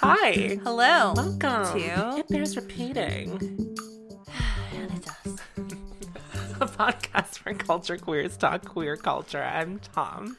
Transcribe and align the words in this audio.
Hi. 0.00 0.58
Hello. 0.64 1.12
Welcome. 1.14 1.78
to- 1.78 2.16
It 2.18 2.28
bears 2.28 2.56
repeating. 2.56 3.30
And 4.74 4.90
it 4.92 5.04
does. 5.04 5.38
A 6.60 6.66
podcast 6.66 7.38
for 7.38 7.52
culture 7.54 7.96
queers 7.96 8.36
talk 8.36 8.64
queer 8.64 8.96
culture. 8.96 9.42
I'm 9.42 9.78
Tom. 9.80 10.36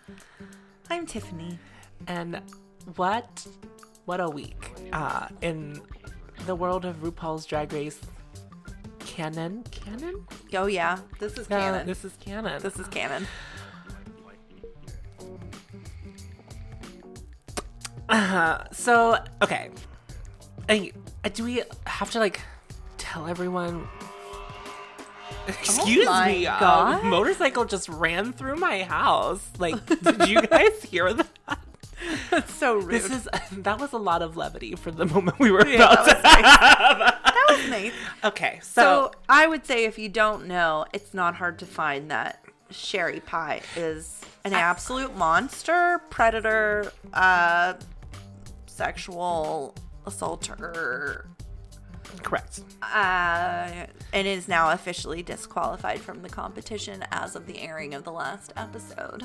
I'm 0.90 1.06
Tiffany. 1.06 1.60
And 2.08 2.42
what 2.96 3.46
what 4.06 4.20
a 4.20 4.30
week. 4.30 4.72
Uh 4.94 5.28
in 5.42 5.82
the 6.46 6.56
world 6.56 6.86
of 6.86 6.98
RuPaul's 6.98 7.46
Drag 7.46 7.72
Race 7.74 8.00
canon. 9.00 9.64
Canon? 9.72 10.26
Oh 10.54 10.68
yeah, 10.68 11.00
this 11.20 11.38
is 11.38 11.50
No, 11.50 11.58
canon. 11.60 11.86
this 11.88 12.06
is 12.06 12.14
canon. 12.20 12.62
this 12.62 12.78
is 12.80 12.88
canon. 12.88 13.28
Uh, 18.10 18.64
so 18.72 19.24
okay. 19.42 19.70
I, 20.68 20.92
uh, 21.24 21.30
do 21.30 21.44
we 21.44 21.64
have 21.88 22.12
to 22.12 22.20
like 22.20 22.42
tell 22.98 23.28
everyone? 23.28 23.88
Excuse 25.48 26.06
Oh 26.08 26.12
my 26.12 26.28
me. 26.34 26.44
God. 26.44 27.04
motorcycle 27.06 27.66
just 27.66 27.90
ran 27.90 28.34
through 28.34 28.58
my 28.58 28.84
house. 28.84 29.48
Like, 29.58 29.84
did 29.86 30.28
you 30.28 30.42
guys 30.42 30.84
hear 30.88 31.12
that? 31.14 31.28
That's 32.30 32.54
so 32.54 32.76
rude. 32.76 32.90
This 32.92 33.09
is 33.12 33.28
that 33.52 33.80
was 33.80 33.94
a 33.94 33.98
lot 33.98 34.22
of 34.22 34.38
levity 34.38 34.76
for 34.76 34.92
the 34.92 35.06
moment 35.06 35.40
we 35.40 35.52
were 35.52 35.66
Yeah, 35.68 35.76
about 35.92 36.06
that 36.06 36.16
to 36.18 36.22
that 37.32 37.46
was 37.50 37.70
nice. 37.70 37.94
Okay, 38.23 38.60
So 38.62 38.82
so, 38.82 39.12
I 39.28 39.48
would 39.48 39.66
say 39.66 39.86
if 39.86 39.98
you 39.98 40.08
don't 40.10 40.48
know, 40.48 40.86
it's 40.94 41.14
not 41.14 41.36
hard 41.36 41.60
to 41.60 41.66
find 41.66 42.10
that 42.12 42.44
Sherry 42.72 43.20
Pie 43.20 43.62
is 43.76 44.22
an 44.46 44.54
absolute 44.54 45.16
monster, 45.16 46.02
predator, 46.10 46.92
uh, 47.14 47.73
sexual 48.80 49.76
assaulter, 50.06 51.28
correct. 52.24 52.62
uh, 52.82 53.86
and 54.14 54.26
is 54.26 54.48
now 54.48 54.72
officially 54.72 55.22
disqualified 55.22 56.00
from 56.00 56.22
the 56.22 56.30
competition 56.30 57.04
as 57.12 57.36
of 57.36 57.46
the 57.46 57.60
airing 57.60 57.94
of 57.94 58.06
the 58.06 58.12
last 58.12 58.54
episode. 58.56 59.22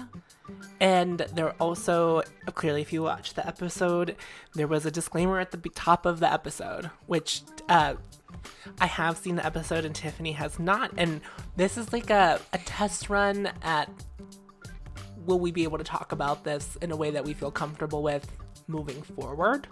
And 0.80 1.20
there 1.34 1.52
also, 1.60 2.22
clearly, 2.54 2.82
if 2.82 2.92
you 2.92 3.04
watch 3.04 3.34
the 3.34 3.46
episode, 3.46 4.16
there 4.54 4.66
was 4.66 4.86
a 4.86 4.90
disclaimer 4.90 5.38
at 5.38 5.52
the 5.52 5.58
top 5.70 6.04
of 6.04 6.18
the 6.18 6.30
episode, 6.32 6.90
which 7.06 7.42
uh, 7.68 7.94
I 8.80 8.86
have 8.86 9.16
seen 9.16 9.36
the 9.36 9.46
episode 9.46 9.84
and 9.84 9.94
Tiffany 9.94 10.32
has 10.32 10.58
not. 10.58 10.90
And 10.96 11.20
this 11.54 11.78
is 11.78 11.92
like 11.92 12.10
a, 12.10 12.40
a 12.52 12.58
test 12.58 13.08
run 13.08 13.52
at 13.62 13.88
will 15.24 15.40
we 15.40 15.50
be 15.50 15.62
able 15.64 15.78
to 15.78 15.84
talk 15.84 16.12
about 16.12 16.44
this 16.44 16.76
in 16.82 16.90
a 16.90 16.96
way 16.96 17.10
that 17.10 17.24
we 17.24 17.32
feel 17.32 17.50
comfortable 17.50 18.02
with 18.02 18.30
moving 18.66 19.00
forward? 19.02 19.66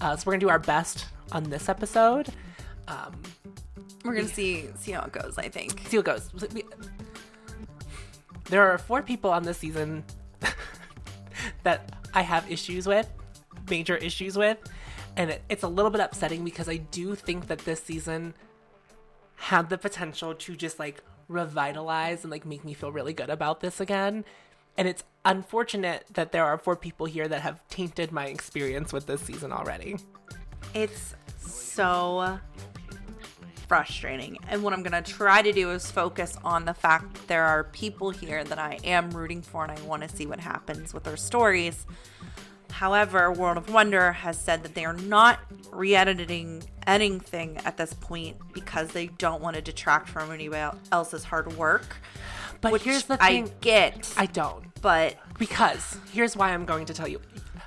Uh, 0.00 0.16
so 0.16 0.24
we're 0.26 0.32
going 0.32 0.40
to 0.40 0.46
do 0.46 0.50
our 0.50 0.58
best 0.58 1.06
on 1.32 1.44
this 1.44 1.68
episode. 1.68 2.28
Um, 2.86 3.20
We're 4.04 4.14
gonna 4.14 4.28
see 4.28 4.68
see 4.76 4.92
how 4.92 5.02
it 5.02 5.12
goes. 5.12 5.36
I 5.36 5.48
think. 5.48 5.82
see 5.88 5.98
what 5.98 6.06
goes. 6.06 6.30
There 8.44 8.62
are 8.62 8.78
four 8.78 9.02
people 9.02 9.30
on 9.30 9.42
this 9.42 9.58
season 9.58 10.04
that 11.64 11.96
I 12.14 12.22
have 12.22 12.50
issues 12.50 12.86
with, 12.86 13.06
major 13.68 13.96
issues 13.96 14.38
with, 14.38 14.56
and 15.18 15.30
it, 15.30 15.42
it's 15.50 15.64
a 15.64 15.68
little 15.68 15.90
bit 15.90 16.00
upsetting 16.00 16.44
because 16.44 16.66
I 16.66 16.78
do 16.78 17.14
think 17.14 17.48
that 17.48 17.58
this 17.58 17.82
season 17.82 18.32
had 19.34 19.68
the 19.68 19.76
potential 19.76 20.34
to 20.34 20.56
just 20.56 20.78
like 20.78 21.02
revitalize 21.28 22.24
and 22.24 22.30
like 22.30 22.44
make 22.44 22.64
me 22.64 22.74
feel 22.74 22.90
really 22.90 23.12
good 23.12 23.30
about 23.30 23.60
this 23.60 23.80
again. 23.80 24.24
And 24.76 24.88
it's 24.88 25.04
unfortunate 25.24 26.04
that 26.14 26.32
there 26.32 26.44
are 26.44 26.56
four 26.56 26.76
people 26.76 27.06
here 27.06 27.28
that 27.28 27.40
have 27.42 27.66
tainted 27.68 28.12
my 28.12 28.26
experience 28.26 28.92
with 28.92 29.06
this 29.06 29.20
season 29.20 29.52
already. 29.52 29.96
It's 30.74 31.14
so 31.38 32.38
frustrating. 33.68 34.38
And 34.48 34.62
what 34.62 34.72
I'm 34.72 34.82
going 34.82 35.02
to 35.02 35.12
try 35.12 35.42
to 35.42 35.52
do 35.52 35.70
is 35.70 35.90
focus 35.90 36.38
on 36.42 36.64
the 36.64 36.74
fact 36.74 37.14
that 37.14 37.28
there 37.28 37.44
are 37.44 37.64
people 37.64 38.10
here 38.10 38.42
that 38.44 38.58
I 38.58 38.78
am 38.84 39.10
rooting 39.10 39.42
for 39.42 39.64
and 39.64 39.78
I 39.78 39.80
want 39.82 40.02
to 40.02 40.08
see 40.08 40.26
what 40.26 40.40
happens 40.40 40.94
with 40.94 41.04
their 41.04 41.16
stories. 41.16 41.86
However, 42.78 43.32
World 43.32 43.56
of 43.56 43.72
Wonder 43.72 44.12
has 44.12 44.38
said 44.38 44.62
that 44.62 44.76
they 44.76 44.84
are 44.84 44.92
not 44.92 45.40
re 45.72 45.96
editing 45.96 46.62
anything 46.86 47.56
at 47.64 47.76
this 47.76 47.92
point 47.92 48.36
because 48.52 48.90
they 48.90 49.08
don't 49.08 49.42
want 49.42 49.56
to 49.56 49.62
detract 49.62 50.08
from 50.08 50.30
anybody 50.30 50.78
else's 50.92 51.24
hard 51.24 51.56
work. 51.56 51.96
But 52.60 52.70
which 52.70 52.84
here's 52.84 53.02
the 53.02 53.16
thing 53.16 53.46
I 53.46 53.52
get, 53.60 54.14
I 54.16 54.26
don't. 54.26 54.80
but 54.80 55.16
Because 55.40 55.98
here's 56.12 56.36
why 56.36 56.50
I'm 56.54 56.66
going 56.66 56.86
to 56.86 56.94
tell 56.94 57.08
you. 57.08 57.20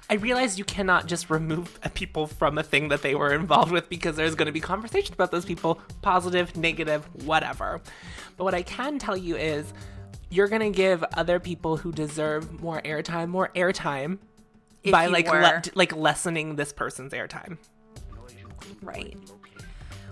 I 0.09 0.13
realize 0.13 0.57
you 0.57 0.63
cannot 0.63 1.07
just 1.07 1.29
remove 1.29 1.77
people 1.93 2.25
from 2.25 2.57
a 2.57 2.63
thing 2.63 2.87
that 2.87 3.01
they 3.01 3.13
were 3.13 3.33
involved 3.33 3.73
with 3.73 3.89
because 3.89 4.15
there's 4.15 4.35
going 4.35 4.45
to 4.45 4.53
be 4.53 4.61
conversation 4.61 5.13
about 5.13 5.29
those 5.29 5.43
people, 5.43 5.81
positive, 6.01 6.55
negative, 6.55 7.03
whatever. 7.25 7.81
But 8.37 8.45
what 8.45 8.53
I 8.53 8.61
can 8.61 8.97
tell 8.97 9.17
you 9.17 9.35
is 9.35 9.73
you're 10.29 10.47
going 10.47 10.61
to 10.61 10.75
give 10.75 11.03
other 11.15 11.41
people 11.41 11.75
who 11.75 11.91
deserve 11.91 12.61
more 12.61 12.81
airtime 12.83 13.27
more 13.27 13.51
airtime 13.57 14.17
if 14.83 14.91
by 14.91 15.07
like 15.07 15.29
were- 15.31 15.41
le- 15.41 15.61
like 15.75 15.95
lessening 15.95 16.55
this 16.55 16.73
person's 16.73 17.13
airtime. 17.13 17.57
right. 18.81 19.17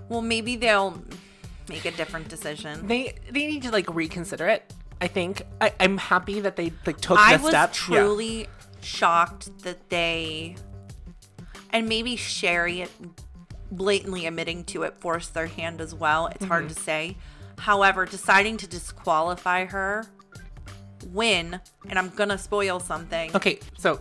Well, 0.08 0.22
maybe 0.22 0.56
they'll 0.56 1.00
make 1.68 1.84
a 1.84 1.90
different 1.92 2.28
decision. 2.28 2.86
They 2.86 3.14
they 3.30 3.46
need 3.46 3.62
to 3.62 3.70
like 3.70 3.92
reconsider 3.94 4.46
it. 4.48 4.72
I 5.00 5.06
think 5.06 5.42
I, 5.60 5.72
I'm 5.80 5.96
happy 5.98 6.40
that 6.40 6.56
they 6.56 6.72
like 6.86 7.00
took 7.00 7.18
I 7.18 7.36
the 7.36 7.42
was 7.44 7.50
step. 7.52 7.70
Yeah. 7.88 8.00
truly 8.00 8.46
shocked 8.82 9.58
that 9.64 9.88
they, 9.88 10.56
and 11.70 11.88
maybe 11.88 12.16
Sherry 12.16 12.86
blatantly 13.70 14.26
admitting 14.26 14.64
to 14.64 14.82
it 14.82 14.96
forced 15.00 15.32
their 15.34 15.46
hand 15.46 15.80
as 15.80 15.94
well. 15.94 16.26
It's 16.26 16.44
hard 16.44 16.64
Mm-hmm. 16.64 16.74
to 16.74 16.80
say. 16.80 17.16
However, 17.58 18.04
deciding 18.06 18.56
to 18.58 18.66
disqualify 18.66 19.66
her 19.66 20.04
when, 21.12 21.60
and 21.88 21.98
I'm 21.98 22.08
gonna 22.10 22.38
spoil 22.38 22.80
something. 22.80 23.34
Okay, 23.36 23.60
so 23.78 24.00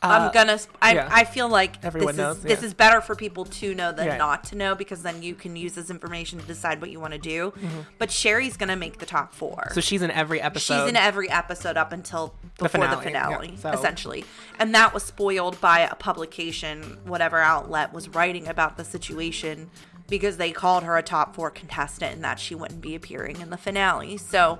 I'm 0.00 0.22
uh, 0.22 0.30
gonna. 0.30 0.58
sp- 0.60 0.78
I, 0.80 0.94
yeah. 0.94 1.08
I 1.10 1.24
feel 1.24 1.48
like 1.48 1.84
Everyone 1.84 2.14
this 2.14 2.16
knows, 2.16 2.36
is 2.38 2.42
this 2.44 2.62
is 2.62 2.74
better 2.74 3.00
for 3.00 3.16
people 3.16 3.44
to 3.44 3.74
know 3.74 3.90
than 3.92 4.06
Yeah. 4.06 4.16
not 4.16 4.44
to 4.44 4.56
know 4.56 4.74
because 4.74 5.02
then 5.02 5.22
you 5.22 5.34
can 5.34 5.56
use 5.56 5.74
this 5.74 5.90
information 5.90 6.38
to 6.38 6.46
decide 6.46 6.80
what 6.80 6.90
you 6.90 7.00
want 7.00 7.14
to 7.14 7.18
do. 7.18 7.52
Mm-hmm. 7.56 7.80
But 7.98 8.10
Sherry's 8.10 8.56
gonna 8.56 8.76
make 8.76 8.98
the 8.98 9.06
top 9.06 9.34
four. 9.34 9.70
so 9.72 9.80
she's 9.80 10.02
in 10.02 10.10
every 10.10 10.40
episode. 10.40 10.82
She's 10.82 10.88
in 10.88 10.96
every 10.96 11.28
episode 11.30 11.76
up 11.76 11.92
until 11.92 12.34
before 12.58 12.86
the 12.86 12.96
finale, 12.96 13.04
finale, 13.04 13.50
yeah, 13.50 13.56
so- 13.56 13.70
essentially. 13.70 14.24
And 14.58 14.74
that 14.74 14.94
was 14.94 15.02
spoiled 15.02 15.60
by 15.60 15.80
a 15.80 15.94
publication, 15.94 16.98
whatever 17.04 17.38
outlet 17.38 17.92
was 17.92 18.08
writing 18.08 18.46
about 18.46 18.76
the 18.76 18.84
situation 18.84 19.70
because 20.08 20.36
they 20.36 20.52
called 20.52 20.84
her 20.84 20.96
a 20.96 21.02
top 21.02 21.34
four 21.34 21.50
contestant 21.50 22.14
and 22.14 22.24
that 22.24 22.38
she 22.40 22.54
wouldn't 22.54 22.80
be 22.80 22.94
appearing 22.94 23.40
in 23.40 23.50
the 23.50 23.58
finale. 23.58 24.16
So 24.16 24.58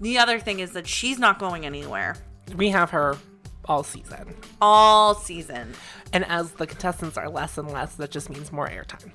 the 0.00 0.16
other 0.18 0.38
thing 0.38 0.60
is 0.60 0.72
that 0.72 0.86
she's 0.86 1.18
not 1.18 1.38
going 1.38 1.66
anywhere 1.66 2.16
we 2.56 2.68
have 2.70 2.90
her 2.90 3.16
all 3.66 3.82
season. 3.82 4.34
all 4.60 5.14
season. 5.14 5.72
And 6.12 6.24
as 6.26 6.52
the 6.52 6.66
contestants 6.66 7.16
are 7.16 7.28
less 7.28 7.58
and 7.58 7.70
less, 7.70 7.94
that 7.96 8.10
just 8.10 8.30
means 8.30 8.52
more 8.52 8.68
airtime. 8.68 9.10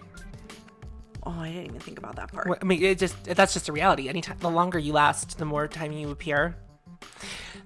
Oh, 1.24 1.32
I 1.32 1.52
didn't 1.52 1.66
even 1.66 1.80
think 1.80 1.98
about 2.00 2.16
that 2.16 2.32
part. 2.32 2.48
Well, 2.48 2.58
I 2.62 2.66
mean, 2.66 2.82
it 2.82 2.98
just 2.98 3.24
that's 3.24 3.54
just 3.54 3.70
a 3.70 3.72
reality. 3.72 4.10
Anytime 4.10 4.38
the 4.40 4.50
longer 4.50 4.80
you 4.80 4.94
last, 4.94 5.38
the 5.38 5.46
more 5.46 5.68
time 5.68 5.92
you 5.92 6.10
appear. 6.10 6.56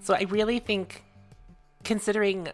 So 0.01 0.13
I 0.13 0.23
really 0.23 0.59
think, 0.59 1.03
considering 1.83 2.49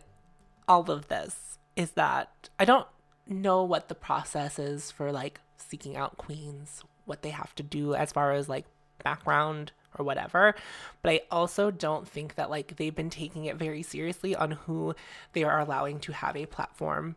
all 0.68 0.90
of 0.92 1.08
this, 1.08 1.58
is 1.76 1.92
that 1.92 2.50
I 2.60 2.66
don't 2.66 2.88
know 3.28 3.64
what 3.64 3.88
the 3.88 3.96
process 3.96 4.60
is 4.60 4.92
for 4.92 5.12
like 5.12 5.40
seeking 5.58 5.96
out 5.96 6.18
queens, 6.18 6.84
what 7.06 7.22
they 7.22 7.30
have 7.30 7.56
to 7.56 7.64
do 7.64 7.96
as 7.96 8.12
far 8.12 8.34
as 8.34 8.50
like 8.50 8.66
background 9.04 9.72
or 10.00 10.06
whatever. 10.06 10.56
But 11.02 11.12
I 11.12 11.22
also 11.30 11.70
don't 11.70 12.08
think 12.08 12.36
that 12.36 12.50
like 12.50 12.78
they've 12.78 12.96
been 12.96 13.10
taking 13.10 13.46
it 13.46 13.58
very 13.58 13.84
seriously 13.84 14.36
on 14.36 14.52
who 14.52 14.96
they 15.34 15.44
are 15.44 15.60
allowing 15.60 16.00
to 16.02 16.14
have 16.14 16.36
a 16.36 16.46
platform 16.46 17.16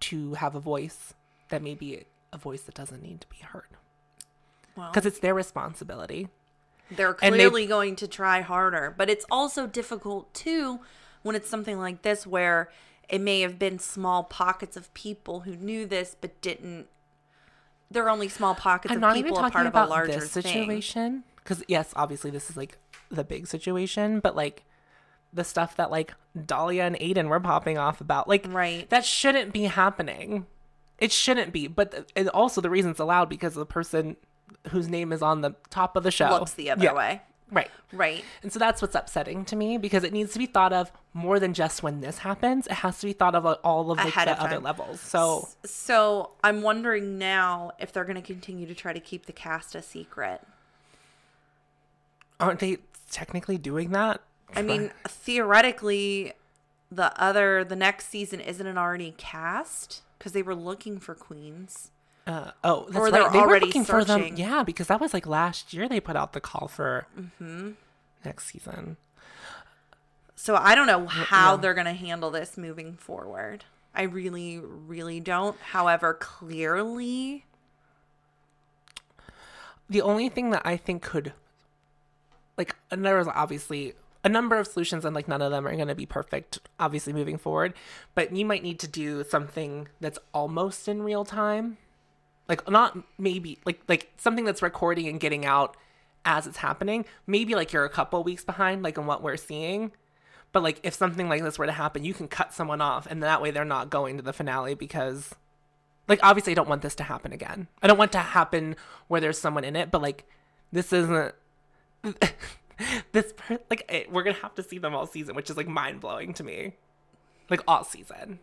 to 0.00 0.34
have 0.34 0.54
a 0.54 0.60
voice 0.60 1.14
that 1.48 1.62
may 1.62 1.74
be 1.74 2.04
a 2.32 2.38
voice 2.38 2.62
that 2.62 2.74
doesn't 2.74 3.02
need 3.02 3.20
to 3.20 3.26
be 3.28 3.38
heard 3.38 3.66
Well, 4.76 4.90
because 4.90 5.04
it's 5.04 5.18
their 5.18 5.34
responsibility. 5.34 6.28
they're 6.90 7.16
and 7.22 7.34
they- 7.34 7.38
clearly 7.38 7.66
going 7.66 7.96
to 7.96 8.08
try 8.08 8.40
harder, 8.40 8.94
but 8.96 9.10
it's 9.10 9.26
also 9.30 9.66
difficult 9.66 10.32
too 10.32 10.80
when 11.22 11.36
it's 11.36 11.50
something 11.50 11.78
like 11.78 12.02
this 12.02 12.26
where 12.26 12.70
it 13.08 13.20
may 13.20 13.40
have 13.40 13.58
been 13.58 13.78
small 13.78 14.22
pockets 14.24 14.76
of 14.76 14.92
people 14.94 15.40
who 15.40 15.56
knew 15.56 15.84
this 15.86 16.16
but 16.20 16.40
didn't. 16.40 16.86
They're 17.90 18.08
only 18.08 18.28
small 18.28 18.54
pockets 18.54 18.92
I'm 18.92 18.98
of 18.98 19.00
not 19.02 19.16
even 19.16 19.32
people 19.32 19.44
a 19.44 19.50
part 19.50 19.66
about 19.66 19.84
of 19.84 19.88
a 19.88 19.90
larger 19.90 20.20
situation 20.26 21.24
because 21.42 21.62
yes, 21.68 21.92
obviously 21.96 22.30
this 22.30 22.50
is 22.50 22.56
like 22.56 22.78
the 23.10 23.24
big 23.24 23.46
situation, 23.46 24.20
but 24.20 24.36
like 24.36 24.64
the 25.32 25.44
stuff 25.44 25.76
that 25.76 25.90
like 25.90 26.14
Dahlia 26.46 26.84
and 26.84 26.96
Aiden 26.96 27.28
were 27.28 27.40
popping 27.40 27.78
off 27.78 28.00
about, 28.00 28.28
like 28.28 28.46
Right. 28.48 28.88
that 28.90 29.04
shouldn't 29.04 29.52
be 29.52 29.64
happening. 29.64 30.46
It 30.98 31.12
shouldn't 31.12 31.52
be, 31.52 31.66
but 31.66 31.92
th- 31.92 32.04
and 32.16 32.28
also 32.30 32.60
the 32.60 32.70
reason 32.70 32.90
it's 32.90 33.00
allowed 33.00 33.28
because 33.28 33.54
the 33.54 33.64
person 33.66 34.16
whose 34.70 34.88
name 34.88 35.12
is 35.12 35.22
on 35.22 35.40
the 35.40 35.54
top 35.70 35.96
of 35.96 36.02
the 36.02 36.10
show 36.10 36.28
Looks 36.30 36.54
the 36.54 36.70
other 36.70 36.84
Yeah. 36.84 36.92
way. 36.94 37.22
Right. 37.52 37.70
Right. 37.92 38.24
And 38.44 38.52
so 38.52 38.58
that's 38.60 38.80
what's 38.80 38.94
upsetting 38.94 39.44
to 39.46 39.56
me 39.56 39.76
because 39.76 40.04
it 40.04 40.12
needs 40.12 40.32
to 40.34 40.38
be 40.38 40.46
thought 40.46 40.72
of 40.72 40.92
more 41.14 41.40
than 41.40 41.52
just 41.52 41.82
when 41.82 42.00
this 42.00 42.18
happens. 42.18 42.66
It 42.68 42.74
has 42.74 43.00
to 43.00 43.06
be 43.06 43.12
thought 43.12 43.34
of 43.34 43.44
like, 43.44 43.58
all 43.64 43.90
of 43.90 43.98
like, 43.98 44.14
the 44.14 44.30
of 44.32 44.38
other 44.38 44.60
levels. 44.60 45.00
So 45.00 45.48
So 45.64 46.30
I'm 46.44 46.62
wondering 46.62 47.18
now 47.18 47.72
if 47.80 47.92
they're 47.92 48.04
going 48.04 48.14
to 48.16 48.22
continue 48.22 48.66
to 48.68 48.74
try 48.74 48.92
to 48.92 49.00
keep 49.00 49.26
the 49.26 49.32
cast 49.32 49.74
a 49.74 49.82
secret. 49.82 50.42
Aren't 52.40 52.60
they 52.60 52.78
technically 53.10 53.58
doing 53.58 53.90
that? 53.90 54.20
I 54.54 54.62
mean, 54.62 54.90
theoretically, 55.06 56.32
the 56.90 57.12
other 57.22 57.62
the 57.64 57.76
next 57.76 58.08
season 58.08 58.40
isn't 58.40 58.66
it 58.66 58.76
already 58.76 59.14
cast 59.16 60.02
because 60.18 60.32
they 60.32 60.42
were 60.42 60.54
looking 60.56 60.98
for 60.98 61.14
queens. 61.14 61.90
Uh, 62.26 62.50
oh, 62.64 62.84
that's 62.86 62.96
Or 62.96 63.04
right. 63.04 63.12
they're 63.12 63.30
They 63.30 63.38
were 63.38 63.46
already 63.48 63.66
looking 63.66 63.84
for 63.84 64.04
them. 64.04 64.20
searching. 64.20 64.36
Yeah, 64.36 64.62
because 64.62 64.88
that 64.88 65.00
was 65.00 65.14
like 65.14 65.26
last 65.26 65.72
year 65.72 65.88
they 65.88 66.00
put 66.00 66.16
out 66.16 66.32
the 66.32 66.40
call 66.40 66.68
for 66.68 67.06
Mm-hmm. 67.18 67.70
next 68.24 68.46
season. 68.52 68.96
So 70.36 70.56
I 70.56 70.74
don't 70.74 70.86
know 70.86 71.06
how 71.06 71.52
yeah. 71.54 71.60
they're 71.60 71.74
going 71.74 71.86
to 71.86 71.92
handle 71.92 72.30
this 72.30 72.56
moving 72.56 72.94
forward. 72.94 73.64
I 73.94 74.02
really, 74.02 74.58
really 74.58 75.20
don't. 75.20 75.58
However, 75.60 76.14
clearly, 76.14 77.44
The 79.88 80.02
only 80.02 80.28
thing 80.28 80.50
that 80.50 80.62
I 80.64 80.76
think 80.76 81.02
could, 81.02 81.32
like, 82.60 82.76
there 82.90 83.16
was 83.16 83.26
obviously 83.26 83.94
a 84.22 84.28
number 84.28 84.56
of 84.58 84.66
solutions, 84.66 85.04
and 85.04 85.14
like 85.14 85.28
none 85.28 85.42
of 85.42 85.50
them 85.50 85.66
are 85.66 85.74
going 85.74 85.88
to 85.88 85.94
be 85.94 86.06
perfect, 86.06 86.60
obviously 86.78 87.12
moving 87.12 87.38
forward. 87.38 87.72
But 88.14 88.34
you 88.36 88.44
might 88.44 88.62
need 88.62 88.78
to 88.80 88.88
do 88.88 89.24
something 89.24 89.88
that's 90.00 90.18
almost 90.34 90.88
in 90.88 91.02
real 91.02 91.24
time, 91.24 91.78
like 92.48 92.68
not 92.70 92.98
maybe 93.18 93.58
like 93.64 93.80
like 93.88 94.12
something 94.18 94.44
that's 94.44 94.62
recording 94.62 95.08
and 95.08 95.18
getting 95.18 95.46
out 95.46 95.76
as 96.24 96.46
it's 96.46 96.58
happening. 96.58 97.06
Maybe 97.26 97.54
like 97.54 97.72
you're 97.72 97.84
a 97.84 97.90
couple 97.90 98.22
weeks 98.22 98.44
behind, 98.44 98.82
like 98.82 98.98
in 98.98 99.06
what 99.06 99.22
we're 99.22 99.38
seeing. 99.38 99.92
But 100.52 100.62
like 100.62 100.80
if 100.82 100.94
something 100.94 101.28
like 101.28 101.42
this 101.42 101.58
were 101.58 101.66
to 101.66 101.72
happen, 101.72 102.04
you 102.04 102.12
can 102.12 102.28
cut 102.28 102.52
someone 102.52 102.82
off, 102.82 103.06
and 103.06 103.22
that 103.22 103.40
way 103.40 103.50
they're 103.50 103.64
not 103.64 103.88
going 103.88 104.18
to 104.18 104.22
the 104.22 104.34
finale 104.34 104.74
because 104.74 105.34
like 106.08 106.20
obviously 106.22 106.52
I 106.52 106.56
don't 106.56 106.68
want 106.68 106.82
this 106.82 106.96
to 106.96 107.04
happen 107.04 107.32
again. 107.32 107.68
I 107.82 107.86
don't 107.86 107.98
want 107.98 108.12
to 108.12 108.18
happen 108.18 108.76
where 109.08 109.20
there's 109.20 109.38
someone 109.38 109.64
in 109.64 109.76
it, 109.76 109.90
but 109.90 110.02
like 110.02 110.26
this 110.72 110.92
isn't 110.92 111.34
this 113.12 113.32
like 113.68 113.84
it, 113.88 114.10
we're 114.10 114.22
gonna 114.22 114.36
have 114.42 114.54
to 114.56 114.62
see 114.62 114.78
them 114.78 114.94
all 114.94 115.06
season, 115.06 115.34
which 115.34 115.50
is 115.50 115.56
like 115.56 115.68
mind 115.68 116.00
blowing 116.00 116.32
to 116.34 116.44
me, 116.44 116.74
like 117.48 117.62
all 117.68 117.84
season. 117.84 118.38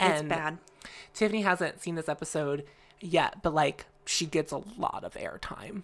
it's 0.00 0.22
bad. 0.22 0.58
Tiffany 1.12 1.42
hasn't 1.42 1.80
seen 1.82 1.94
this 1.94 2.08
episode 2.08 2.64
yet, 3.00 3.42
but 3.42 3.54
like 3.54 3.86
she 4.06 4.26
gets 4.26 4.52
a 4.52 4.62
lot 4.78 5.04
of 5.04 5.14
airtime. 5.14 5.82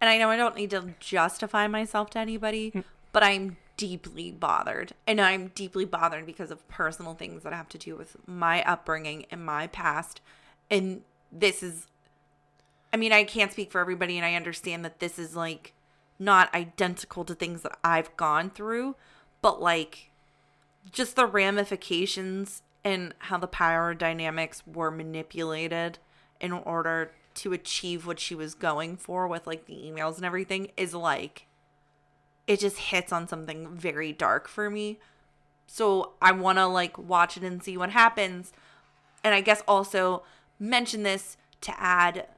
And 0.00 0.10
I 0.10 0.18
know 0.18 0.28
I 0.30 0.36
don't 0.36 0.56
need 0.56 0.70
to 0.70 0.94
justify 1.00 1.66
myself 1.66 2.10
to 2.10 2.18
anybody, 2.18 2.70
Mm. 2.72 2.84
but 3.12 3.22
I'm 3.22 3.56
deeply 3.76 4.30
bothered. 4.30 4.92
And 5.06 5.20
I'm 5.20 5.48
deeply 5.48 5.84
bothered 5.84 6.26
because 6.26 6.50
of 6.50 6.66
personal 6.68 7.14
things 7.14 7.42
that 7.42 7.52
have 7.52 7.68
to 7.70 7.78
do 7.78 7.96
with 7.96 8.16
my 8.26 8.62
upbringing 8.64 9.24
and 9.30 9.44
my 9.44 9.66
past. 9.68 10.20
And 10.70 11.02
this 11.32 11.62
is, 11.62 11.86
I 12.94 12.96
mean, 12.96 13.12
I 13.12 13.24
can't 13.24 13.50
speak 13.50 13.72
for 13.72 13.80
everybody, 13.80 14.16
and 14.16 14.24
I 14.24 14.36
understand 14.36 14.84
that 14.84 15.00
this 15.00 15.18
is 15.18 15.34
like 15.34 15.74
not 16.20 16.54
identical 16.54 17.24
to 17.24 17.34
things 17.34 17.62
that 17.62 17.76
I've 17.82 18.16
gone 18.16 18.50
through, 18.50 18.94
but 19.42 19.60
like 19.60 20.12
just 20.92 21.16
the 21.16 21.26
ramifications 21.26 22.62
and 22.84 23.12
how 23.18 23.38
the 23.38 23.48
power 23.48 23.94
dynamics 23.94 24.62
were 24.64 24.92
manipulated 24.92 25.98
in 26.40 26.52
order 26.52 27.10
to 27.34 27.52
achieve 27.52 28.06
what 28.06 28.20
she 28.20 28.36
was 28.36 28.54
going 28.54 28.96
for 28.96 29.26
with 29.26 29.44
like 29.44 29.66
the 29.66 29.74
emails 29.74 30.14
and 30.18 30.24
everything 30.24 30.70
is 30.76 30.94
like 30.94 31.46
it 32.46 32.60
just 32.60 32.78
hits 32.78 33.12
on 33.12 33.26
something 33.26 33.74
very 33.74 34.12
dark 34.12 34.46
for 34.46 34.70
me. 34.70 35.00
So 35.66 36.12
I 36.22 36.30
want 36.30 36.58
to 36.58 36.66
like 36.66 36.96
watch 36.96 37.36
it 37.36 37.42
and 37.42 37.60
see 37.60 37.76
what 37.76 37.90
happens. 37.90 38.52
And 39.24 39.34
I 39.34 39.40
guess 39.40 39.64
also 39.66 40.22
mention 40.60 41.02
this 41.02 41.36
to 41.62 41.80
add 41.80 42.28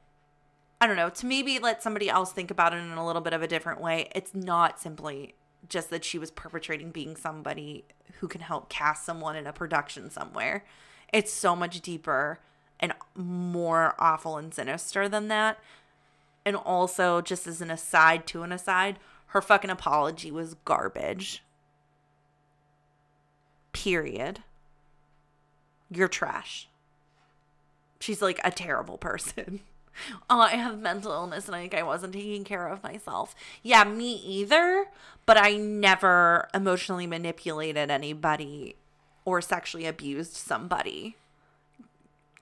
I 0.79 0.87
don't 0.87 0.95
know, 0.95 1.09
to 1.09 1.25
maybe 1.25 1.59
let 1.59 1.81
somebody 1.81 2.09
else 2.09 2.31
think 2.31 2.51
about 2.51 2.73
it 2.73 2.77
in 2.77 2.91
a 2.91 3.05
little 3.05 3.21
bit 3.21 3.33
of 3.33 3.41
a 3.41 3.47
different 3.47 3.81
way. 3.81 4.09
It's 4.13 4.35
not 4.35 4.79
simply 4.79 5.35
just 5.69 5.89
that 5.89 6.05
she 6.05 6.19
was 6.19 6.29
perpetrating 6.31 6.91
being 6.91 7.15
somebody 7.15 7.85
who 8.19 8.27
can 8.27 8.41
help 8.41 8.69
cast 8.69 9.05
someone 9.05 9.35
in 9.35 9.47
a 9.47 9.53
production 9.53 10.09
somewhere. 10.09 10.63
It's 11.11 11.31
so 11.31 11.55
much 11.55 11.81
deeper 11.81 12.39
and 12.79 12.93
more 13.15 13.95
awful 13.97 14.37
and 14.37 14.53
sinister 14.53 15.09
than 15.09 15.29
that. 15.29 15.59
And 16.45 16.55
also, 16.55 17.21
just 17.21 17.47
as 17.47 17.59
an 17.61 17.71
aside 17.71 18.27
to 18.27 18.43
an 18.43 18.51
aside, 18.51 18.99
her 19.27 19.41
fucking 19.41 19.69
apology 19.69 20.31
was 20.31 20.55
garbage. 20.63 21.43
Period. 23.73 24.43
You're 25.89 26.07
trash. 26.07 26.69
She's 27.99 28.21
like 28.21 28.39
a 28.43 28.51
terrible 28.51 28.97
person. 28.99 29.61
Oh, 30.29 30.41
I 30.41 30.51
have 30.51 30.79
mental 30.79 31.11
illness 31.11 31.47
and 31.47 31.55
I 31.55 31.61
think 31.61 31.73
I 31.73 31.83
wasn't 31.83 32.13
taking 32.13 32.43
care 32.43 32.67
of 32.67 32.83
myself. 32.83 33.35
Yeah, 33.63 33.83
me 33.83 34.15
either, 34.15 34.87
but 35.25 35.37
I 35.37 35.55
never 35.55 36.47
emotionally 36.53 37.07
manipulated 37.07 37.89
anybody 37.89 38.75
or 39.25 39.41
sexually 39.41 39.85
abused 39.85 40.33
somebody. 40.33 41.15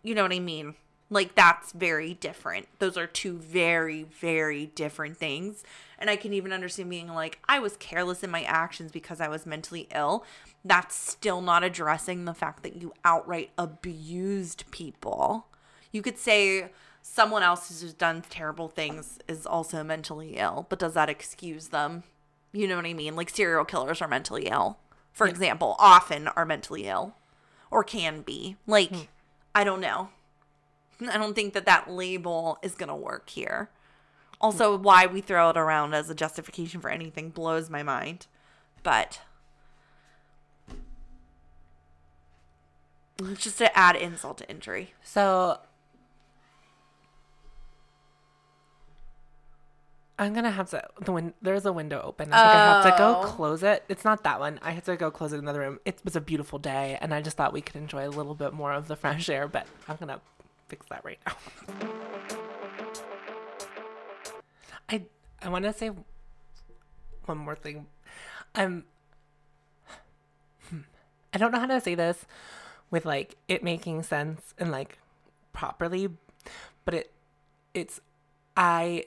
You 0.04 0.16
know 0.16 0.24
what 0.24 0.34
I 0.34 0.40
mean? 0.40 0.76
Like, 1.10 1.36
that's 1.36 1.72
very 1.72 2.16
different. 2.16 2.68
Those 2.80 2.98
are 2.98 3.06
two 3.08 3.38
very, 3.38 4.04
very 4.04 4.68
different 4.68 5.18
things. 5.18 5.64
And 6.00 6.10
I 6.10 6.16
can 6.16 6.34
even 6.34 6.52
understand 6.52 6.90
being 6.90 7.10
like, 7.10 7.40
I 7.48 7.60
was 7.60 7.78
careless 7.78 8.24
in 8.24 8.32
my 8.32 8.44
actions 8.44 8.92
because 8.92 9.22
I 9.22 9.28
was 9.28 9.46
mentally 9.46 9.88
ill. 9.94 10.26
That's 10.64 10.96
still 10.96 11.42
not 11.42 11.64
addressing 11.64 12.26
the 12.26 12.34
fact 12.34 12.64
that 12.64 12.82
you 12.82 12.94
outright 13.04 13.52
abused 13.58 14.66
people. 14.72 15.48
You 15.92 16.02
could 16.02 16.18
say 16.18 16.72
someone 17.08 17.44
else 17.44 17.82
who's 17.82 17.94
done 17.94 18.24
terrible 18.30 18.68
things 18.68 19.20
is 19.28 19.46
also 19.46 19.84
mentally 19.84 20.38
ill, 20.38 20.66
but 20.70 20.80
does 20.80 20.96
that 20.96 21.08
excuse 21.08 21.68
them? 21.68 22.04
You 22.52 22.68
know 22.68 22.78
what 22.78 22.88
I 22.88 22.94
mean? 22.94 23.16
Like 23.16 23.30
serial 23.30 23.64
killers 23.64 24.02
are 24.02 24.08
mentally 24.08 24.48
ill, 24.48 24.80
for 25.14 25.28
example, 25.28 25.76
often 25.78 26.28
are 26.30 26.46
mentally 26.46 26.88
ill 26.88 27.16
or 27.70 27.84
can 27.84 28.22
be. 28.22 28.58
Like, 28.66 28.90
hmm. 28.90 29.02
I 29.54 29.64
don't 29.64 29.82
know. 29.82 30.10
I 31.08 31.18
don't 31.18 31.36
think 31.36 31.54
that 31.54 31.68
that 31.68 31.92
label 31.92 32.58
is 32.64 32.74
going 32.74 32.90
to 32.90 32.96
work 32.96 33.30
here. 33.30 33.70
Also, 34.42 34.76
hmm. 34.76 34.84
why 34.84 35.06
we 35.06 35.22
throw 35.22 35.52
it 35.52 35.58
around 35.58 35.94
as 35.94 36.10
a 36.10 36.16
justification 36.16 36.82
for 36.82 36.90
anything 36.90 37.30
blows 37.30 37.70
my 37.70 37.84
mind. 37.84 38.26
But 38.82 39.22
just 43.36 43.60
to 43.60 43.78
add 43.78 43.96
insult 43.96 44.40
to 44.40 44.50
injury. 44.50 44.94
So 45.04 45.60
I'm 50.18 50.34
gonna 50.34 50.52
have 50.52 50.70
to 50.70 50.82
the 51.02 51.12
win- 51.12 51.34
there's 51.42 51.66
a 51.66 51.74
window 51.74 52.02
open. 52.02 52.32
I 52.32 52.38
think 52.42 52.54
I 52.54 52.66
have 52.66 52.84
to 52.86 52.98
go 52.98 53.22
Oh. 53.22 53.28
close 53.36 53.64
it. 53.64 53.84
It's 53.90 54.06
not 54.06 54.24
that 54.24 54.40
one. 54.40 54.60
I 54.62 54.72
have 54.72 54.86
to 54.86 54.96
go 54.96 55.12
close 55.12 55.34
it 55.34 55.38
in 55.38 55.42
another 55.44 55.60
room. 55.60 55.80
It 55.84 56.00
was 56.06 56.16
a 56.16 56.22
beautiful 56.22 56.58
day 56.58 56.98
and 57.02 57.14
I 57.14 57.22
just 57.22 57.36
thought 57.36 57.52
we 57.52 57.62
could 57.62 57.76
enjoy 57.76 58.08
a 58.08 58.10
little 58.10 58.34
bit 58.36 58.54
more 58.54 58.72
of 58.72 58.88
the 58.88 58.96
fresh 58.96 59.28
air, 59.30 59.48
but 59.50 59.68
I'm 59.90 59.98
gonna 59.98 60.22
fix 60.70 60.86
that 60.90 61.04
right 61.04 61.20
now. 61.28 61.34
I 64.90 65.04
I 65.42 65.50
wanna 65.50 65.74
say 65.74 65.92
one 67.26 67.38
more 67.38 67.56
thing. 67.56 67.88
I'm 68.54 68.86
hmm, 70.70 70.80
I 71.34 71.38
don't 71.38 71.52
know 71.52 71.60
how 71.60 71.66
to 71.66 71.82
say 71.82 71.96
this 71.96 72.26
with 72.92 73.06
like 73.06 73.36
it 73.48 73.64
making 73.64 74.04
sense 74.04 74.54
and 74.58 74.72
like 74.72 74.98
properly, 75.54 76.10
but 76.86 76.94
it 76.94 77.12
it's 77.74 78.00
I 78.56 79.06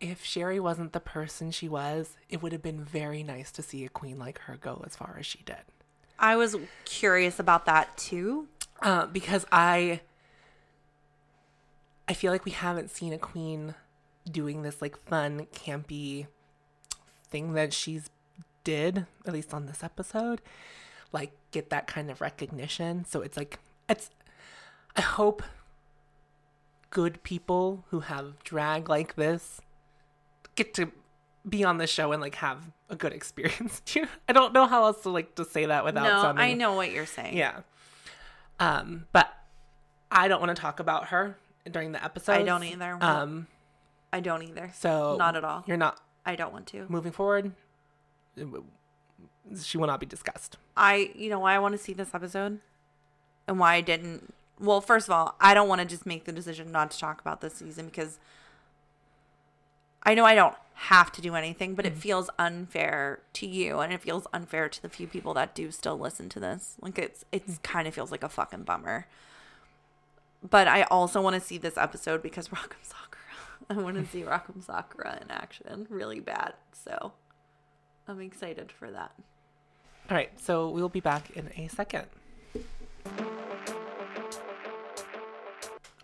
if 0.00 0.24
Sherry 0.24 0.60
wasn't 0.60 0.92
the 0.92 1.00
person 1.00 1.50
she 1.50 1.68
was, 1.68 2.16
it 2.28 2.42
would 2.42 2.52
have 2.52 2.62
been 2.62 2.84
very 2.84 3.22
nice 3.22 3.50
to 3.52 3.62
see 3.62 3.84
a 3.84 3.88
queen 3.88 4.18
like 4.18 4.38
her 4.40 4.56
go 4.56 4.82
as 4.86 4.96
far 4.96 5.16
as 5.18 5.26
she 5.26 5.40
did. 5.44 5.56
I 6.18 6.36
was 6.36 6.56
curious 6.84 7.38
about 7.38 7.66
that 7.66 7.96
too. 7.96 8.48
Uh, 8.82 9.06
because 9.06 9.46
I 9.50 10.00
I 12.08 12.12
feel 12.12 12.30
like 12.30 12.44
we 12.44 12.52
haven't 12.52 12.90
seen 12.90 13.12
a 13.12 13.18
queen 13.18 13.74
doing 14.30 14.62
this 14.62 14.82
like 14.82 14.96
fun, 15.06 15.46
campy 15.54 16.26
thing 17.30 17.54
that 17.54 17.72
she's 17.72 18.10
did, 18.64 19.06
at 19.26 19.32
least 19.32 19.54
on 19.54 19.66
this 19.66 19.82
episode. 19.82 20.42
Like 21.12 21.32
get 21.52 21.70
that 21.70 21.86
kind 21.86 22.10
of 22.10 22.20
recognition. 22.20 23.04
So 23.06 23.22
it's 23.22 23.36
like 23.36 23.58
it's 23.88 24.10
I 24.94 25.00
hope 25.00 25.42
good 26.90 27.22
people 27.22 27.84
who 27.90 28.00
have 28.00 28.42
drag 28.44 28.88
like 28.88 29.16
this 29.16 29.60
get 30.56 30.74
to 30.74 30.90
be 31.48 31.62
on 31.62 31.78
the 31.78 31.86
show 31.86 32.10
and 32.12 32.20
like 32.20 32.34
have 32.36 32.58
a 32.90 32.96
good 32.96 33.12
experience 33.12 33.80
too. 33.84 34.06
I 34.28 34.32
don't 34.32 34.52
know 34.52 34.66
how 34.66 34.84
else 34.84 35.02
to 35.02 35.10
like 35.10 35.34
to 35.36 35.44
say 35.44 35.66
that 35.66 35.84
without 35.84 36.02
No, 36.04 36.22
sounding 36.22 36.44
I 36.44 36.52
know 36.54 36.74
what 36.74 36.90
you're 36.90 37.06
saying. 37.06 37.36
yeah. 37.36 37.60
Um, 38.58 39.06
but 39.12 39.32
I 40.10 40.28
don't 40.28 40.40
want 40.40 40.54
to 40.56 40.60
talk 40.60 40.80
about 40.80 41.06
her 41.08 41.36
during 41.70 41.92
the 41.92 42.02
episode. 42.02 42.32
I 42.32 42.42
don't 42.42 42.64
either. 42.64 42.98
Um, 43.00 43.46
I 44.12 44.16
I 44.16 44.20
don't 44.20 44.42
either. 44.42 44.70
So 44.74 45.16
Not 45.16 45.36
at 45.36 45.44
all. 45.44 45.62
You're 45.66 45.76
not 45.76 46.00
I 46.24 46.34
don't 46.36 46.52
want 46.52 46.66
to. 46.68 46.86
moving 46.88 47.12
forward. 47.12 47.52
She 49.62 49.78
will 49.78 49.86
not 49.86 50.00
be 50.00 50.06
discussed. 50.06 50.56
I, 50.76 51.10
you 51.14 51.30
know, 51.30 51.38
why 51.40 51.54
I 51.54 51.58
want 51.58 51.72
to 51.72 51.78
see 51.78 51.92
this 51.92 52.14
episode 52.14 52.58
and 53.46 53.58
why 53.58 53.74
I 53.74 53.80
didn't. 53.80 54.34
Well, 54.58 54.80
first 54.80 55.06
of 55.08 55.12
all, 55.12 55.36
I 55.40 55.54
don't 55.54 55.68
want 55.68 55.80
to 55.82 55.86
just 55.86 56.06
make 56.06 56.24
the 56.24 56.32
decision 56.32 56.72
not 56.72 56.90
to 56.90 56.98
talk 56.98 57.20
about 57.20 57.40
this 57.40 57.54
season 57.54 57.86
because 57.86 58.18
I 60.06 60.14
know 60.14 60.24
I 60.24 60.36
don't 60.36 60.54
have 60.74 61.10
to 61.12 61.20
do 61.20 61.34
anything, 61.34 61.74
but 61.74 61.84
it 61.84 61.92
mm-hmm. 61.92 62.00
feels 62.00 62.30
unfair 62.38 63.18
to 63.32 63.46
you 63.46 63.80
and 63.80 63.92
it 63.92 64.00
feels 64.00 64.26
unfair 64.32 64.68
to 64.68 64.80
the 64.80 64.88
few 64.88 65.08
people 65.08 65.34
that 65.34 65.54
do 65.54 65.72
still 65.72 65.98
listen 65.98 66.28
to 66.28 66.40
this. 66.40 66.76
Like 66.80 66.96
it's 66.98 67.24
it's 67.32 67.54
mm-hmm. 67.54 67.62
kind 67.62 67.88
of 67.88 67.94
feels 67.94 68.12
like 68.12 68.22
a 68.22 68.28
fucking 68.28 68.62
bummer. 68.62 69.06
But 70.48 70.68
I 70.68 70.82
also 70.84 71.20
want 71.20 71.34
to 71.34 71.40
see 71.40 71.58
this 71.58 71.76
episode 71.76 72.22
because 72.22 72.52
Rock 72.52 72.76
M. 72.78 72.84
Sakura. 72.84 73.80
I 73.80 73.82
want 73.82 73.96
to 73.96 74.06
see 74.10 74.22
Rock 74.24 74.46
M. 74.54 74.62
Sakura 74.62 75.18
in 75.20 75.30
action 75.30 75.88
really 75.90 76.20
bad. 76.20 76.54
So 76.72 77.12
I'm 78.06 78.20
excited 78.20 78.70
for 78.70 78.90
that. 78.92 79.10
All 80.08 80.16
right, 80.16 80.30
so 80.38 80.70
we 80.70 80.80
will 80.80 80.88
be 80.88 81.00
back 81.00 81.30
in 81.30 81.50
a 81.56 81.66
second. 81.66 82.06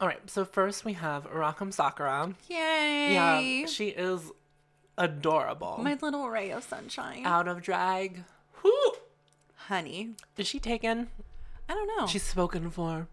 All 0.03 0.09
right, 0.09 0.29
so 0.29 0.45
first 0.45 0.85
we 0.85 0.95
have 0.95 1.27
Rock 1.27 1.59
M. 1.61 1.71
Sakura. 1.71 2.35
Yay! 2.49 3.13
Yeah, 3.13 3.67
she 3.67 3.91
is 3.91 4.33
adorable. 4.99 5.79
My 5.81 5.97
little 6.03 6.29
ray 6.29 6.51
of 6.51 6.65
sunshine. 6.65 7.25
Out 7.25 7.47
of 7.47 7.63
drag. 7.63 8.25
Whoo! 8.65 8.93
Honey. 9.55 10.17
Is 10.37 10.49
she 10.49 10.59
taken? 10.59 11.07
I 11.69 11.75
don't 11.75 11.87
know. 11.97 12.09
She's 12.09 12.25
spoken 12.25 12.69
for. 12.69 13.07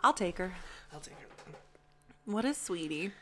I'll 0.00 0.12
take 0.12 0.38
her. 0.38 0.54
I'll 0.92 0.98
take 0.98 1.14
her. 1.14 1.28
What 2.24 2.44
is 2.44 2.56
sweetie? 2.56 3.12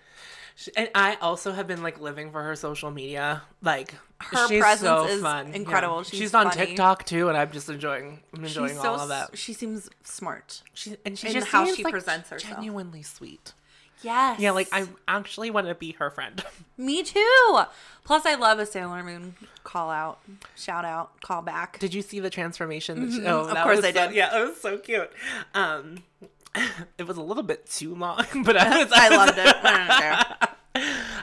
She, 0.61 0.71
and 0.77 0.91
I 0.95 1.17
also 1.23 1.53
have 1.53 1.67
been 1.67 1.83
like 1.83 1.99
living 2.01 2.31
for 2.33 2.43
her 2.43 2.55
social 2.55 2.91
media. 2.91 3.41
Like 3.63 3.95
Her 4.19 4.47
she's 4.47 4.61
presence 4.61 4.83
so 4.89 5.07
is 5.07 5.23
fun. 5.23 5.55
incredible. 5.55 6.03
She's 6.03 6.35
on 6.35 6.51
funny. 6.51 6.67
TikTok 6.67 7.07
too, 7.07 7.29
and 7.31 7.39
I'm 7.39 7.51
just 7.51 7.71
enjoying. 7.71 8.21
I'm 8.37 8.45
enjoying 8.45 8.69
She's 8.69 8.79
all 8.79 8.99
so 8.99 9.03
of 9.05 9.09
that. 9.09 9.39
she 9.39 9.55
seems 9.55 9.89
smart. 10.05 10.63
She, 10.75 10.99
and 11.07 11.19
she 11.19 11.31
just 11.31 11.47
how 11.49 11.65
seems, 11.65 11.79
she 11.79 11.85
like, 11.85 11.93
presents 11.93 12.29
herself. 12.29 12.57
Genuinely 12.57 13.03
sweet. 13.03 13.55
Yes. 14.03 14.39
Yeah, 14.39 14.51
like 14.51 14.69
I 14.71 14.87
actually 15.09 15.51
want 15.51 15.67
to 15.67 15.75
be 15.75 15.93
her 15.93 16.11
friend. 16.11 16.45
Me 16.77 17.03
too. 17.03 17.61
Plus, 18.05 18.27
I 18.27 18.35
love 18.35 18.59
a 18.59 18.67
Sailor 18.67 19.03
Moon 19.03 19.37
call 19.65 19.89
out, 19.91 20.21
shout 20.57 20.85
out, 20.85 21.21
call 21.23 21.41
back. 21.43 21.79
Did 21.79 21.95
you 21.95 22.03
see 22.03 22.21
the 22.21 22.31
transformation? 22.31 23.11
Mhm. 23.11 23.27
Oh, 23.27 23.49
Of 23.49 23.57
course 23.63 23.83
I 23.83 23.93
did. 23.93 24.13
Yeah, 24.15 24.39
it 24.39 24.47
was 24.49 24.61
so 24.61 24.77
cute. 24.79 25.11
Um, 25.55 26.03
it 26.99 27.07
was 27.07 27.17
a 27.17 27.23
little 27.23 27.43
bit 27.43 27.67
too 27.67 27.95
long, 27.95 28.25
but 28.45 28.57
I 28.57 28.79
was. 28.83 28.93
I 28.93 29.09
loved 29.17 29.39
it. 29.39 29.57
I. 29.63 30.49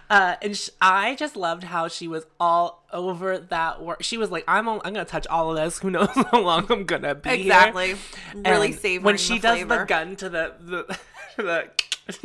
Uh, 0.09 0.35
and 0.41 0.55
sh- 0.55 0.69
I 0.81 1.15
just 1.15 1.35
loved 1.35 1.63
how 1.63 1.87
she 1.89 2.07
was 2.07 2.25
all 2.39 2.85
over 2.93 3.37
that 3.37 3.81
work. 3.81 4.03
She 4.03 4.17
was 4.17 4.29
like, 4.31 4.43
"I'm, 4.47 4.67
on- 4.69 4.79
I'm 4.85 4.93
gonna 4.93 5.03
touch 5.05 5.27
all 5.27 5.49
of 5.51 5.57
this. 5.57 5.79
Who 5.79 5.89
knows 5.89 6.07
how 6.31 6.39
long 6.41 6.65
I'm 6.69 6.85
gonna 6.85 7.13
be 7.15 7.29
here." 7.29 7.39
Exactly. 7.39 7.95
Really 8.35 8.67
And 8.67 8.75
savoring 8.75 9.03
when 9.05 9.17
she 9.17 9.35
the 9.35 9.41
does 9.41 9.57
flavor. 9.59 9.79
the 9.79 9.85
gun 9.85 10.15
to 10.17 10.29
the 10.29 10.53
the 10.61 10.83
to 11.35 11.43
the 11.43 11.69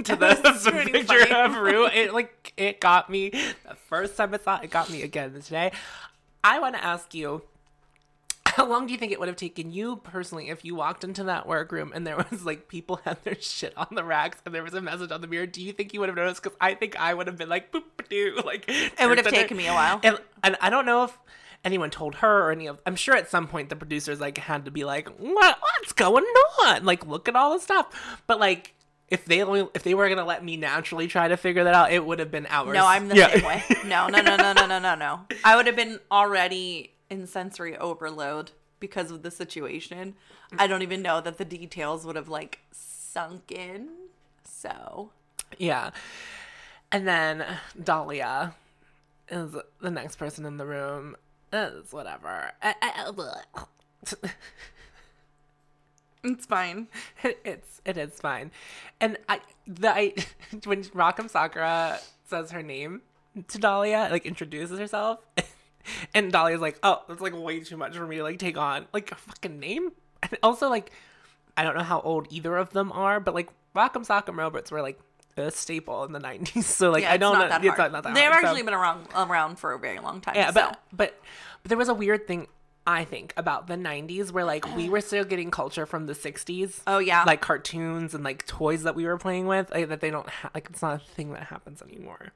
to 0.05 0.17
the, 0.17 0.35
the 0.35 0.91
picture 0.93 1.27
funny. 1.27 1.33
of 1.33 1.57
Rue. 1.57 1.87
It 1.87 2.13
like 2.15 2.53
it 2.57 2.81
got 2.81 3.11
me 3.11 3.31
the 3.31 3.75
first 3.89 4.17
time 4.17 4.33
I 4.35 4.39
saw 4.39 4.59
it. 4.59 4.65
It 4.65 4.71
got 4.71 4.89
me 4.91 5.03
again 5.03 5.33
today. 5.43 5.73
I 6.45 6.61
want 6.61 6.77
to 6.77 6.85
ask 6.85 7.13
you. 7.15 7.43
How 8.57 8.67
long 8.67 8.87
do 8.87 8.93
you 8.93 8.99
think 8.99 9.13
it 9.13 9.19
would 9.21 9.29
have 9.29 9.37
taken 9.37 9.71
you 9.73 9.97
personally 9.97 10.49
if 10.51 10.65
you 10.65 10.75
walked 10.75 11.05
into 11.05 11.25
that 11.25 11.47
workroom 11.47 11.93
and 11.95 12.07
there 12.07 12.17
was 12.31 12.45
like 12.45 12.69
people 12.69 12.97
had 13.05 13.23
their 13.25 13.37
shit 13.41 13.73
on 13.77 13.89
the 13.93 14.05
racks 14.05 14.39
and 14.45 14.55
there 14.55 14.63
was 14.63 14.75
a 14.75 14.81
message 14.81 15.11
on 15.11 15.21
the 15.21 15.27
mirror? 15.27 15.47
Do 15.47 15.63
you 15.63 15.73
think 15.73 15.93
you 15.95 16.01
would 16.01 16.09
have 16.09 16.17
noticed? 16.17 16.43
Because 16.43 16.57
I 16.61 16.75
think 16.75 16.97
I 17.01 17.15
would 17.15 17.27
have 17.27 17.37
been 17.37 17.49
like, 17.49 17.73
boop, 17.73 17.83
doo, 18.09 18.41
like 18.45 18.65
It 18.69 19.07
would 19.07 19.19
have 19.19 19.29
taken 19.29 19.57
me 19.57 19.67
a 19.69 19.73
while. 19.73 20.01
and, 20.03 20.19
and 20.43 20.57
I 20.61 20.71
don't 20.71 20.87
know 20.87 21.05
if 21.05 21.19
anyone 21.65 21.91
told 21.91 22.17
her 22.17 22.47
or 22.49 22.51
any 22.53 22.67
of. 22.67 22.81
I'm 22.87 22.97
sure 22.97 23.15
at 23.17 23.31
some 23.31 23.47
point 23.47 23.69
the 23.69 23.77
producers 23.77 24.21
like 24.21 24.37
had 24.39 24.65
to 24.65 24.71
be 24.71 24.85
like, 24.85 25.09
"What? 25.19 25.59
What's 25.61 25.93
going 25.93 26.25
on? 26.65 26.85
Like, 26.85 27.07
look 27.07 27.29
at 27.29 27.37
all 27.37 27.53
this 27.53 27.63
stuff." 27.63 28.21
But 28.27 28.41
like, 28.41 28.75
if 29.09 29.25
they 29.27 29.43
only 29.45 29.69
if 29.75 29.83
they 29.85 29.95
were 29.95 30.09
gonna 30.09 30.25
let 30.25 30.45
me 30.45 30.57
naturally 30.57 31.07
try 31.07 31.29
to 31.29 31.37
figure 31.37 31.63
that 31.65 31.75
out, 31.75 31.93
it 31.93 32.05
would 32.05 32.19
have 32.19 32.33
been 32.33 32.47
hours. 32.49 32.75
No, 32.75 32.85
I'm 32.85 33.07
the 33.09 33.15
Yeah. 33.17 33.31
same 33.33 33.45
way. 33.45 33.63
No, 33.87 34.09
no, 34.09 34.21
no, 34.21 34.37
no, 34.37 34.53
no, 34.53 34.67
no, 34.67 34.79
no, 34.81 34.95
no. 34.97 35.21
I 35.45 35.55
would 35.57 35.67
have 35.67 35.77
been 35.77 36.01
already 36.11 36.93
in 37.13 37.27
sensory 37.27 37.77
overload 37.77 38.53
because 38.81 39.11
of 39.11 39.23
the 39.23 39.31
situation. 39.31 40.15
Mm. 40.53 40.61
I 40.61 40.67
don't 40.67 40.83
even 40.83 41.03
know 41.03 41.21
that 41.21 41.39
the 41.39 41.45
details 41.45 42.05
would 42.05 42.17
have 42.17 42.29
like 42.29 42.61
sunk 42.73 43.53
in. 43.53 43.89
So 44.45 45.11
yeah. 45.59 45.91
And 46.91 47.07
then 47.07 47.45
Dahlia 47.83 48.55
is 49.29 49.55
the 49.81 49.91
next 49.91 50.17
person 50.17 50.45
in 50.45 50.57
the 50.57 50.67
room. 50.67 51.17
Is 51.53 51.93
whatever. 51.93 52.53
It's 56.25 56.47
fine. 56.47 56.87
it's 57.25 57.81
it 57.85 57.97
is 57.97 58.13
fine, 58.21 58.53
and 59.01 59.19
I 59.29 59.41
the 59.67 59.91
I 59.91 60.15
when 60.65 60.85
Rock 60.95 61.19
M. 61.19 61.27
Sakura 61.27 61.99
says 62.29 62.53
her 62.53 62.63
name 62.63 63.03
to 63.49 63.59
Dahlia, 63.59 64.09
like 64.11 64.25
introduces 64.25 64.79
herself, 64.79 65.19
and 66.15 66.31
Dahlia's 66.33 66.61
like, 66.61 66.79
"Oh, 66.83 67.03
that's 67.09 67.21
like 67.21 67.35
way 67.37 67.61
too 67.61 67.77
much 67.77 67.97
for 67.97 68.07
me 68.07 68.17
to 68.17 68.23
like 68.23 68.39
take 68.39 68.57
on 68.59 68.87
like 68.93 69.13
a 69.13 69.17
fucking 69.17 69.59
name." 69.61 69.91
And 70.23 70.39
also, 70.43 70.69
like, 70.69 70.93
I 71.57 71.65
don't 71.65 71.77
know 71.77 71.83
how 71.83 72.01
old 72.01 72.29
either 72.31 72.57
of 72.57 72.71
them 72.71 72.93
are, 72.93 73.19
but 73.21 73.35
like 73.35 73.49
Rock'em 73.75 74.07
Sock'em 74.07 74.37
Robots 74.37 74.71
were 74.71 74.83
like 74.83 74.99
a 75.37 75.51
staple 75.51 76.05
in 76.05 76.13
the 76.13 76.21
'90s, 76.21 76.63
so 76.65 76.91
like 76.91 77.03
Yeah, 77.03 77.13
I 77.13 77.17
don't 77.17 77.39
know. 77.39 77.49
that 77.49 77.65
it's 77.65 77.79
not, 77.79 77.91
not 77.93 78.05
that 78.05 78.15
They've 78.15 78.25
hard, 78.31 78.43
so- 78.43 78.49
actually 78.49 78.63
been 78.63 78.75
around 78.75 79.07
around 79.17 79.59
for 79.59 79.73
a 79.73 79.79
very 79.79 79.99
long 79.99 80.21
time. 80.21 80.35
yeah, 80.37 80.49
so. 80.49 80.53
but, 80.55 80.79
but 80.93 81.21
but 81.63 81.69
there 81.71 81.79
was 81.79 81.89
a 81.89 81.95
weird 81.95 82.27
thing 82.27 82.47
I 82.87 83.05
think 83.05 83.33
about 83.37 83.67
the 83.69 83.75
'90s 83.77 84.31
where 84.33 84.45
like 84.45 84.65
we 84.77 84.89
were 84.89 85.01
still 85.01 85.25
getting 85.25 85.51
culture 85.51 85.87
from 85.87 86.07
the 86.07 86.13
'60s. 86.15 86.81
Oh, 86.87 86.99
yeah. 86.99 87.25
like 87.25 87.41
cartoons 87.41 88.13
and 88.15 88.23
like 88.25 88.47
toys 88.47 88.83
that 88.83 88.95
we 88.95 89.05
were 89.07 89.17
playing 89.19 89.47
with 89.47 89.71
like, 89.71 89.89
that 89.89 90.01
they 90.01 90.11
don't 90.11 90.29
ha- 90.29 90.51
like. 90.55 90.69
It's 90.71 90.83
not 90.83 90.97
a 90.97 91.05
thing 91.05 91.33
that 91.33 91.45
happens 91.45 91.81
anymore. 91.83 92.33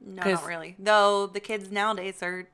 no, 0.00 0.22
not 0.22 0.46
really. 0.46 0.74
Though 0.78 1.26
the 1.26 1.40
kids 1.40 1.70
nowadays 1.70 2.22
are 2.22 2.48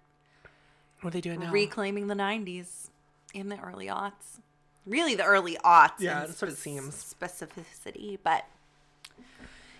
What 1.02 1.08
are 1.08 1.10
they 1.12 1.20
doing 1.20 1.40
now? 1.40 1.50
reclaiming 1.50 2.06
the 2.08 2.14
'90s 2.14 2.88
in 3.34 3.48
the 3.48 3.58
early 3.60 3.86
aughts. 3.86 4.40
Really, 4.86 5.14
the 5.14 5.24
early 5.24 5.56
aughts. 5.64 6.00
Yeah, 6.00 6.20
that's 6.26 6.40
what 6.40 6.50
it 6.50 6.56
seems. 6.58 6.94
Specificity, 7.20 8.18
but 8.22 8.44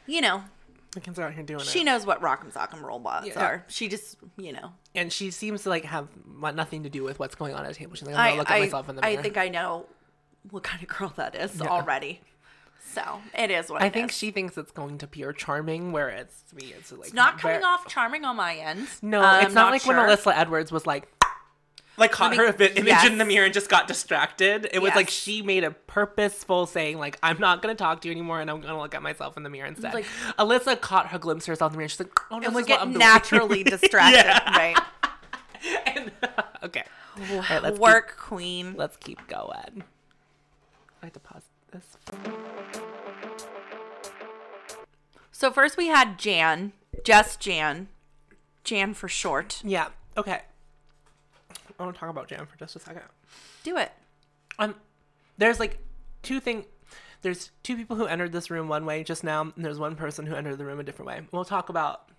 you 0.06 0.20
know, 0.20 0.44
the 0.92 1.00
kids 1.00 1.18
are 1.18 1.24
out 1.26 1.34
here 1.34 1.42
doing 1.42 1.60
she 1.60 1.68
it, 1.68 1.72
She 1.72 1.84
knows 1.84 2.04
what 2.06 2.20
Rock'em 2.20 2.52
Sock'em 2.52 2.82
robots 2.82 3.26
Yeah. 3.28 3.44
are. 3.44 3.64
She 3.68 3.88
just, 3.88 4.16
you 4.36 4.52
know, 4.52 4.72
and 4.94 5.12
she 5.12 5.30
seems 5.30 5.62
to 5.64 5.68
like 5.68 5.84
have 5.84 6.08
nothing 6.26 6.82
to 6.82 6.90
do 6.90 7.02
with 7.04 7.18
what's 7.18 7.34
going 7.34 7.54
on 7.54 7.64
at 7.64 7.68
the 7.68 7.74
table. 7.74 7.94
She's 7.94 8.06
like, 8.06 8.16
I'm 8.16 8.20
gonna 8.26 8.34
I, 8.34 8.38
look 8.38 8.50
at 8.50 8.56
I, 8.56 8.60
myself 8.60 8.88
in 8.88 8.96
the 8.96 9.04
I 9.04 9.16
think 9.16 9.36
I 9.36 9.48
know 9.48 9.86
what 10.50 10.62
kind 10.62 10.82
of 10.82 10.88
girl 10.88 11.12
that 11.16 11.34
is 11.34 11.60
Yeah. 11.60 11.68
already. 11.68 12.20
So 12.92 13.20
it 13.38 13.50
is 13.50 13.70
what 13.70 13.82
I 13.82 13.86
it 13.86 13.92
think 13.92 14.10
is. 14.10 14.16
she 14.16 14.30
thinks 14.30 14.56
it's 14.58 14.72
going 14.72 14.98
to 14.98 15.06
appear 15.06 15.32
charming, 15.32 15.92
where 15.92 16.08
it's 16.08 16.42
me, 16.54 16.72
it's 16.76 16.90
like 16.90 17.06
It's 17.06 17.12
not 17.14 17.38
coming 17.38 17.56
very- 17.60 17.64
off 17.64 17.86
charming 17.86 18.24
on 18.24 18.36
my 18.36 18.56
end. 18.56 18.88
No, 19.02 19.20
uh, 19.20 19.24
I'm 19.26 19.46
it's 19.46 19.54
not, 19.54 19.70
like 19.70 19.82
sure. 19.82 19.96
when 19.96 20.08
Alyssa 20.08 20.32
Edwards 20.36 20.72
was 20.72 20.86
like, 20.86 21.08
like 21.96 22.10
caught 22.10 22.30
me- 22.32 22.38
her 22.38 22.52
bit 22.52 22.72
image 22.78 22.88
yes. 22.88 23.06
in 23.06 23.18
the 23.18 23.24
mirror 23.24 23.44
and 23.44 23.54
just 23.54 23.68
got 23.68 23.86
distracted. 23.86 24.68
It 24.72 24.80
was 24.80 24.94
like 24.96 25.08
she 25.10 25.42
made 25.42 25.62
a 25.64 25.70
purposeful 25.70 26.66
saying 26.66 26.98
like, 26.98 27.18
I'm 27.22 27.38
not 27.38 27.62
gonna 27.62 27.74
talk 27.74 28.00
to 28.00 28.08
you 28.08 28.12
anymore, 28.12 28.40
and 28.40 28.50
I'm 28.50 28.60
gonna 28.60 28.78
look 28.78 28.94
at 28.94 29.02
myself 29.02 29.36
in 29.36 29.42
the 29.44 29.50
mirror 29.50 29.66
instead. 29.68 29.94
Like- 29.94 30.06
Alyssa 30.38 30.80
caught 30.80 31.08
her 31.08 31.18
glimpse 31.18 31.44
of 31.44 31.48
herself 31.52 31.70
in 31.72 31.74
the 31.74 31.78
mirror. 31.78 31.88
She's 31.88 32.00
like, 32.00 32.18
Oh, 32.30 32.38
this 32.40 32.46
and 32.46 32.54
would 32.56 32.64
is 32.64 32.70
what 32.70 32.78
get 32.78 32.80
I'm 32.80 32.92
naturally 32.98 33.62
distracted, 33.62 34.24
Yeah. 34.24 34.56
right? 34.56 34.78
And- 35.86 36.10
uh, 36.22 36.42
okay, 36.64 36.84
All 37.30 37.36
right, 37.50 37.62
let's 37.62 37.78
Work 37.78 38.16
queen. 38.18 38.74
Let's 38.76 38.96
keep 38.96 39.26
going. 39.28 39.84
I 41.02 41.06
have 41.06 41.12
to 41.12 41.20
pause 41.20 41.42
this. 41.70 41.96
So 45.30 45.50
first 45.50 45.76
we 45.76 45.86
had 45.88 46.18
Jan, 46.18 46.72
just 47.04 47.40
Jan, 47.40 47.88
Jan 48.64 48.94
for 48.94 49.08
short. 49.08 49.62
Yeah. 49.64 49.88
Okay. 50.16 50.40
I 51.78 51.82
want 51.82 51.94
to 51.94 52.00
talk 52.00 52.10
about 52.10 52.28
Jan 52.28 52.44
for 52.46 52.58
just 52.58 52.76
a 52.76 52.78
second. 52.78 53.02
Do 53.64 53.76
it. 53.78 53.92
um 54.58 54.74
there's 55.38 55.58
like 55.58 55.78
two 56.22 56.40
thing 56.40 56.66
there's 57.22 57.50
two 57.62 57.76
people 57.76 57.96
who 57.96 58.06
entered 58.06 58.32
this 58.32 58.50
room 58.50 58.68
one 58.68 58.84
way 58.84 59.02
just 59.02 59.24
now 59.24 59.40
and 59.42 59.64
there's 59.64 59.78
one 59.78 59.96
person 59.96 60.26
who 60.26 60.34
entered 60.34 60.56
the 60.58 60.64
room 60.64 60.80
a 60.80 60.82
different 60.82 61.06
way 61.06 61.20
we'll 61.32 61.44
talk 61.46 61.68
about 61.70 62.10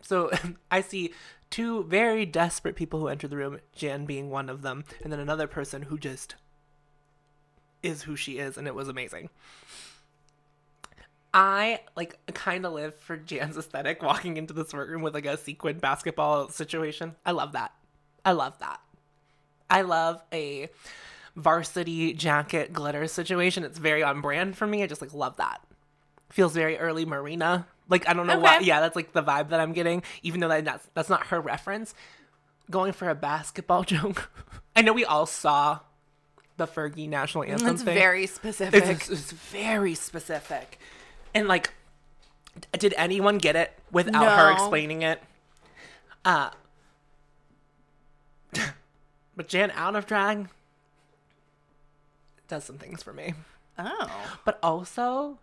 so 0.00 0.30
i 0.70 0.80
see 0.80 1.12
two 1.50 1.82
very 1.84 2.24
desperate 2.26 2.76
people 2.76 3.00
who 3.00 3.08
entered 3.08 3.30
the 3.30 3.36
room 3.36 3.58
jan 3.74 4.04
being 4.06 4.30
one 4.30 4.48
of 4.48 4.62
them 4.62 4.84
and 5.02 5.12
then 5.12 5.18
another 5.20 5.46
person 5.48 5.82
who 5.82 5.98
just 5.98 6.36
is 7.82 8.02
who 8.02 8.16
she 8.16 8.38
is 8.38 8.56
and 8.56 8.66
it 8.66 8.74
was 8.74 8.88
amazing 8.88 9.28
i 11.34 11.80
like 11.96 12.18
kind 12.34 12.64
of 12.64 12.72
live 12.72 12.94
for 12.96 13.16
jan's 13.16 13.56
aesthetic 13.56 14.02
walking 14.02 14.36
into 14.36 14.52
this 14.54 14.72
workroom 14.72 15.02
with 15.02 15.14
like 15.14 15.26
a 15.26 15.36
sequin 15.36 15.78
basketball 15.78 16.48
situation 16.48 17.14
i 17.26 17.30
love 17.30 17.52
that 17.52 17.72
i 18.24 18.32
love 18.32 18.58
that 18.58 18.80
I 19.70 19.82
love 19.82 20.22
a 20.32 20.68
varsity 21.36 22.14
jacket 22.14 22.72
glitter 22.72 23.06
situation. 23.06 23.64
It's 23.64 23.78
very 23.78 24.02
on 24.02 24.20
brand 24.20 24.56
for 24.56 24.66
me. 24.66 24.82
I 24.82 24.86
just 24.86 25.00
like 25.02 25.12
love 25.12 25.36
that. 25.36 25.60
Feels 26.30 26.54
very 26.54 26.78
early 26.78 27.04
Marina, 27.04 27.66
Like 27.88 28.08
I 28.08 28.12
don't 28.12 28.26
know 28.26 28.38
why. 28.38 28.60
Yeah, 28.60 28.80
that's 28.80 28.96
like 28.96 29.12
the 29.12 29.22
vibe 29.22 29.50
that 29.50 29.60
I'm 29.60 29.72
getting, 29.72 30.02
even 30.22 30.40
though 30.40 30.48
that, 30.48 30.64
that's 30.64 30.88
that's 30.94 31.08
not 31.08 31.26
her 31.28 31.40
reference. 31.40 31.94
Going 32.70 32.92
for 32.92 33.08
a 33.08 33.14
basketball 33.14 33.82
joke. 33.84 34.30
I 34.76 34.82
know 34.82 34.92
we 34.92 35.04
all 35.04 35.26
saw 35.26 35.80
the 36.58 36.66
Fergie 36.66 37.08
national 37.08 37.44
anthem 37.44 37.68
It's 37.68 37.82
thing. 37.82 37.94
very 37.94 38.26
specific. 38.26 38.84
It's, 38.84 39.08
it's 39.08 39.32
very 39.32 39.94
specific. 39.94 40.78
And 41.34 41.48
like, 41.48 41.72
did 42.72 42.92
anyone 42.98 43.38
get 43.38 43.56
it 43.56 43.72
without 43.90 44.36
her 44.38 44.52
explaining 44.52 45.02
it? 45.02 45.22
Uh, 46.24 46.50
but 49.36 49.48
Jan 49.48 49.70
out 49.74 49.96
of 49.96 50.04
drag 50.04 50.48
does 52.48 52.64
some 52.64 52.76
things 52.76 53.02
for 53.02 53.12
me. 53.12 53.34
oh. 53.78 54.10
But 54.44 54.58
also, 54.62 55.38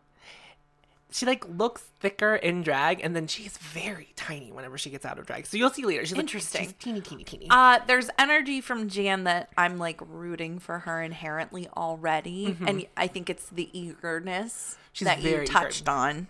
she 1.12 1.25
like 1.25 1.45
looks 1.47 1.81
thicker 2.00 2.35
in 2.35 2.62
drag, 2.62 3.00
and 3.03 3.15
then 3.15 3.27
she's 3.27 3.57
very 3.57 4.09
tiny 4.15 4.51
whenever 4.51 4.77
she 4.77 4.89
gets 4.89 5.05
out 5.05 5.17
of 5.17 5.25
drag. 5.25 5.45
So 5.45 5.55
you'll 5.57 5.69
see 5.69 5.85
later. 5.85 6.03
She's 6.05 6.12
like- 6.13 6.19
Interesting. 6.21 6.63
she's 6.63 6.74
teeny, 6.74 7.00
teeny, 7.01 7.24
teeny. 7.24 7.47
Uh, 7.50 7.79
there's 7.88 8.09
energy 8.19 8.59
from 8.62 8.89
Jan 8.89 9.24
that 9.24 9.50
I'm 9.57 9.77
like 9.77 10.01
rooting 10.07 10.59
for 10.59 10.79
her 10.79 11.01
inherently 11.01 11.67
already, 11.77 12.57
and 12.67 12.85
I 12.97 13.07
think 13.07 13.29
it's 13.29 13.50
the 13.50 13.69
eagerness 13.77 14.75
Mm-hmm. 14.75 14.81
She's 14.93 15.05
that 15.07 15.21
you 15.24 15.45
touched 15.45 15.81
eager. 15.81 15.91
on 15.91 16.27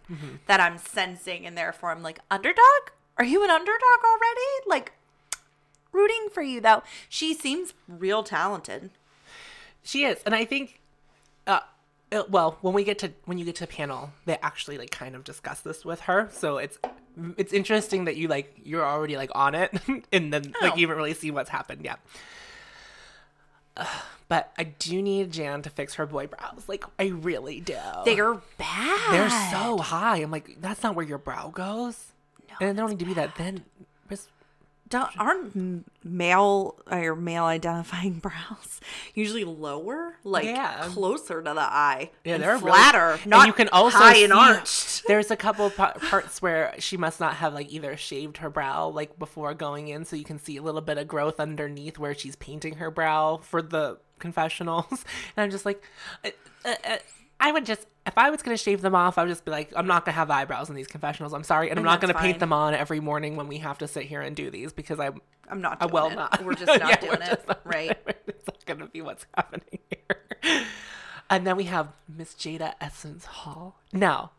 that 0.47 0.59
I'm 0.59 0.79
sensing, 0.79 1.45
and 1.45 1.55
therefore 1.55 1.91
I'm 1.91 2.01
like 2.01 2.17
underdog. 2.31 2.63
Are 3.17 3.23
you 3.23 3.43
an 3.43 3.51
underdog 3.51 4.03
already? 4.03 4.65
Like 4.65 4.91
rooting 5.91 6.29
for 6.33 6.41
you 6.41 6.61
though. 6.61 6.81
She 7.07 7.33
seems 7.35 7.73
real 7.87 8.23
talented. 8.23 8.89
She 9.83 10.03
is, 10.03 10.17
and 10.25 10.33
I 10.33 10.45
think, 10.45 10.81
uh, 11.45 11.59
uh, 12.11 12.23
well, 12.29 12.57
when 12.61 12.73
we 12.73 12.83
get 12.83 12.99
to 12.99 13.11
when 13.25 13.37
you 13.37 13.45
get 13.45 13.55
to 13.57 13.67
panel, 13.67 14.11
they 14.25 14.37
actually 14.37 14.77
like 14.77 14.91
kind 14.91 15.15
of 15.15 15.23
discuss 15.23 15.61
this 15.61 15.83
with 15.85 16.01
her. 16.01 16.29
So 16.31 16.57
it's 16.57 16.77
it's 17.37 17.53
interesting 17.53 18.05
that 18.05 18.15
you 18.17 18.27
like 18.27 18.53
you're 18.63 18.85
already 18.85 19.17
like 19.17 19.31
on 19.33 19.55
it, 19.55 19.73
and 20.11 20.31
then 20.33 20.53
like 20.61 20.73
Oh. 20.73 20.75
you 20.75 20.87
haven't 20.87 20.97
really 20.97 21.13
seen 21.13 21.33
what's 21.33 21.49
happened 21.49 21.83
yet. 21.83 21.99
Uh, 23.77 23.85
but 24.27 24.51
I 24.57 24.63
do 24.63 25.01
need 25.01 25.31
Jan 25.31 25.61
to 25.63 25.69
fix 25.69 25.95
her 25.95 26.05
boy 26.05 26.27
brows. 26.27 26.63
Like 26.67 26.83
I 26.99 27.07
really 27.07 27.59
do. 27.59 27.77
They're 28.05 28.35
bad. 28.57 29.11
They're 29.13 29.29
so 29.51 29.77
high. 29.77 30.17
I'm 30.17 30.31
like, 30.31 30.61
that's 30.61 30.81
not 30.83 30.95
where 30.95 31.05
your 31.05 31.17
brow 31.17 31.49
goes. 31.49 32.11
No, 32.61 32.67
and 32.67 32.77
they 32.77 32.81
don't 32.81 32.89
need 32.91 32.99
to 32.99 33.05
be 33.05 33.13
that 33.15 33.35
thin. 33.35 33.63
Just- 34.09 34.29
Don't, 34.87 35.09
aren't 35.19 35.85
male 36.03 36.75
or 36.91 37.15
male 37.15 37.45
identifying 37.45 38.19
brows 38.19 38.79
usually 39.15 39.43
lower, 39.43 40.17
like 40.23 40.45
Yeah. 40.45 40.85
closer 40.89 41.41
to 41.41 41.53
the 41.53 41.59
eye? 41.59 42.11
Yeah, 42.23 42.35
and 42.35 42.43
they're 42.43 42.51
really- 42.57 42.71
flatter. 42.71 43.11
and 43.13 43.25
not 43.27 43.47
you 43.47 43.53
can 43.53 43.67
also 43.69 43.97
high 43.97 44.17
and 44.17 44.31
arched. 44.31 45.03
There's 45.07 45.31
a 45.31 45.35
couple 45.35 45.69
parts 45.71 46.39
where 46.41 46.75
she 46.77 46.97
must 46.97 47.19
not 47.19 47.35
have 47.37 47.53
like 47.55 47.71
either 47.71 47.97
shaved 47.97 48.37
her 48.37 48.49
brow 48.51 48.87
like 48.89 49.17
before 49.17 49.53
going 49.55 49.87
in, 49.87 50.05
so 50.05 50.15
you 50.15 50.23
can 50.23 50.37
see 50.37 50.57
a 50.57 50.61
little 50.61 50.81
bit 50.81 50.99
of 50.99 51.07
growth 51.07 51.39
underneath 51.39 51.97
where 51.97 52.13
she's 52.13 52.35
painting 52.35 52.75
her 52.75 52.91
brow 52.91 53.37
for 53.37 53.61
the 53.63 53.97
confessionals. 54.19 55.03
And 55.35 55.43
I'm 55.43 55.51
just 55.51 55.65
like, 55.65 55.81
uh, 56.23 56.29
uh, 56.63 56.75
uh, 56.87 56.97
I 57.45 57.51
would 57.51 57.65
just 57.65 57.85
if 58.07 58.17
I 58.17 58.29
was 58.31 58.41
gonna 58.41 58.57
shave 58.57 58.81
them 58.81 58.95
off, 58.95 59.17
I 59.19 59.23
would 59.23 59.29
just 59.29 59.45
be 59.45 59.51
like, 59.51 59.71
I'm 59.75 59.85
not 59.85 60.03
gonna 60.03 60.15
have 60.15 60.31
eyebrows 60.31 60.69
in 60.69 60.75
these 60.75 60.87
confessionals. 60.87 61.31
I'm 61.31 61.43
sorry, 61.43 61.69
and 61.69 61.77
I'm 61.77 61.85
not 61.85 62.01
gonna 62.01 62.13
paint 62.15 62.39
them 62.39 62.51
on 62.51 62.73
every 62.73 62.99
morning 62.99 63.35
when 63.35 63.47
we 63.47 63.59
have 63.59 63.77
to 63.79 63.87
sit 63.87 64.03
here 64.05 64.21
and 64.21 64.35
do 64.35 64.49
these 64.49 64.73
because 64.73 64.99
I'm 64.99 65.21
I'm 65.47 65.61
not. 65.61 65.77
I 65.79 65.85
will 65.85 66.07
it. 66.09 66.15
not. 66.15 66.43
We're 66.43 66.55
just 66.55 66.65
not 66.79 66.89
Yeah, 66.89 66.95
doing 66.99 67.21
it, 67.21 67.47
not 67.47 67.61
right? 67.63 67.97
it's 68.27 68.47
not 68.47 68.65
gonna 68.65 68.87
be 68.87 69.01
what's 69.01 69.27
happening 69.35 69.79
here. 69.89 70.63
And 71.29 71.45
then 71.45 71.55
we 71.55 71.65
have 71.65 71.89
Miss 72.07 72.33
Jada 72.33 72.73
Essence 72.81 73.25
Hall. 73.25 73.79
Now, 73.93 74.31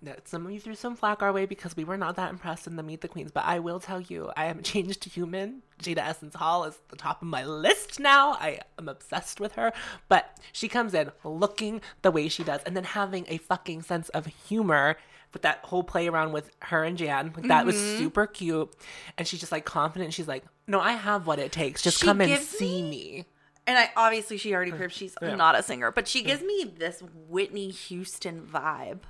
no, 0.00 0.14
some 0.24 0.46
of 0.46 0.52
you 0.52 0.60
threw 0.60 0.74
some 0.76 0.94
flack 0.94 1.22
our 1.22 1.32
way 1.32 1.44
because 1.44 1.76
we 1.76 1.82
were 1.84 1.96
not 1.96 2.14
that 2.16 2.30
impressed 2.30 2.66
in 2.68 2.76
the 2.76 2.82
Meet 2.84 3.00
the 3.00 3.08
Queens, 3.08 3.32
but 3.32 3.44
I 3.44 3.58
will 3.58 3.80
tell 3.80 4.00
you, 4.00 4.30
I 4.36 4.44
am 4.46 4.60
a 4.60 4.62
changed 4.62 5.04
human. 5.04 5.62
Jada 5.82 5.98
Essence 5.98 6.34
Hall 6.36 6.64
is 6.64 6.78
the 6.88 6.96
top 6.96 7.20
of 7.20 7.26
my 7.28 7.44
list 7.44 7.98
now. 7.98 8.32
I 8.34 8.60
am 8.78 8.88
obsessed 8.88 9.40
with 9.40 9.52
her. 9.54 9.72
But 10.08 10.38
she 10.52 10.68
comes 10.68 10.94
in 10.94 11.10
looking 11.24 11.80
the 12.02 12.10
way 12.12 12.28
she 12.28 12.44
does 12.44 12.62
and 12.64 12.76
then 12.76 12.84
having 12.84 13.24
a 13.28 13.38
fucking 13.38 13.82
sense 13.82 14.08
of 14.10 14.26
humor 14.26 14.96
with 15.32 15.42
that 15.42 15.60
whole 15.64 15.82
play 15.82 16.08
around 16.08 16.32
with 16.32 16.50
her 16.60 16.84
and 16.84 16.96
Jan. 16.96 17.32
Like 17.36 17.48
that 17.48 17.66
was 17.66 17.74
Mm-hmm. 17.76 17.98
super 17.98 18.26
cute. 18.26 18.72
And 19.18 19.26
she's 19.26 19.40
just 19.40 19.52
like 19.52 19.64
confident. 19.64 20.14
She's 20.14 20.28
like, 20.28 20.44
no, 20.66 20.80
I 20.80 20.92
have 20.92 21.26
what 21.26 21.38
it 21.38 21.52
takes. 21.52 21.82
Just 21.82 21.98
She 22.00 22.06
come 22.06 22.20
and 22.20 22.40
see 22.40 22.82
me. 22.82 23.24
And 23.66 23.76
I 23.76 23.90
obviously 23.96 24.38
she 24.38 24.54
already 24.54 24.72
proved 24.72 24.94
she's 24.94 25.14
Yeah. 25.20 25.34
not 25.34 25.58
a 25.58 25.62
singer, 25.62 25.90
but 25.92 26.08
she 26.08 26.22
gives 26.22 26.40
me 26.42 26.72
this 26.78 27.02
Whitney 27.28 27.70
Houston 27.70 28.46
vibe. 28.46 29.00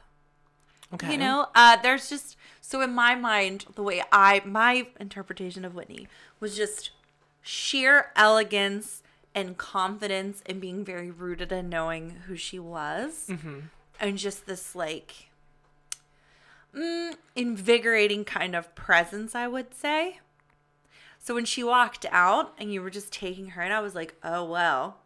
Okay. 0.94 1.12
You 1.12 1.18
know, 1.18 1.48
uh, 1.55 1.77
there's 1.77 2.09
just 2.09 2.37
so 2.61 2.81
in 2.81 2.94
my 2.94 3.14
mind, 3.14 3.66
the 3.74 3.83
way 3.83 4.03
I 4.11 4.42
my 4.44 4.87
interpretation 4.98 5.64
of 5.64 5.74
Whitney 5.74 6.09
was 6.40 6.57
just 6.57 6.90
sheer 7.42 8.11
elegance 8.16 9.03
and 9.35 9.57
confidence 9.59 10.42
and 10.46 10.61
being 10.61 10.85
very 10.85 11.11
rooted 11.11 11.53
in 11.53 11.68
knowing 11.68 12.11
who 12.27 12.37
she 12.37 12.59
was, 12.59 13.27
Mm-hmm. 13.29 13.59
and 14.01 14.18
just 14.18 14.46
this 14.46 14.74
like 14.74 15.29
mm, 16.74 17.14
invigorating 17.37 18.24
kind 18.24 18.55
of 18.57 18.74
presence, 18.74 19.35
I 19.35 19.46
would 19.48 19.74
say. 19.74 20.20
So 21.18 21.35
when 21.35 21.44
she 21.44 21.62
walked 21.62 22.07
out 22.11 22.55
and 22.59 22.72
you 22.72 22.81
were 22.81 22.90
just 22.90 23.12
taking 23.12 23.48
her 23.51 23.62
and 23.62 23.72
I 23.72 23.81
was 23.81 23.94
like, 23.94 24.14
oh 24.22 24.44
well, 24.44 24.98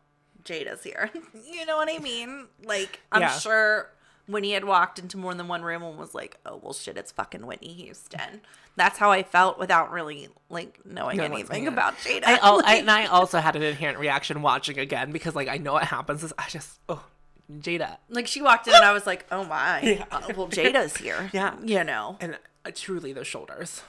Jada's 0.44 0.84
here. 0.84 1.10
you 1.50 1.66
know 1.66 1.76
what 1.76 1.88
I 1.90 1.98
mean? 1.98 2.46
Like 2.64 3.00
I'm 3.10 3.22
Yeah. 3.22 3.38
sure 3.38 3.90
when 4.32 4.42
he 4.44 4.52
had 4.52 4.64
walked 4.64 4.98
into 4.98 5.16
more 5.16 5.34
than 5.34 5.46
one 5.48 5.62
room 5.62 5.82
and 5.82 5.98
was 5.98 6.14
like, 6.14 6.38
oh 6.46 6.58
well 6.62 6.72
shit, 6.72 6.96
it's 6.96 7.12
fucking 7.12 7.46
Whitney 7.46 7.72
Houston. 7.74 8.40
That's 8.74 8.98
how 8.98 9.10
I 9.10 9.22
felt 9.22 9.58
without 9.58 9.92
really 9.92 10.28
like 10.48 10.80
knowing 10.84 11.18
what's 11.18 11.30
anything 11.32 11.66
about 11.68 11.96
Jada. 11.98 12.22
I, 12.26 12.36
al- 12.38 12.64
I, 12.64 12.74
and 12.78 12.90
I 12.90 13.06
also 13.06 13.38
had 13.38 13.54
an 13.54 13.62
inherent 13.62 13.98
reaction 13.98 14.42
watching 14.42 14.78
again 14.78 15.12
because 15.12 15.34
like 15.36 15.48
I 15.48 15.58
know 15.58 15.74
what 15.74 15.84
happens 15.84 16.24
is 16.24 16.32
I 16.38 16.48
just 16.48 16.80
oh 16.88 17.04
Jada 17.52 17.98
like 18.08 18.26
she 18.26 18.40
walked 18.42 18.66
in 18.66 18.74
and 18.74 18.84
I 18.84 18.92
was 18.92 19.06
like, 19.06 19.26
oh 19.30 19.44
my, 19.44 20.04
uh, 20.10 20.22
well 20.36 20.48
Jada's 20.48 20.96
here. 20.96 21.30
Yeah. 21.34 21.54
you 21.62 21.84
know, 21.84 22.16
and 22.20 22.38
uh, 22.64 22.70
truly 22.74 23.12
those 23.12 23.26
shoulders 23.26 23.82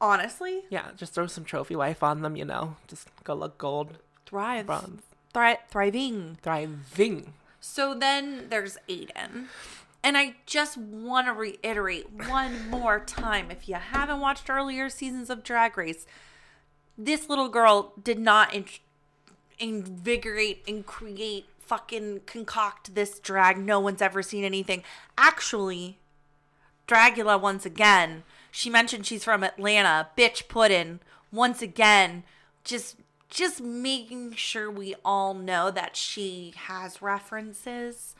honestly, 0.00 0.62
yeah 0.70 0.86
just 0.96 1.12
throw 1.12 1.26
some 1.26 1.44
trophy 1.44 1.76
wife 1.76 2.02
on 2.02 2.22
them 2.22 2.34
you 2.36 2.44
know 2.44 2.76
just 2.88 3.08
go 3.24 3.34
look 3.34 3.58
gold 3.58 3.98
Thrive, 4.24 4.64
bronze 4.66 5.02
Thri- 5.34 5.58
thriving. 5.68 6.38
thriving 6.42 7.34
So 7.60 7.94
then 7.94 8.46
there's 8.48 8.78
Aiden. 8.88 9.46
And 10.02 10.16
I 10.16 10.36
just 10.46 10.78
want 10.78 11.26
to 11.26 11.32
reiterate 11.32 12.10
one 12.10 12.70
more 12.70 13.00
time 13.00 13.50
if 13.50 13.68
you 13.68 13.74
haven't 13.74 14.20
watched 14.20 14.48
earlier 14.48 14.88
seasons 14.88 15.28
of 15.28 15.42
Drag 15.42 15.76
Race, 15.76 16.06
this 16.96 17.28
little 17.28 17.48
girl 17.48 17.92
did 18.02 18.18
not 18.18 18.54
in- 18.54 18.64
invigorate 19.58 20.62
and 20.66 20.86
create, 20.86 21.46
fucking 21.58 22.22
concoct 22.26 22.94
this 22.94 23.18
drag. 23.18 23.58
No 23.58 23.78
one's 23.78 24.02
ever 24.02 24.22
seen 24.22 24.44
anything. 24.44 24.82
Actually, 25.18 25.98
Dragula 26.88 27.40
once 27.40 27.64
again. 27.64 28.24
She 28.50 28.68
mentioned 28.70 29.06
she's 29.06 29.22
from 29.22 29.44
Atlanta. 29.44 30.08
Bitch 30.16 30.48
Puddin. 30.48 31.00
Once 31.30 31.62
again, 31.62 32.24
just 32.64 32.96
just 33.28 33.60
making 33.60 34.32
sure 34.32 34.68
we 34.68 34.94
all 35.04 35.34
know 35.34 35.70
that 35.70 35.96
she 35.96 36.52
has 36.56 37.00
references. 37.00 38.16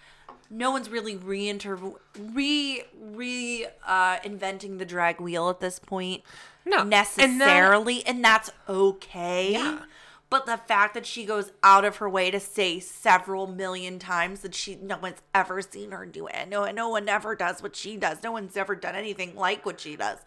No 0.50 0.72
one's 0.72 0.90
really 0.90 1.16
reinter 1.16 1.78
re 2.18 2.82
re 3.00 3.66
uh, 3.86 4.18
inventing 4.24 4.78
the 4.78 4.84
drag 4.84 5.20
wheel 5.20 5.48
at 5.48 5.60
this 5.60 5.78
point. 5.78 6.22
No, 6.66 6.80
and 6.80 6.92
that- 6.92 7.16
necessarily, 7.16 8.04
and, 8.04 8.24
that's 8.24 8.50
okay. 8.68 9.52
Yeah. 9.52 9.80
But 10.28 10.46
the 10.46 10.58
fact 10.58 10.94
that 10.94 11.06
she 11.06 11.24
goes 11.24 11.50
out 11.62 11.84
of 11.84 11.96
her 11.96 12.08
way 12.08 12.30
to 12.30 12.38
say 12.38 12.78
several 12.78 13.48
million 13.48 13.98
times 13.98 14.40
that 14.40 14.54
she 14.54 14.76
no 14.76 14.96
one's 14.98 15.22
ever 15.34 15.60
seen 15.60 15.90
her 15.90 16.06
do 16.06 16.28
it. 16.28 16.48
No, 16.48 16.70
no 16.70 16.88
one 16.88 17.08
ever 17.08 17.34
does 17.34 17.62
what 17.62 17.74
she 17.74 17.96
does. 17.96 18.22
No 18.22 18.30
one's 18.30 18.56
ever 18.56 18.76
done 18.76 18.94
anything 18.94 19.34
like 19.34 19.66
what 19.66 19.80
she 19.80 19.96
does. 19.96 20.18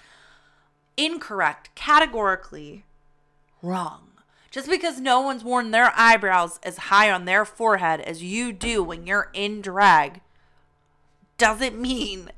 Incorrect, 0.97 1.73
categorically 1.75 2.83
wrong. 3.61 4.09
Just 4.53 4.69
because 4.69 4.99
no 4.99 5.19
one's 5.19 5.43
worn 5.43 5.71
their 5.71 5.91
eyebrows 5.95 6.59
as 6.61 6.77
high 6.77 7.09
on 7.09 7.25
their 7.25 7.43
forehead 7.43 7.99
as 8.01 8.21
you 8.21 8.53
do 8.53 8.83
when 8.83 9.07
you're 9.07 9.31
in 9.33 9.61
drag 9.61 10.21
doesn't 11.39 11.81
mean 11.81 12.29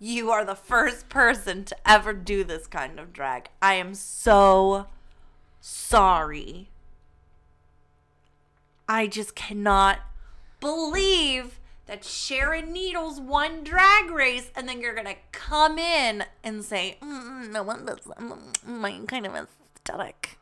you 0.00 0.32
are 0.32 0.44
the 0.44 0.56
first 0.56 1.08
person 1.08 1.64
to 1.66 1.76
ever 1.88 2.12
do 2.12 2.42
this 2.42 2.66
kind 2.66 2.98
of 2.98 3.12
drag. 3.12 3.50
I 3.62 3.74
am 3.74 3.94
so 3.94 4.88
sorry. 5.60 6.70
I 8.88 9.06
just 9.06 9.36
cannot 9.36 10.00
believe 10.58 11.60
that 11.86 12.04
Sharon 12.04 12.72
Needles 12.72 13.20
won 13.20 13.62
Drag 13.62 14.10
Race, 14.10 14.50
and 14.56 14.68
then 14.68 14.80
you're 14.80 14.94
gonna 14.94 15.14
come 15.30 15.78
in 15.78 16.24
and 16.42 16.64
say, 16.64 16.98
mm, 17.00 17.50
"No 17.52 17.62
one 17.62 17.86
does 17.86 18.08
my 18.66 19.02
kind 19.06 19.24
of 19.24 19.36
aesthetic." 19.36 20.39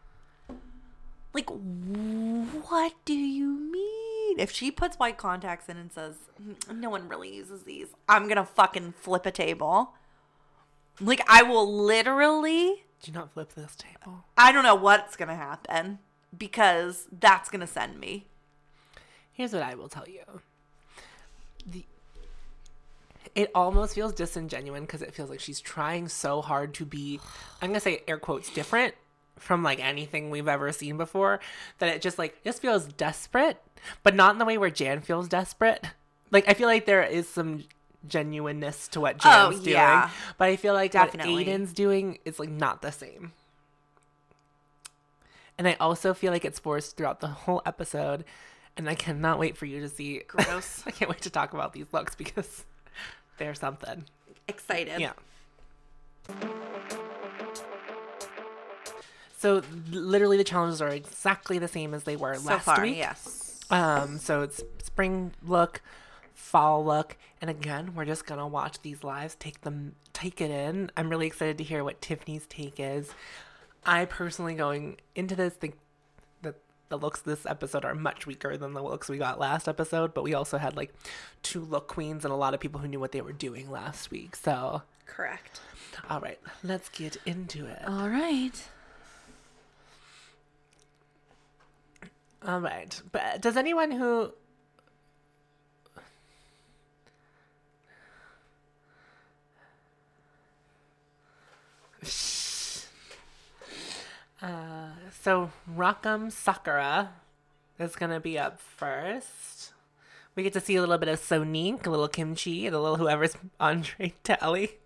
Like, 1.34 1.50
what 1.50 2.94
do 3.04 3.14
you 3.14 3.46
mean? 3.48 4.38
If 4.40 4.50
she 4.50 4.70
puts 4.70 4.98
white 4.98 5.18
contacts 5.18 5.68
in 5.68 5.76
and 5.76 5.92
says, 5.92 6.16
"Mm, 6.42 6.76
"No 6.78 6.90
one 6.90 7.08
really 7.08 7.34
uses 7.34 7.64
these," 7.64 7.88
I'm 8.08 8.28
gonna 8.28 8.44
fucking 8.46 8.92
flip 8.92 9.26
a 9.26 9.30
table. 9.30 9.94
Like 11.00 11.20
I 11.28 11.42
will 11.42 11.70
literally 11.84 12.84
Do 13.02 13.12
not 13.12 13.32
flip 13.32 13.54
this 13.54 13.76
table? 13.76 14.24
I 14.36 14.50
don't 14.52 14.64
know 14.64 14.74
what's 14.74 15.14
going 15.16 15.28
to 15.28 15.34
happen 15.36 16.00
because 16.36 17.06
that's 17.20 17.48
going 17.48 17.60
to 17.60 17.66
send 17.66 18.00
me. 18.00 18.26
Here's 19.32 19.52
what 19.52 19.62
I 19.62 19.76
will 19.76 19.88
tell 19.88 20.08
you. 20.08 20.40
The 21.64 21.84
it 23.34 23.50
almost 23.54 23.94
feels 23.94 24.12
disingenuous 24.12 24.80
because 24.80 25.02
it 25.02 25.14
feels 25.14 25.30
like 25.30 25.38
she's 25.38 25.60
trying 25.60 26.08
so 26.08 26.42
hard 26.42 26.74
to 26.74 26.84
be 26.84 27.20
I'm 27.62 27.68
gonna 27.70 27.78
say 27.78 28.02
air 28.08 28.18
quotes 28.18 28.50
different 28.50 28.94
from 29.38 29.62
like 29.62 29.82
anything 29.84 30.30
we've 30.30 30.48
ever 30.48 30.72
seen 30.72 30.96
before 30.96 31.40
that 31.78 31.88
it 31.88 32.02
just 32.02 32.18
like 32.18 32.42
just 32.44 32.60
feels 32.62 32.86
desperate, 32.86 33.60
but 34.02 34.14
not 34.14 34.32
in 34.32 34.38
the 34.38 34.44
way 34.44 34.58
where 34.58 34.70
Jan 34.70 35.00
feels 35.00 35.28
desperate. 35.28 35.84
Like 36.30 36.48
I 36.48 36.54
feel 36.54 36.68
like 36.68 36.86
there 36.86 37.02
is 37.02 37.28
some 37.28 37.64
genuineness 38.06 38.88
to 38.88 39.00
what 39.00 39.16
Oh, 39.24 39.50
Jan's 39.50 39.62
doing, 39.64 40.02
but 40.38 40.48
I 40.48 40.56
feel 40.56 40.74
like 40.74 40.92
Definitely. 40.92 41.34
what 41.34 41.46
Aiden's 41.46 41.72
doing 41.72 42.18
is 42.24 42.38
like 42.38 42.50
not 42.50 42.82
the 42.82 42.92
same. 42.92 43.32
And 45.56 45.66
I 45.66 45.76
also 45.80 46.14
feel 46.14 46.32
like 46.32 46.44
it's 46.44 46.60
forced 46.60 46.96
throughout 46.96 47.20
the 47.20 47.26
whole 47.26 47.62
episode. 47.66 48.24
And 48.76 48.88
I 48.88 48.94
cannot 48.94 49.40
wait 49.40 49.56
for 49.56 49.66
you 49.66 49.80
to 49.80 49.88
see. 49.88 50.22
Gross. 50.28 50.84
I 50.86 50.92
can't 50.92 51.10
wait 51.10 51.22
to 51.22 51.30
talk 51.30 51.52
about 51.52 51.72
these 51.72 51.86
looks 51.92 52.14
because 52.14 52.64
they're 53.38 53.54
something. 53.54 54.04
Excited. 54.46 55.00
Yeah. 55.00 55.14
So 59.38 59.62
literally, 59.90 60.36
the 60.36 60.44
challenges 60.44 60.82
are 60.82 60.88
exactly 60.88 61.58
the 61.58 61.68
same 61.68 61.94
as 61.94 62.02
they 62.02 62.16
were 62.16 62.34
So 62.34 62.48
last 62.48 62.64
far, 62.64 62.82
week. 62.82 62.96
yes. 62.96 63.60
Um, 63.70 64.18
so 64.18 64.42
it's 64.42 64.62
spring 64.82 65.32
look, 65.44 65.80
fall 66.34 66.84
look, 66.84 67.16
and 67.40 67.48
again, 67.48 67.94
we're 67.94 68.04
just 68.04 68.26
gonna 68.26 68.48
watch 68.48 68.82
these 68.82 69.04
lives, 69.04 69.36
take 69.36 69.60
them, 69.60 69.94
take 70.12 70.40
it 70.40 70.50
in. 70.50 70.90
I'm 70.96 71.08
really 71.08 71.26
excited 71.26 71.56
to 71.58 71.64
hear 71.64 71.84
what 71.84 72.00
Tiffany's 72.00 72.46
take 72.46 72.74
is. 72.78 73.10
I 73.86 74.06
personally, 74.06 74.54
going 74.54 74.96
into 75.14 75.36
this, 75.36 75.54
think 75.54 75.76
that 76.42 76.56
the 76.88 76.98
looks 76.98 77.20
this 77.20 77.46
episode 77.46 77.84
are 77.84 77.94
much 77.94 78.26
weaker 78.26 78.56
than 78.56 78.72
the 78.74 78.82
looks 78.82 79.08
we 79.08 79.18
got 79.18 79.38
last 79.38 79.68
episode. 79.68 80.14
But 80.14 80.24
we 80.24 80.34
also 80.34 80.58
had 80.58 80.76
like 80.76 80.92
two 81.44 81.60
look 81.60 81.86
queens 81.86 82.24
and 82.24 82.32
a 82.32 82.36
lot 82.36 82.54
of 82.54 82.60
people 82.60 82.80
who 82.80 82.88
knew 82.88 82.98
what 83.00 83.12
they 83.12 83.20
were 83.20 83.32
doing 83.32 83.70
last 83.70 84.10
week. 84.10 84.34
So, 84.34 84.82
Correct. 85.06 85.60
all 86.10 86.20
right, 86.20 86.40
let's 86.64 86.88
get 86.88 87.16
into 87.24 87.66
it. 87.66 87.82
All 87.86 88.08
right. 88.08 88.52
All 92.46 92.60
right, 92.60 93.00
but 93.10 93.42
does 93.42 93.56
anyone 93.56 93.90
who 93.90 94.32
Uh, 104.40 104.90
so 105.20 105.50
Rock 105.66 106.06
M. 106.06 106.30
Sakura 106.30 107.10
is 107.80 107.96
gonna 107.96 108.20
be 108.20 108.38
up 108.38 108.60
first. 108.60 109.72
We 110.36 110.44
get 110.44 110.52
to 110.52 110.60
see 110.60 110.76
a 110.76 110.80
little 110.80 110.96
bit 110.96 111.08
of 111.08 111.18
Sonique, 111.18 111.84
a 111.86 111.90
little 111.90 112.06
Kimchi, 112.06 112.66
and 112.68 112.76
a 112.76 112.80
little 112.80 112.98
whoever's 112.98 113.36
Andre 113.60 114.14
Talley. 114.22 114.78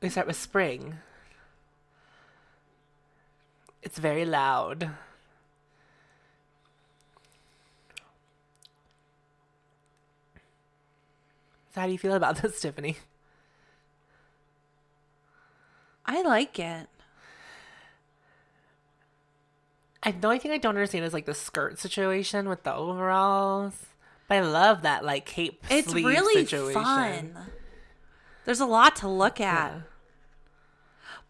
We 0.00 0.08
start 0.08 0.26
with 0.26 0.36
Spring. 0.36 0.94
It's 3.82 3.98
very 3.98 4.24
loud. 4.24 4.90
So 11.74 11.80
how 11.80 11.86
do 11.86 11.92
you 11.92 11.98
feel 11.98 12.14
about 12.14 12.42
this, 12.42 12.60
Tiffany? 12.60 12.96
I 16.04 16.22
like 16.22 16.58
it. 16.58 16.88
I 20.02 20.12
the 20.12 20.26
only 20.26 20.38
thing 20.38 20.52
I 20.52 20.58
don't 20.58 20.70
understand 20.70 21.04
is 21.04 21.12
like 21.12 21.26
the 21.26 21.34
skirt 21.34 21.78
situation 21.78 22.48
with 22.48 22.62
the 22.62 22.74
overalls. 22.74 23.86
But 24.26 24.36
I 24.36 24.40
love 24.40 24.82
that 24.82 25.04
like 25.04 25.26
cape 25.26 25.64
It's 25.70 25.90
sleeve 25.90 26.06
really 26.06 26.44
situation. 26.44 26.82
fun. 26.82 27.36
There's 28.44 28.60
a 28.60 28.66
lot 28.66 28.96
to 28.96 29.08
look 29.08 29.40
at. 29.40 29.72
Yeah. 29.72 29.80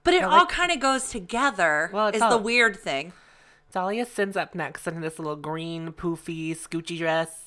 But 0.08 0.14
it 0.14 0.22
all 0.24 0.30
like- 0.38 0.48
kind 0.48 0.72
of 0.72 0.80
goes 0.80 1.10
together. 1.10 1.90
Well, 1.92 2.06
it's 2.08 2.16
is 2.16 2.22
all- 2.22 2.30
the 2.30 2.38
weird 2.38 2.76
thing. 2.78 3.12
Dahlia 3.72 4.06
sends 4.06 4.36
up 4.36 4.54
next 4.54 4.86
in 4.86 5.00
this 5.02 5.18
little 5.18 5.36
green 5.36 5.92
poofy 5.92 6.56
scoochy 6.56 6.96
dress. 6.96 7.46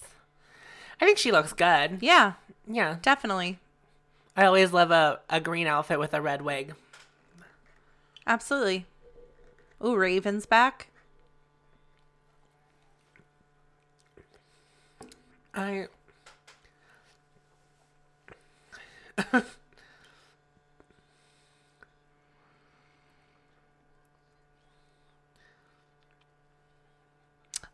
I 1.01 1.05
think 1.05 1.17
she 1.17 1.31
looks 1.31 1.53
good. 1.53 1.97
Yeah, 2.01 2.33
Yeah. 2.67 2.97
definitely. 3.01 3.57
I 4.37 4.45
always 4.45 4.71
love 4.71 4.91
a, 4.91 5.19
a 5.29 5.39
green 5.41 5.65
outfit 5.65 5.97
with 5.99 6.13
a 6.13 6.21
red 6.21 6.43
wig. 6.43 6.75
Absolutely. 8.27 8.85
Ooh, 9.83 9.95
Raven's 9.95 10.45
back. 10.45 10.89
I 15.55 15.87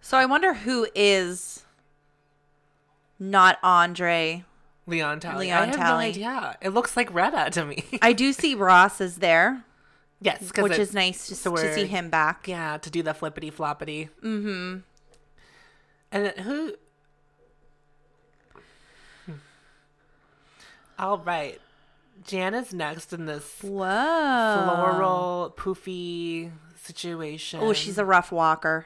So 0.07 0.17
I 0.17 0.25
wonder 0.25 0.53
who 0.53 0.87
is 0.95 1.65
not 3.19 3.59
Andre. 3.61 4.45
Leon 4.85 5.19
Talley. 5.19 5.47
Leon 5.47 5.57
I 5.57 5.65
have 5.65 5.75
no 5.75 5.83
Talley. 5.83 6.05
idea. 6.05 6.57
It 6.61 6.69
looks 6.69 6.95
like 6.95 7.13
Retta 7.13 7.51
to 7.51 7.65
me. 7.65 7.83
I 8.01 8.13
do 8.13 8.31
see 8.31 8.55
Ross 8.55 9.01
is 9.01 9.17
there, 9.17 9.65
Yes, 10.21 10.49
which 10.57 10.79
is 10.79 10.93
nice 10.93 11.27
to, 11.27 11.49
to 11.49 11.73
see 11.73 11.87
him 11.87 12.09
back. 12.09 12.47
Yeah, 12.47 12.77
to 12.77 12.89
do 12.89 13.03
the 13.03 13.13
flippity 13.13 13.51
floppity. 13.51 14.07
Mm-hmm. 14.23 14.77
And 16.13 16.25
then 16.25 16.37
who? 16.37 16.75
Hmm. 19.25 19.33
All 20.97 21.17
right, 21.17 21.59
Jan 22.25 22.53
is 22.53 22.73
next 22.73 23.11
in 23.11 23.25
this 23.25 23.57
Whoa. 23.61 23.73
floral 24.63 25.53
poofy 25.57 26.51
situation. 26.81 27.59
Oh, 27.61 27.73
she's 27.73 27.97
a 27.97 28.05
rough 28.05 28.31
walker. 28.31 28.85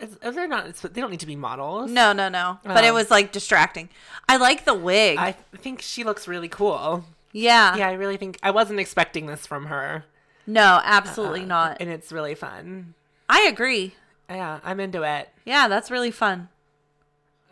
Is 0.00 0.16
oh, 0.22 0.30
they're 0.30 0.48
not. 0.48 0.74
They 0.74 1.00
don't 1.00 1.10
need 1.10 1.20
to 1.20 1.26
be 1.26 1.36
models. 1.36 1.90
No, 1.90 2.12
no, 2.12 2.28
no. 2.28 2.58
But 2.64 2.84
it 2.84 2.88
Oh. 2.90 2.94
was 2.94 3.10
like 3.10 3.32
distracting. 3.32 3.88
I 4.28 4.36
like 4.38 4.64
the 4.64 4.74
wig. 4.74 5.18
I 5.18 5.32
think 5.58 5.82
she 5.82 6.04
looks 6.04 6.26
really 6.26 6.48
cool. 6.48 7.04
yeah. 7.32 7.76
Yeah, 7.76 7.88
I 7.88 7.92
really 7.92 8.16
think 8.16 8.38
I 8.42 8.50
wasn't 8.50 8.80
expecting 8.80 9.26
this 9.26 9.46
from 9.46 9.66
her, 9.66 10.04
No, 10.46 10.80
absolutely 10.84 11.40
uh-uh. 11.40 11.46
not. 11.46 11.76
and 11.80 11.90
it's 11.90 12.10
really 12.12 12.34
fun. 12.34 12.94
I 13.28 13.42
agree. 13.42 13.94
Yeah, 14.28 14.60
I'm 14.64 14.80
into 14.80 15.02
it. 15.02 15.28
Yeah, 15.44 15.68
that's 15.68 15.90
really 15.90 16.10
fun. 16.10 16.48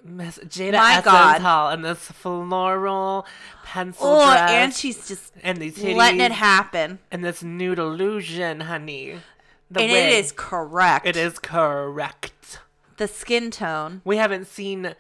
Miss 0.05 0.39
Jada 0.39 0.75
My 0.75 0.93
Essence 0.93 1.05
God. 1.05 1.41
Hall 1.43 1.71
in 1.71 1.83
this 1.83 1.99
floral 1.99 3.27
pencil 3.65 4.07
Oh, 4.07 4.25
dress 4.31 4.51
and 4.51 4.73
she's 4.73 5.07
just 5.09 5.33
and 5.43 5.59
these 5.59 5.77
titties 5.77 5.97
letting 5.97 6.21
it 6.21 6.33
happen. 6.33 6.99
and 7.11 7.25
this 7.25 7.43
nude 7.43 7.79
illusion, 7.79 8.61
honey. 8.61 9.17
The 9.71 9.81
and 9.81 9.93
wig. 9.93 10.13
it 10.13 10.19
is 10.25 10.33
correct. 10.33 11.05
It 11.07 11.17
is 11.17 11.39
correct. 11.39 12.33
The 12.99 13.09
skin 13.09 13.51
tone. 13.51 14.03
We 14.05 14.17
haven't 14.17 14.47
seen 14.47 14.95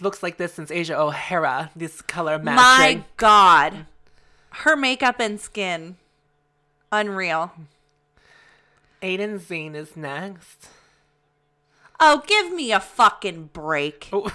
looks 0.00 0.22
like 0.22 0.36
this 0.36 0.54
since 0.54 0.70
Asia 0.70 0.98
O'Hara. 0.98 1.70
This 1.74 2.00
color 2.02 2.38
matching. 2.38 2.98
My. 2.98 3.04
God. 3.16 3.86
Her 4.50 4.76
makeup 4.76 5.16
and 5.18 5.40
skin. 5.40 5.96
Unreal. 6.90 7.52
Aiden 9.02 9.38
Zhané 9.40 9.74
is 9.76 9.96
next. 9.96 10.68
Oh, 11.98 12.22
give 12.26 12.52
me 12.52 12.72
a 12.72 12.80
fucking 12.80 13.50
break. 13.52 14.08
Oh. 14.12 14.32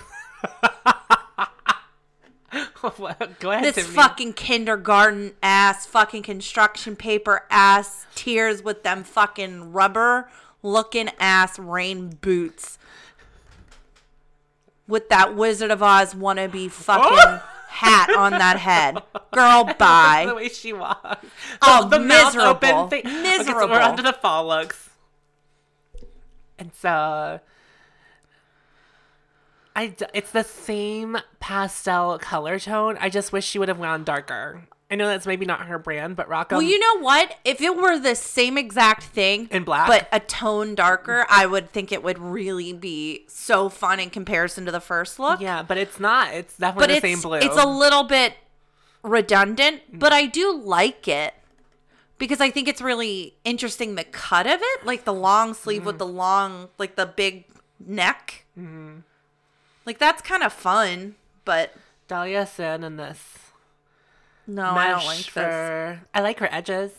Go 3.39 3.51
ahead. 3.51 3.63
this 3.63 3.75
Tiffany. 3.75 3.95
fucking 3.95 4.33
kindergarten 4.33 5.33
ass, 5.43 5.85
fucking 5.85 6.23
construction 6.23 6.95
paper 6.95 7.45
ass, 7.49 8.05
tears 8.15 8.63
with 8.63 8.83
them 8.83 9.03
fucking 9.03 9.73
rubber 9.73 10.29
looking 10.63 11.09
ass 11.19 11.59
rain 11.59 12.17
boots. 12.21 12.79
With 14.87 15.09
that 15.09 15.35
Wizard 15.35 15.71
of 15.71 15.83
Oz 15.83 16.13
wannabe 16.13 16.71
fucking 16.71 17.39
hat 17.69 18.09
on 18.15 18.31
that 18.31 18.57
head. 18.59 18.97
Girl, 19.31 19.65
bye. 19.77 20.25
the 20.27 20.35
way 20.35 20.49
she 20.49 20.71
walks. 20.73 21.25
Oh, 21.61 21.87
mouth 21.89 22.01
miserable. 22.01 22.47
open 22.49 22.89
thing. 22.89 22.99
Okay, 23.05 23.13
so 23.13 23.21
Miserable. 23.43 23.67
we're 23.69 23.81
onto 23.81 24.01
the 24.03 24.13
fall 24.13 24.47
looks. 24.47 24.89
And 26.57 26.71
so 26.73 27.39
I 29.75 29.87
d- 29.87 30.05
it's 30.13 30.31
the 30.31 30.43
same 30.43 31.17
pastel 31.39 32.17
color 32.17 32.57
tone. 32.59 32.97
I 32.99 33.09
just 33.09 33.31
wish 33.31 33.45
she 33.45 33.59
would 33.59 33.67
have 33.67 33.79
gone 33.79 34.03
darker. 34.03 34.63
I 34.89 34.95
know 34.95 35.07
that's 35.07 35.27
maybe 35.27 35.45
not 35.45 35.67
her 35.67 35.77
brand, 35.77 36.15
but 36.15 36.29
Rocco 36.29 36.55
Well, 36.57 36.65
you 36.65 36.79
know 36.79 37.01
what? 37.01 37.35
If 37.43 37.61
it 37.61 37.75
were 37.75 37.99
the 37.99 38.15
same 38.15 38.57
exact 38.57 39.03
thing 39.03 39.49
in 39.51 39.63
black. 39.63 39.87
but 39.87 40.07
a 40.13 40.19
tone 40.21 40.75
darker, 40.75 41.25
I 41.29 41.45
would 41.45 41.71
think 41.71 41.91
it 41.91 42.03
would 42.03 42.17
really 42.17 42.71
be 42.71 43.25
so 43.27 43.67
fun 43.67 43.99
in 43.99 44.09
comparison 44.09 44.65
to 44.65 44.71
the 44.71 44.79
first 44.79 45.19
look. 45.19 45.41
yeah, 45.41 45.61
but 45.61 45.77
it's 45.77 45.99
not. 45.99 46.33
It's 46.33 46.55
but 46.57 46.77
definitely 46.77 46.93
it's 46.93 47.01
the 47.01 47.13
same 47.13 47.21
blue. 47.21 47.39
it's 47.39 47.63
a 47.63 47.67
little 47.67 48.03
bit 48.03 48.35
redundant, 49.03 49.81
mm. 49.93 49.99
but 49.99 50.13
I 50.13 50.25
do 50.25 50.55
like 50.55 51.07
it 51.07 51.33
because 52.17 52.39
I 52.39 52.49
think 52.49 52.69
it's 52.69 52.81
really 52.81 53.35
interesting 53.43 53.95
the 53.95 54.05
cut 54.05 54.47
of 54.47 54.59
it, 54.61 54.85
like 54.85 55.03
the 55.03 55.13
long 55.13 55.53
sleeve 55.53 55.85
with 55.85 55.95
mm. 55.95 55.99
the 55.99 56.07
long, 56.07 56.69
like 56.77 56.95
the 56.95 57.05
big 57.05 57.43
neck. 57.85 58.45
Mm-hmm. 58.57 58.99
Like 59.85 59.99
that's 59.99 60.21
kind 60.21 60.43
of 60.43 60.53
fun, 60.53 61.15
but 61.43 61.73
Dahlia 62.07 62.45
Sin 62.45 62.85
in 62.85 62.95
this 62.95 63.46
no, 64.47 64.63
I 64.63 64.89
don't 64.89 65.05
like 65.05 65.33
this. 65.33 65.99
I 66.13 66.21
like 66.21 66.39
her 66.39 66.49
edges. 66.51 66.91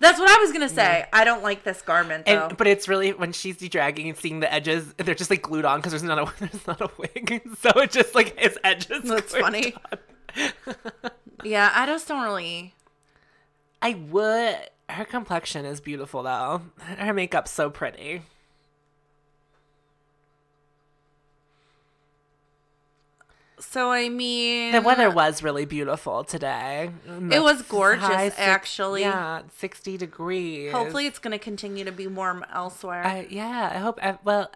That's 0.00 0.18
what 0.18 0.28
I 0.28 0.40
was 0.40 0.52
gonna 0.52 0.68
say. 0.68 1.06
I 1.12 1.24
don't 1.24 1.42
like 1.42 1.64
this 1.64 1.80
garment 1.82 2.26
though. 2.26 2.48
And, 2.48 2.56
but 2.56 2.66
it's 2.66 2.88
really 2.88 3.12
when 3.12 3.32
she's 3.32 3.56
de-dragging 3.56 4.08
and 4.08 4.18
seeing 4.18 4.40
the 4.40 4.52
edges, 4.52 4.92
they're 4.98 5.14
just 5.14 5.30
like 5.30 5.42
glued 5.42 5.64
on 5.64 5.78
because 5.78 5.92
there's 5.92 6.02
not 6.02 6.18
a 6.18 6.32
there's 6.40 6.66
not 6.66 6.80
a 6.80 6.90
wig, 6.98 7.48
so 7.58 7.70
it's 7.76 7.94
just 7.94 8.14
like 8.14 8.38
his 8.38 8.58
edges. 8.64 9.02
That's 9.04 9.34
funny. 9.34 9.74
yeah, 11.44 11.70
I 11.74 11.86
just 11.86 12.08
don't 12.08 12.24
really. 12.24 12.74
I 13.80 13.94
would. 13.94 14.56
Her 14.88 15.04
complexion 15.04 15.64
is 15.64 15.80
beautiful 15.80 16.22
though. 16.22 16.62
Her 16.98 17.12
makeup's 17.12 17.50
so 17.50 17.70
pretty. 17.70 18.22
So 23.68 23.90
I 23.90 24.08
mean, 24.08 24.72
The 24.72 24.80
weather 24.80 25.10
was 25.10 25.42
really 25.42 25.64
beautiful 25.66 26.24
today. 26.24 26.90
It 27.30 27.42
was 27.42 27.62
gorgeous, 27.62 28.04
High 28.06 28.32
actually. 28.36 29.02
Yeah, 29.02 29.42
sixty 29.58 29.96
degrees. 29.96 30.72
Hopefully, 30.72 31.06
it's 31.06 31.18
gonna 31.18 31.38
continue 31.38 31.84
to 31.84 31.92
be 31.92 32.06
warm 32.06 32.44
elsewhere. 32.54 33.04
I, 33.04 33.26
yeah, 33.28 33.70
I 33.74 33.78
hope. 33.78 33.98
I, 34.02 34.18
well, 34.24 34.50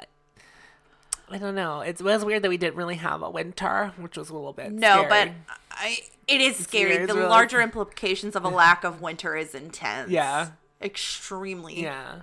I 1.30 1.38
don't 1.38 1.54
know. 1.54 1.80
It 1.80 2.00
was 2.00 2.24
weird 2.24 2.42
that 2.42 2.48
we 2.48 2.56
didn't 2.56 2.76
really 2.76 2.94
have 2.96 3.22
a 3.22 3.28
winter, 3.30 3.92
which 3.98 4.16
was 4.16 4.30
a 4.30 4.34
little 4.34 4.52
bit 4.52 4.72
no, 4.72 5.04
but. 5.08 5.30
I. 5.70 5.98
It 6.28 6.40
is 6.40 6.56
scary. 6.58 6.92
scary, 6.92 7.06
The 7.06 7.14
really- 7.14 7.26
larger 7.28 7.60
implications 7.68 8.36
of 8.36 8.44
a 8.44 8.48
lack 8.48 8.84
of 8.84 9.02
winter 9.02 9.36
is 9.36 9.54
intense. 9.54 10.10
Yeah. 10.10 10.50
extremely. 10.80 11.82
yeah. 11.82 12.20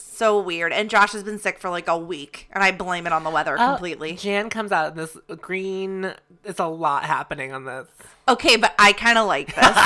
So 0.00 0.40
weird. 0.40 0.72
And 0.72 0.90
Josh 0.90 1.12
has 1.12 1.22
been 1.22 1.38
sick 1.38 1.58
for 1.58 1.70
like 1.70 1.88
a 1.88 1.96
week, 1.98 2.48
and 2.52 2.62
I 2.62 2.72
blame 2.72 3.06
it 3.06 3.12
on 3.12 3.24
the 3.24 3.30
weather 3.30 3.56
Oh, 3.58 3.70
completely. 3.70 4.14
Jan 4.14 4.50
comes 4.50 4.72
out 4.72 4.92
in 4.92 4.96
this 4.96 5.16
green. 5.40 6.14
It's 6.44 6.60
a 6.60 6.66
lot 6.66 7.04
happening 7.04 7.52
on 7.52 7.64
this. 7.64 7.86
Okay, 8.28 8.56
but 8.56 8.74
I 8.78 8.92
kind 8.92 9.18
of 9.18 9.26
like 9.26 9.54
this. 9.54 9.78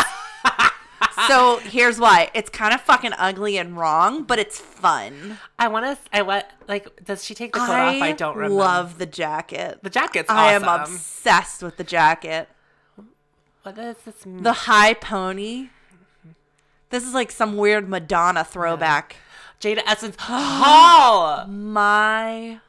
so 1.29 1.59
here's 1.59 1.99
why: 1.99 2.31
it's 2.35 2.51
kind 2.51 2.75
of 2.75 2.81
fucking 2.81 3.13
ugly 3.19 3.59
and 3.59 3.77
wrong, 3.77 4.25
but 4.25 4.39
it's 4.39 4.59
fun. 4.61 5.39
I 5.59 5.69
want 5.69 5.85
to. 5.85 5.99
I 6.17 6.23
want 6.23 6.45
like. 6.67 7.05
Does 7.05 7.25
she 7.25 7.35
take 7.35 7.53
the 7.53 7.61
coat 7.61 7.71
off? 7.71 8.03
I 8.03 8.13
don't 8.13 8.37
remember. 8.37 8.57
love 8.57 8.99
the 8.99 9.07
jacket. 9.07 9.81
the 9.83 9.91
jacket's. 9.91 10.31
I 10.31 10.53
am 10.53 10.65
obsessed 10.65 11.63
with 11.63 11.77
the 11.77 11.85
jacket. 11.85 12.49
What 13.63 13.77
does 13.77 13.97
this 14.05 14.25
mean? 14.25 14.43
The 14.43 14.53
high 14.53 14.95
pony. 14.95 15.69
This 16.91 17.07
is 17.07 17.13
like 17.13 17.31
some 17.31 17.57
weird 17.57 17.89
Madonna 17.89 18.45
throwback. 18.45 19.17
Jada 19.61 19.83
Essence 19.87 20.17
Hall. 20.19 21.47
My 21.49 22.61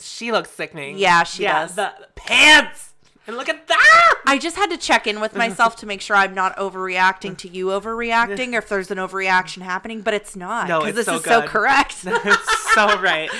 She 0.00 0.30
looks 0.32 0.50
sickening. 0.50 0.98
Yeah, 0.98 1.24
she 1.24 1.44
does. 1.44 1.74
The 1.74 1.92
pants. 2.14 2.94
And 3.26 3.36
look 3.36 3.50
at 3.50 3.68
that. 3.68 4.14
I 4.26 4.38
just 4.38 4.56
had 4.56 4.70
to 4.70 4.78
check 4.78 5.06
in 5.06 5.20
with 5.20 5.36
myself 5.36 5.76
to 5.76 5.86
make 5.86 6.00
sure 6.00 6.16
I'm 6.16 6.32
not 6.32 6.56
overreacting 6.56 7.36
to 7.38 7.48
you 7.48 7.66
overreacting 7.66 8.54
or 8.54 8.58
if 8.58 8.70
there's 8.70 8.90
an 8.90 8.96
overreaction 8.96 9.60
happening, 9.60 10.00
but 10.00 10.14
it's 10.14 10.34
not. 10.34 10.66
No, 10.66 10.80
because 10.80 10.96
it's 10.96 11.06
this 11.06 11.06
so 11.06 11.16
is 11.16 11.24
so 11.24 11.46
correct. 11.46 11.96
It's 12.06 12.74
so 12.74 12.98
right. 13.00 13.30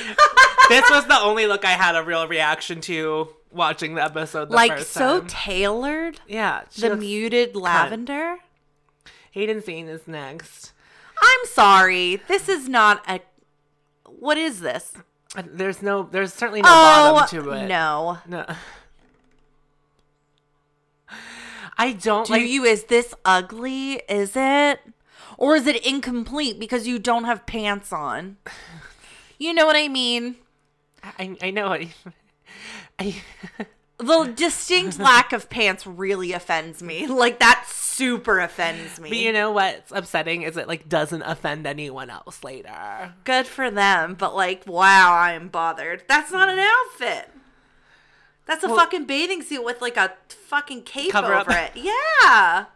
this 0.68 0.90
was 0.90 1.07
the 1.07 1.18
only 1.18 1.47
look 1.47 1.64
I 1.64 1.71
had 1.71 1.97
a 1.97 2.03
real 2.03 2.27
reaction 2.29 2.83
to 2.83 3.29
watching 3.51 3.94
the 3.94 4.05
episode. 4.05 4.51
The 4.51 4.57
like 4.57 4.79
so 4.81 5.21
time. 5.21 5.27
tailored. 5.29 6.21
yeah. 6.27 6.64
The 6.77 6.94
muted 6.94 7.57
lavender. 7.57 8.37
Aiden 9.35 9.64
Zhané 9.64 9.88
is 9.88 10.07
next. 10.07 10.73
I'm 11.20 11.46
sorry. 11.46 12.22
This 12.28 12.48
is 12.48 12.68
not 12.68 13.02
a. 13.09 13.20
What 14.07 14.37
is 14.37 14.61
this? 14.61 14.92
Uh, 15.37 15.42
there's 15.46 15.83
no. 15.83 16.02
There's 16.04 16.33
certainly 16.33 16.62
no 16.62 16.68
oh 16.68 17.12
bottom 17.14 17.44
to 17.44 17.50
it. 17.52 17.66
no. 17.68 18.18
No. 18.26 18.44
I 21.81 21.92
don't 21.92 22.26
Do 22.26 22.33
like. 22.33 22.48
you? 22.48 22.64
Is 22.64 22.85
this 22.85 23.14
ugly? 23.24 24.02
Is 24.09 24.33
it? 24.35 24.81
Or 25.37 25.54
is 25.54 25.66
it 25.68 25.87
incomplete 25.87 26.59
because 26.59 26.88
you 26.88 26.98
don't 26.98 27.24
have 27.24 27.46
pants 27.46 27.92
on? 27.92 28.38
You 29.38 29.54
know 29.54 29.66
what 29.66 29.76
I 29.76 29.87
mean? 29.87 30.35
I, 31.04 31.37
I 31.40 31.50
know. 31.52 31.68
I, 31.68 31.92
I, 32.98 33.14
The 33.99 34.33
distinct 34.35 34.99
lack 35.01 35.33
of 35.33 35.51
pants 35.51 35.87
really 35.87 36.33
offends 36.33 36.83
me. 36.83 37.07
Like 37.07 37.41
that 37.41 37.65
super 37.69 38.39
offends 38.39 39.01
me. 39.01 39.09
but 39.09 39.19
you 39.19 39.33
know 39.33 39.51
what's 39.51 39.91
upsetting 39.91 40.43
is 40.43 40.57
it 40.57 40.69
like 40.69 40.89
doesn't 40.89 41.23
offend 41.23 41.67
anyone 41.67 42.09
else 42.11 42.45
later. 42.45 43.15
Good 43.25 43.47
for 43.47 43.71
them, 43.71 44.15
but 44.15 44.37
like, 44.37 44.65
wow, 44.67 45.13
I 45.15 45.33
am 45.33 45.49
bothered. 45.49 46.05
That's 46.09 46.31
not 46.31 46.49
an 46.49 46.59
outfit. 46.61 47.31
That's 48.47 48.63
a 48.65 48.69
Well- 48.69 48.77
fucking 48.77 49.05
bathing 49.07 49.43
suit 49.43 49.65
with 49.65 49.83
like 49.83 49.97
a 49.97 50.15
fucking 50.29 50.83
cape 50.83 51.11
Cover 51.13 51.35
up. 51.35 51.49
over 51.49 51.59
it. 51.59 51.73
Yeah. 51.85 52.67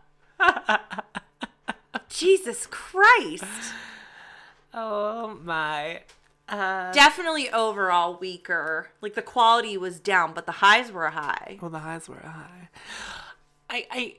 Jesus 2.09 2.67
Christ. 2.67 3.45
Oh 4.75 5.39
my. 5.43 6.01
Uh, 6.49 6.93
Definitely 6.93 7.51
overall 7.51 8.19
weaker. 8.19 8.91
Like 9.01 9.15
the 9.15 9.23
quality 9.23 9.77
was 9.77 10.01
down, 10.01 10.35
but 10.35 10.45
the 10.47 10.53
highs 10.53 10.91
were 10.93 11.09
high. 11.11 11.59
well, 11.61 11.71
the 11.71 11.79
highs 11.79 12.09
were 12.09 12.21
high. 12.23 12.69
I 13.71 14.17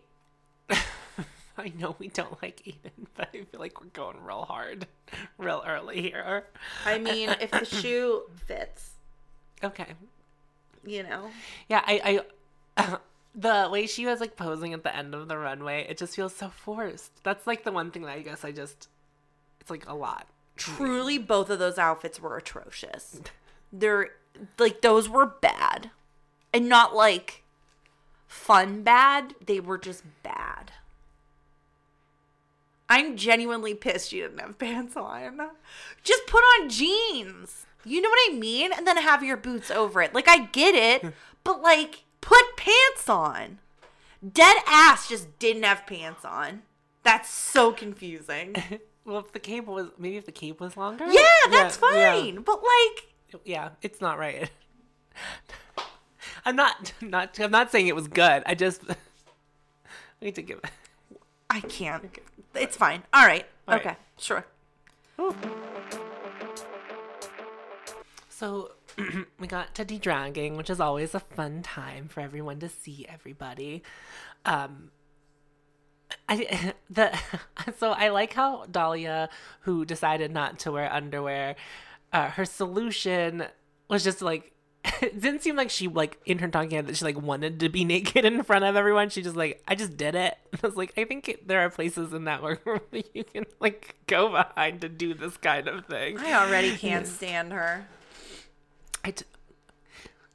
I 0.70 0.78
I 1.58 1.72
know 1.78 1.96
we 2.00 2.08
don't 2.08 2.42
like 2.42 2.62
Eden, 2.66 3.08
but 3.16 3.30
I 3.34 3.44
feel 3.44 3.60
like 3.60 3.80
we're 3.80 3.88
going 3.88 4.24
real 4.24 4.44
hard, 4.46 4.88
real 5.38 5.64
early 5.68 6.02
here. 6.02 6.46
I 6.86 6.98
mean, 6.98 7.30
if 7.42 7.52
the 7.52 7.66
shoe 7.66 8.24
fits, 8.48 8.92
Okay. 9.64 9.94
you 10.86 11.04
know. 11.04 11.30
Yeah, 11.70 11.84
I, 11.86 12.24
I 12.78 12.98
the 13.36 13.70
way 13.72 13.86
she 13.86 14.06
was 14.08 14.20
like 14.20 14.36
posing 14.36 14.74
at 14.74 14.84
the 14.84 14.96
end 14.96 15.14
of 15.14 15.28
the 15.28 15.38
runway, 15.38 15.86
it 15.88 15.98
just 16.00 16.16
feels 16.16 16.36
so 16.36 16.50
forced. 16.50 17.24
That's 17.24 17.46
like 17.46 17.64
the 17.64 17.72
one 17.72 17.92
thing 17.92 18.02
that 18.04 18.12
I 18.18 18.22
guess 18.22 18.44
I 18.44 18.52
just 18.52 18.88
it's 19.62 19.70
like 19.70 19.88
a 19.88 19.94
lot. 19.94 20.28
Truly, 20.56 21.18
both 21.18 21.50
of 21.50 21.60
those 21.60 21.78
outfits 21.78 22.20
were 22.20 22.38
atrocious. 22.38 23.22
They're 23.72 24.10
like 24.58 24.82
those 24.82 25.10
were 25.10 25.26
bad, 25.26 25.92
and 26.54 26.70
not 26.70 26.96
like 26.96 27.44
fun 28.28 28.84
bad. 28.84 29.36
They 29.46 29.60
were 29.60 29.78
just 29.78 30.04
bad. 30.22 30.72
I'm 32.90 33.18
genuinely 33.18 33.74
pissed 33.74 34.12
you 34.12 34.22
didn't 34.24 34.40
have 34.40 34.60
pants 34.60 34.96
on. 34.96 35.40
Just 36.04 36.28
put 36.28 36.42
on 36.42 36.70
jeans. 36.70 37.66
You 37.86 38.02
know 38.02 38.10
what 38.10 38.32
I 38.32 38.38
mean? 38.38 38.72
And 38.72 38.88
then 38.88 38.98
have 38.98 39.24
your 39.24 39.38
boots 39.38 39.72
over 39.72 40.02
it. 40.02 40.14
Like 40.14 40.30
I 40.30 40.46
get 40.46 40.76
it, 40.76 41.14
but 41.44 41.62
like 41.62 42.04
put 42.22 42.56
pants 42.56 43.10
on. 43.10 43.60
Dead 44.32 44.58
ass 44.68 45.10
just 45.10 45.38
didn't 45.40 45.64
have 45.64 45.86
pants 45.86 46.24
on. 46.24 46.62
That's 47.04 47.30
so 47.30 47.72
confusing. 47.72 48.56
Well, 49.06 49.20
if 49.20 49.32
the 49.32 49.40
cape 49.40 49.66
was 49.66 49.88
maybe 49.98 50.18
if 50.18 50.26
the 50.26 50.32
cape 50.32 50.60
was 50.60 50.78
longer. 50.78 51.06
Yeah, 51.08 51.22
that's 51.50 51.80
yeah, 51.82 52.14
fine. 52.14 52.42
But 52.42 52.62
like, 52.64 53.42
Yeah, 53.44 53.70
it's 53.82 54.00
not 54.00 54.18
right. 54.18 54.50
I'm 56.46 56.56
not 56.56 56.94
not 57.02 57.40
I'm 57.40 57.52
not 57.52 57.72
saying 57.72 57.88
it 57.88 57.96
was 57.96 58.08
good. 58.08 58.44
I 58.46 58.56
just 58.56 58.82
I 58.90 58.96
need 60.22 60.36
to 60.36 60.42
give 60.42 60.60
it. 60.60 61.20
I 61.50 61.60
can't. 61.62 62.18
It's 62.56 62.78
fine. 62.78 63.04
All 63.14 63.26
right. 63.26 63.46
All 63.68 63.76
okay. 63.76 63.90
right. 63.90 63.98
Sure. 64.18 64.46
So 68.30 68.72
we 69.40 69.48
got 69.48 69.76
to 69.76 69.86
de-dragging, 69.86 70.58
which 70.58 70.70
is 70.70 70.80
always 70.80 71.14
a 71.14 71.20
fun 71.20 71.62
time 71.62 72.08
for 72.08 72.22
everyone 72.22 72.60
to 72.60 72.70
see 72.70 73.06
everybody. 73.08 73.84
Um, 74.46 74.92
I 76.28 76.74
the 76.90 77.18
so 77.78 77.92
I 77.92 78.10
like 78.10 78.34
how 78.34 78.66
Dahlia, 78.66 79.30
who 79.62 79.86
decided 79.86 80.32
not 80.32 80.60
to 80.60 80.72
wear 80.72 80.92
underwear, 80.92 81.56
uh, 82.12 82.30
her 82.30 82.46
solution 82.46 83.46
was 83.90 84.04
just 84.04 84.22
like 84.22 84.52
it 85.02 85.22
didn't 85.22 85.42
seem 85.42 85.56
like 85.56 85.70
she 85.70 85.88
like 85.88 86.18
in 86.26 86.40
her 86.40 86.48
talking 86.48 86.72
head 86.72 86.88
that 86.88 86.98
she 86.98 87.06
like 87.06 87.22
wanted 87.22 87.60
to 87.62 87.70
be 87.70 87.86
naked 87.86 88.26
in 88.26 88.44
front 88.44 88.66
of 88.66 88.76
everyone. 88.76 89.10
She 89.10 89.22
just 89.22 89.36
like 89.36 89.62
I 89.68 89.76
just 89.76 89.96
did 89.96 90.16
it. 90.16 90.38
I 90.54 90.68
was 90.68 90.76
like 90.76 90.94
I 90.98 91.06
think 91.06 91.30
it, 91.30 91.48
there 91.48 91.62
are 91.62 91.70
places 91.70 92.14
in 92.14 92.26
that 92.26 92.42
where 92.42 92.60
you 92.92 93.24
can 93.24 93.46
like 93.60 93.96
go 94.08 94.30
behind 94.30 94.82
to 94.82 94.90
do 94.90 95.14
this 95.14 95.38
kind 95.38 95.68
of 95.68 95.86
thing. 95.86 96.18
I 96.20 96.34
already 96.34 96.76
can't 96.76 97.08
stand 97.08 97.54
her. 97.54 97.88
I 99.06 99.12
t- 99.12 99.26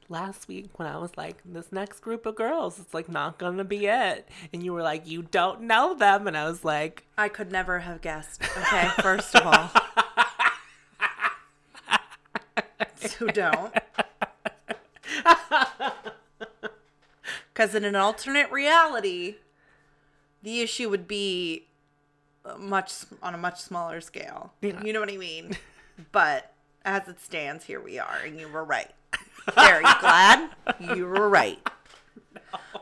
last 0.09 0.47
week 0.47 0.77
when 0.77 0.87
I 0.87 0.97
was 0.97 1.15
like, 1.17 1.37
this 1.45 1.71
next 1.71 1.99
group 2.01 2.25
of 2.25 2.35
girls, 2.35 2.79
it's 2.79 2.93
like 2.93 3.07
not 3.09 3.37
gonna 3.37 3.63
be 3.63 3.85
it, 3.87 4.27
and 4.51 4.63
you 4.63 4.73
were 4.73 4.81
like, 4.81 5.07
you 5.07 5.21
don't 5.23 5.61
know 5.61 5.93
them, 5.93 6.27
and 6.27 6.35
I 6.37 6.45
was 6.49 6.65
like, 6.65 7.05
I 7.17 7.29
could 7.29 7.51
never 7.51 7.79
have 7.79 8.01
guessed. 8.01 8.41
Okay, 8.57 8.89
first 9.01 9.35
of 9.35 9.45
all. 9.45 9.69
so 12.95 13.27
don't. 13.27 13.73
Because 17.53 17.75
in 17.75 17.83
an 17.83 17.95
alternate 17.95 18.51
reality, 18.51 19.35
The 20.41 20.61
issue 20.61 20.89
would 20.89 21.07
be 21.07 21.67
much 22.57 22.93
on 23.21 23.33
a 23.33 23.37
much 23.37 23.59
smaller 23.59 23.99
scale. 23.99 24.53
Yeah. 24.61 24.81
You 24.83 24.93
know 24.93 25.01
what 25.01 25.11
I 25.11 25.17
mean? 25.17 25.57
but 26.13 26.53
as 26.85 27.07
it 27.09 27.19
stands, 27.19 27.65
here 27.65 27.81
we 27.81 27.99
are, 27.99 28.19
and 28.25 28.39
you 28.39 28.47
were 28.47 28.63
right. 28.63 28.91
Very 29.55 29.83
glad 29.99 30.49
you 30.79 31.05
were 31.05 31.29
right. 31.29 31.59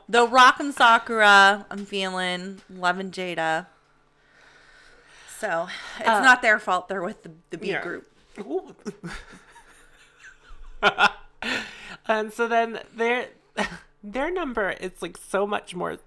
The 0.10 0.26
Rock 0.28 0.58
M. 0.60 0.72
Sakura, 0.72 1.66
I'm 1.70 1.86
feeling 1.86 2.62
loving 2.70 3.12
Jaida. 3.12 3.68
So 5.40 5.68
it's 6.00 6.08
Uh, 6.08 6.22
not 6.22 6.42
their 6.42 6.60
fault. 6.60 6.88
They're 6.88 7.04
with 7.04 7.24
the, 7.24 7.32
the 7.52 7.58
B 7.58 7.70
Yeah. 7.70 7.82
group. 7.84 8.10
And 12.10 12.32
so 12.32 12.48
then 12.48 12.80
their 12.96 13.28
their 14.04 14.32
number 14.32 14.72
is 14.72 15.02
like 15.02 15.18
so 15.18 15.46
much 15.46 15.76
more 15.76 15.98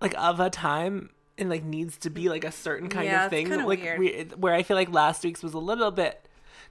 like 0.00 0.14
of 0.16 0.38
a 0.38 0.48
time 0.50 1.10
and 1.36 1.50
like 1.50 1.64
needs 1.64 1.96
to 1.98 2.10
be 2.10 2.28
like 2.28 2.44
a 2.44 2.52
certain 2.52 2.88
kind 2.88 3.06
Yeah, 3.06 3.24
of 3.24 3.30
thing 3.30 3.48
like 3.66 3.82
weird. 3.82 3.98
we, 3.98 4.12
where 4.36 4.54
i 4.54 4.62
feel 4.62 4.76
like 4.76 4.90
last 4.92 5.24
week's 5.24 5.42
was 5.42 5.54
a 5.54 5.58
little 5.58 5.90
bit 5.90 6.24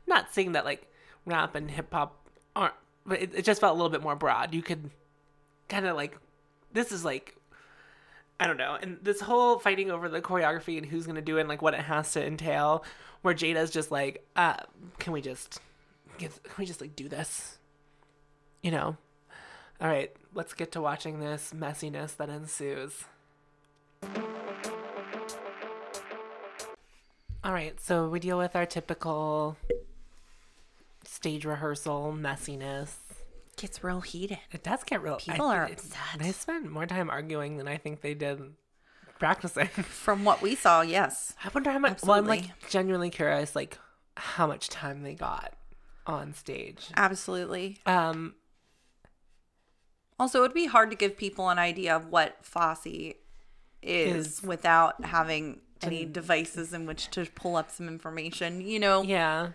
not 0.08 0.34
saying 0.34 0.54
that 0.54 0.64
like 0.64 0.88
rap 1.28 1.54
and 1.54 1.70
hip-hop 1.70 2.16
aren't 2.56 2.74
but 3.06 3.22
it, 3.22 3.36
it 3.36 3.46
just 3.46 3.62
felt 3.62 3.74
a 3.74 3.76
little 3.76 3.92
bit 3.92 4.02
more 4.02 4.16
broad 4.16 4.54
you 4.54 4.64
could 4.64 4.90
kind 5.68 5.86
of 5.86 5.96
like 5.96 6.18
this 6.74 6.92
is 6.92 7.06
like 7.06 7.38
I 8.40 8.46
don't 8.46 8.58
know. 8.58 8.78
And 8.80 9.00
this 9.02 9.20
whole 9.20 9.58
fighting 9.58 9.90
over 9.90 10.10
the 10.10 10.22
choreography 10.22 10.78
and 10.78 10.86
who's 10.86 11.06
going 11.06 11.16
to 11.16 11.22
do 11.22 11.38
it 11.38 11.42
and 11.42 11.50
like 11.50 11.62
what 11.62 11.74
it 11.74 11.82
has 11.82 12.12
to 12.14 12.26
entail, 12.26 12.84
where 13.22 13.34
Jaida's 13.34 13.72
just 13.72 13.92
like, 13.92 14.26
uh, 14.36 14.58
can 15.00 15.12
we 15.12 15.22
just 15.22 15.60
get, 16.18 16.32
can 16.44 16.54
we 16.60 16.66
just 16.66 16.80
like 16.80 16.96
do 16.96 17.10
this? 17.10 17.58
You 18.62 18.72
know? 18.72 18.98
All 19.82 19.88
right, 19.88 20.12
let's 20.34 20.54
get 20.54 20.72
to 20.74 20.82
watching 20.82 21.20
this 21.20 21.54
messiness 21.56 22.16
that 22.18 22.30
ensues. 22.30 23.06
All 27.44 27.54
right, 27.54 27.80
so 27.80 28.08
we 28.10 28.20
deal 28.20 28.38
with 28.38 28.56
our 28.56 28.66
typical 28.66 29.56
stage 31.08 31.46
rehearsal 31.46 32.14
messiness. 32.18 32.90
Gets 33.56 33.84
real 33.84 34.02
heated. 34.02 34.40
It 34.52 34.64
does 34.64 34.84
get 34.84 35.02
real. 35.02 35.16
People 35.18 35.48
I, 35.48 35.58
are 35.58 35.66
upset. 35.66 35.98
They 36.20 36.32
spend 36.32 36.70
more 36.70 36.86
time 36.86 37.10
arguing 37.10 37.58
than 37.58 37.68
I 37.68 37.78
think 37.78 38.02
they 38.02 38.14
did 38.14 38.40
practicing. 39.18 39.68
From 39.68 40.24
what 40.26 40.42
we 40.44 40.54
saw, 40.56 40.82
yes. 40.82 41.34
I 41.44 41.50
wonder 41.54 41.72
how 41.72 41.80
much. 41.80 42.04
Well, 42.04 42.18
I'm 42.20 42.28
like 42.28 42.70
genuinely 42.70 43.10
curious, 43.10 43.56
like 43.56 43.80
how 44.16 44.46
much 44.46 44.70
time 44.70 45.02
they 45.02 45.16
got 45.16 45.54
on 46.06 46.34
stage. 46.34 46.88
Absolutely. 46.96 47.80
Um, 47.88 48.36
Also, 50.20 50.40
it 50.40 50.42
would 50.42 50.54
be 50.54 50.66
hard 50.68 50.90
to 50.92 50.96
give 50.96 51.18
people 51.18 51.50
an 51.50 51.60
idea 51.60 51.96
of 51.96 52.08
what 52.08 52.38
Fosse 52.44 52.86
is, 52.86 53.16
Is- 53.84 54.44
without 54.44 55.04
having 55.06 55.62
any 55.82 56.06
devices 56.06 56.74
in 56.74 56.86
which 56.86 57.10
to 57.12 57.26
pull 57.36 57.56
up 57.56 57.72
some 57.72 57.88
information. 57.88 58.62
You 58.62 58.80
know, 58.80 59.02
yeah, 59.04 59.50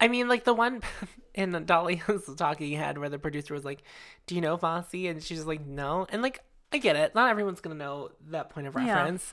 I 0.00 0.08
mean, 0.08 0.28
like 0.28 0.44
the 0.44 0.54
one 0.54 0.82
in 1.34 1.52
Dahlia's 1.66 2.28
talking 2.36 2.72
head 2.76 2.98
where 2.98 3.08
the 3.08 3.18
producer 3.18 3.54
was 3.54 3.64
like, 3.64 3.82
"Do 4.26 4.34
you 4.34 4.40
know 4.40 4.56
Fosse?" 4.56 4.92
and 4.94 5.22
she's 5.22 5.44
like, 5.44 5.66
"No," 5.66 6.06
and 6.10 6.22
like 6.22 6.40
I 6.72 6.78
get 6.78 6.96
it. 6.96 7.14
Not 7.14 7.30
everyone's 7.30 7.60
gonna 7.60 7.74
know 7.76 8.10
that 8.30 8.50
point 8.50 8.66
of 8.66 8.74
Yeah. 8.74 8.94
reference. 8.94 9.32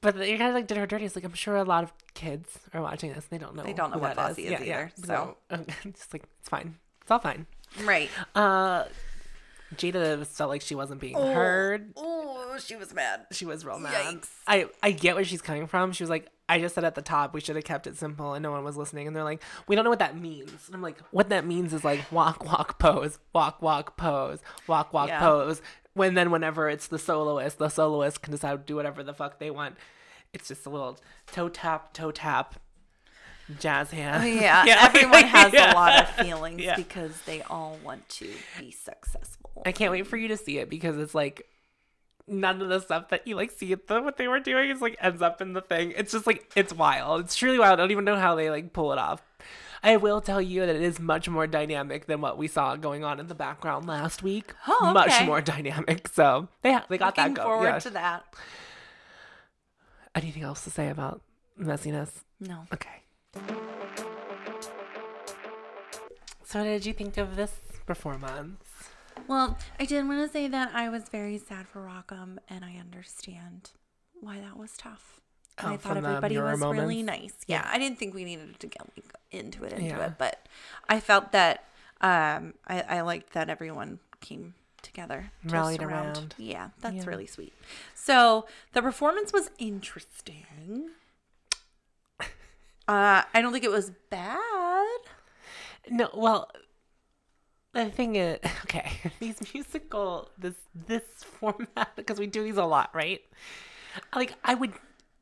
But 0.00 0.14
you 0.28 0.38
kind 0.38 0.50
of 0.50 0.54
like 0.54 0.68
did 0.68 0.76
her 0.76 0.86
dirty. 0.86 1.04
It's 1.06 1.16
like 1.16 1.24
I'm 1.24 1.32
sure 1.34 1.56
a 1.56 1.64
lot 1.64 1.82
of 1.82 1.92
kids 2.14 2.56
are 2.72 2.80
watching 2.80 3.12
this. 3.12 3.26
And 3.28 3.40
they 3.40 3.44
don't 3.44 3.56
know. 3.56 3.64
They 3.64 3.72
don't 3.72 3.90
know 3.90 3.98
what 3.98 4.14
Fosse 4.14 4.38
is 4.38 4.52
either, 4.60 4.92
So 5.04 5.36
it's 5.50 6.06
like 6.12 6.22
it's 6.40 6.48
fine. 6.48 6.76
It's 7.02 7.10
all 7.10 7.18
fine. 7.18 7.46
right? 7.82 8.08
Uh, 8.34 8.84
Jaida 9.76 10.26
felt 10.26 10.48
like 10.50 10.62
she 10.62 10.74
wasn't 10.74 11.00
being 11.00 11.14
heard. 11.14 11.92
Oh, 11.96 12.56
she 12.58 12.76
was 12.76 12.94
mad. 12.94 13.26
She 13.32 13.44
was 13.44 13.64
real 13.64 13.78
mad. 13.78 13.92
Yikes. 13.94 14.28
I 14.46 14.66
I 14.82 14.90
get 14.92 15.14
where 15.14 15.24
she's 15.24 15.42
coming 15.42 15.66
from. 15.66 15.92
She 15.92 16.02
was 16.02 16.10
like, 16.10 16.28
I 16.48 16.58
just 16.58 16.74
said 16.74 16.84
at 16.84 16.94
the 16.94 17.02
top 17.02 17.34
we 17.34 17.40
should 17.40 17.56
have 17.56 17.64
kept 17.64 17.86
it 17.86 17.96
simple, 17.96 18.34
and 18.34 18.42
no 18.42 18.50
one 18.50 18.64
was 18.64 18.76
listening. 18.76 19.06
And 19.06 19.14
they're 19.14 19.24
like, 19.24 19.42
we 19.66 19.76
don't 19.76 19.84
know 19.84 19.90
what 19.90 19.98
that 19.98 20.16
means. 20.18 20.66
And 20.66 20.74
I'm 20.74 20.82
like, 20.82 20.98
what 21.10 21.28
that 21.28 21.46
means 21.46 21.72
is 21.74 21.84
like 21.84 22.10
walk, 22.10 22.44
walk, 22.44 22.78
pose, 22.78 23.18
walk, 23.34 23.60
walk, 23.60 23.96
pose, 23.96 24.40
walk, 24.66 24.92
walk, 24.92 25.08
Yeah. 25.08 25.20
pose. 25.20 25.60
When 25.94 26.14
then 26.14 26.30
whenever 26.30 26.68
it's 26.70 26.86
the 26.86 26.98
soloist, 26.98 27.58
the 27.58 27.68
soloist 27.68 28.22
can 28.22 28.30
decide 28.32 28.52
to 28.52 28.58
do 28.64 28.76
whatever 28.76 29.02
the 29.02 29.12
fuck 29.14 29.38
they 29.38 29.50
want. 29.50 29.76
It's 30.32 30.48
just 30.48 30.64
a 30.66 30.70
little 30.70 30.98
toe 31.32 31.48
tap, 31.48 31.92
toe 31.92 32.10
tap, 32.12 32.54
jazz 33.58 33.90
hand. 33.90 34.22
Oh, 34.22 34.26
Yeah, 34.26 34.64
everyone 34.80 35.22
has 35.24 35.52
Yeah. 35.52 35.72
a 35.72 35.74
lot 35.74 36.02
of 36.02 36.08
feelings 36.26 36.60
Yeah. 36.60 36.76
because 36.76 37.20
they 37.22 37.42
all 37.42 37.78
want 37.84 38.08
to 38.10 38.28
be 38.58 38.70
successful. 38.70 39.62
I 39.66 39.72
can't 39.72 39.90
wait 39.90 40.06
for 40.06 40.16
you 40.16 40.28
to 40.28 40.36
see 40.36 40.58
it 40.58 40.68
because 40.70 40.98
it's 40.98 41.14
like 41.14 41.46
none 42.26 42.60
of 42.60 42.68
the 42.68 42.78
stuff 42.80 43.08
that 43.08 43.26
you 43.26 43.34
like 43.36 43.50
see 43.50 43.72
the 43.74 44.02
what 44.02 44.18
they 44.18 44.28
were 44.28 44.38
doing 44.40 44.68
is 44.70 44.80
like 44.82 44.96
ends 45.00 45.22
up 45.22 45.40
in 45.40 45.52
the 45.54 45.62
thing. 45.62 45.92
It's 45.96 46.12
just 46.12 46.26
like 46.26 46.50
it's 46.54 46.72
wild. 46.72 47.22
It's 47.22 47.34
truly 47.36 47.58
wild. 47.58 47.74
I 47.78 47.82
don't 47.82 47.90
even 47.90 48.04
know 48.04 48.16
how 48.16 48.34
they 48.34 48.50
like 48.50 48.72
pull 48.72 48.92
it 48.92 48.98
off. 48.98 49.22
I 49.82 49.96
will 49.96 50.20
tell 50.20 50.42
you 50.42 50.66
that 50.66 50.74
it 50.74 50.82
is 50.82 50.98
much 50.98 51.28
more 51.28 51.46
dynamic 51.46 52.06
than 52.06 52.20
what 52.20 52.36
we 52.36 52.48
saw 52.48 52.74
going 52.74 53.04
on 53.04 53.20
in 53.20 53.28
the 53.28 53.34
background 53.34 53.86
last 53.86 54.24
week. 54.24 54.52
Oh, 54.66 54.92
Much 54.92 55.24
more 55.24 55.40
dynamic. 55.40 56.08
So 56.08 56.48
they 56.62 56.72
ha- 56.72 56.84
they 56.88 56.98
got 56.98 57.16
Looking 57.16 57.34
that 57.34 57.42
forward 57.44 57.62
going. 57.62 57.74
Yeah. 57.74 57.78
to 57.78 57.90
that. 57.90 58.24
Anything 60.14 60.42
else 60.42 60.64
to 60.64 60.70
say 60.70 60.88
about 60.88 61.20
messiness? 61.60 62.10
No. 62.40 62.64
Okay. 62.74 63.02
So 66.44 66.60
what 66.60 66.64
did 66.64 66.86
you 66.86 66.94
think 66.94 67.18
of 67.18 67.36
this 67.36 67.52
performance? 67.86 68.62
Well, 69.26 69.58
I 69.78 69.84
did 69.84 70.06
want 70.08 70.26
to 70.26 70.32
say 70.32 70.48
that 70.48 70.70
I 70.74 70.88
was 70.88 71.08
very 71.10 71.36
sad 71.36 71.68
for 71.68 71.82
Rockham, 71.82 72.38
and 72.48 72.64
I 72.64 72.76
understand 72.80 73.70
why 74.20 74.40
that 74.40 74.56
was 74.56 74.74
tough. 74.76 75.20
And 75.58 75.68
Oh, 75.68 75.72
I 75.72 75.76
thought 75.76 75.96
everybody 75.98 76.38
was 76.38 76.60
really 76.62 77.02
nice. 77.02 77.34
Yeah, 77.46 77.68
I 77.70 77.78
didn't 77.78 77.98
think 77.98 78.14
we 78.14 78.24
needed 78.24 78.58
to 78.60 78.66
get 78.66 78.80
like, 78.96 79.12
into 79.30 79.64
it, 79.64 79.72
into 79.72 79.84
Yeah. 79.84 80.06
it, 80.06 80.12
but 80.16 80.46
I 80.88 81.00
felt 81.00 81.32
that 81.32 81.64
um, 82.00 82.54
I, 82.66 82.82
I 82.88 83.00
liked 83.02 83.32
that 83.34 83.50
everyone 83.50 83.98
came 84.20 84.54
together, 84.82 85.32
Rallied 85.44 85.82
around. 85.82 86.34
Yeah, 86.38 86.70
that's 86.80 86.96
Yeah. 86.96 87.04
really 87.06 87.26
sweet. 87.26 87.52
So 87.94 88.46
the 88.72 88.80
performance 88.80 89.32
was 89.32 89.50
interesting. 89.58 90.90
Uh, 92.88 93.22
I 93.34 93.42
don't 93.42 93.52
think 93.52 93.64
it 93.64 93.70
was 93.70 93.92
bad. 94.08 94.38
No, 95.90 96.08
well, 96.14 96.50
the 97.74 97.90
thing 97.90 98.16
is, 98.16 98.38
okay, 98.64 98.90
these 99.20 99.36
musical 99.52 100.30
this 100.38 100.54
this 100.86 101.02
format 101.22 101.94
because 101.96 102.18
we 102.18 102.26
do 102.26 102.42
these 102.42 102.56
a 102.56 102.64
lot, 102.64 102.90
right? 102.94 103.20
Like 104.14 104.34
I 104.42 104.54
would, 104.54 104.72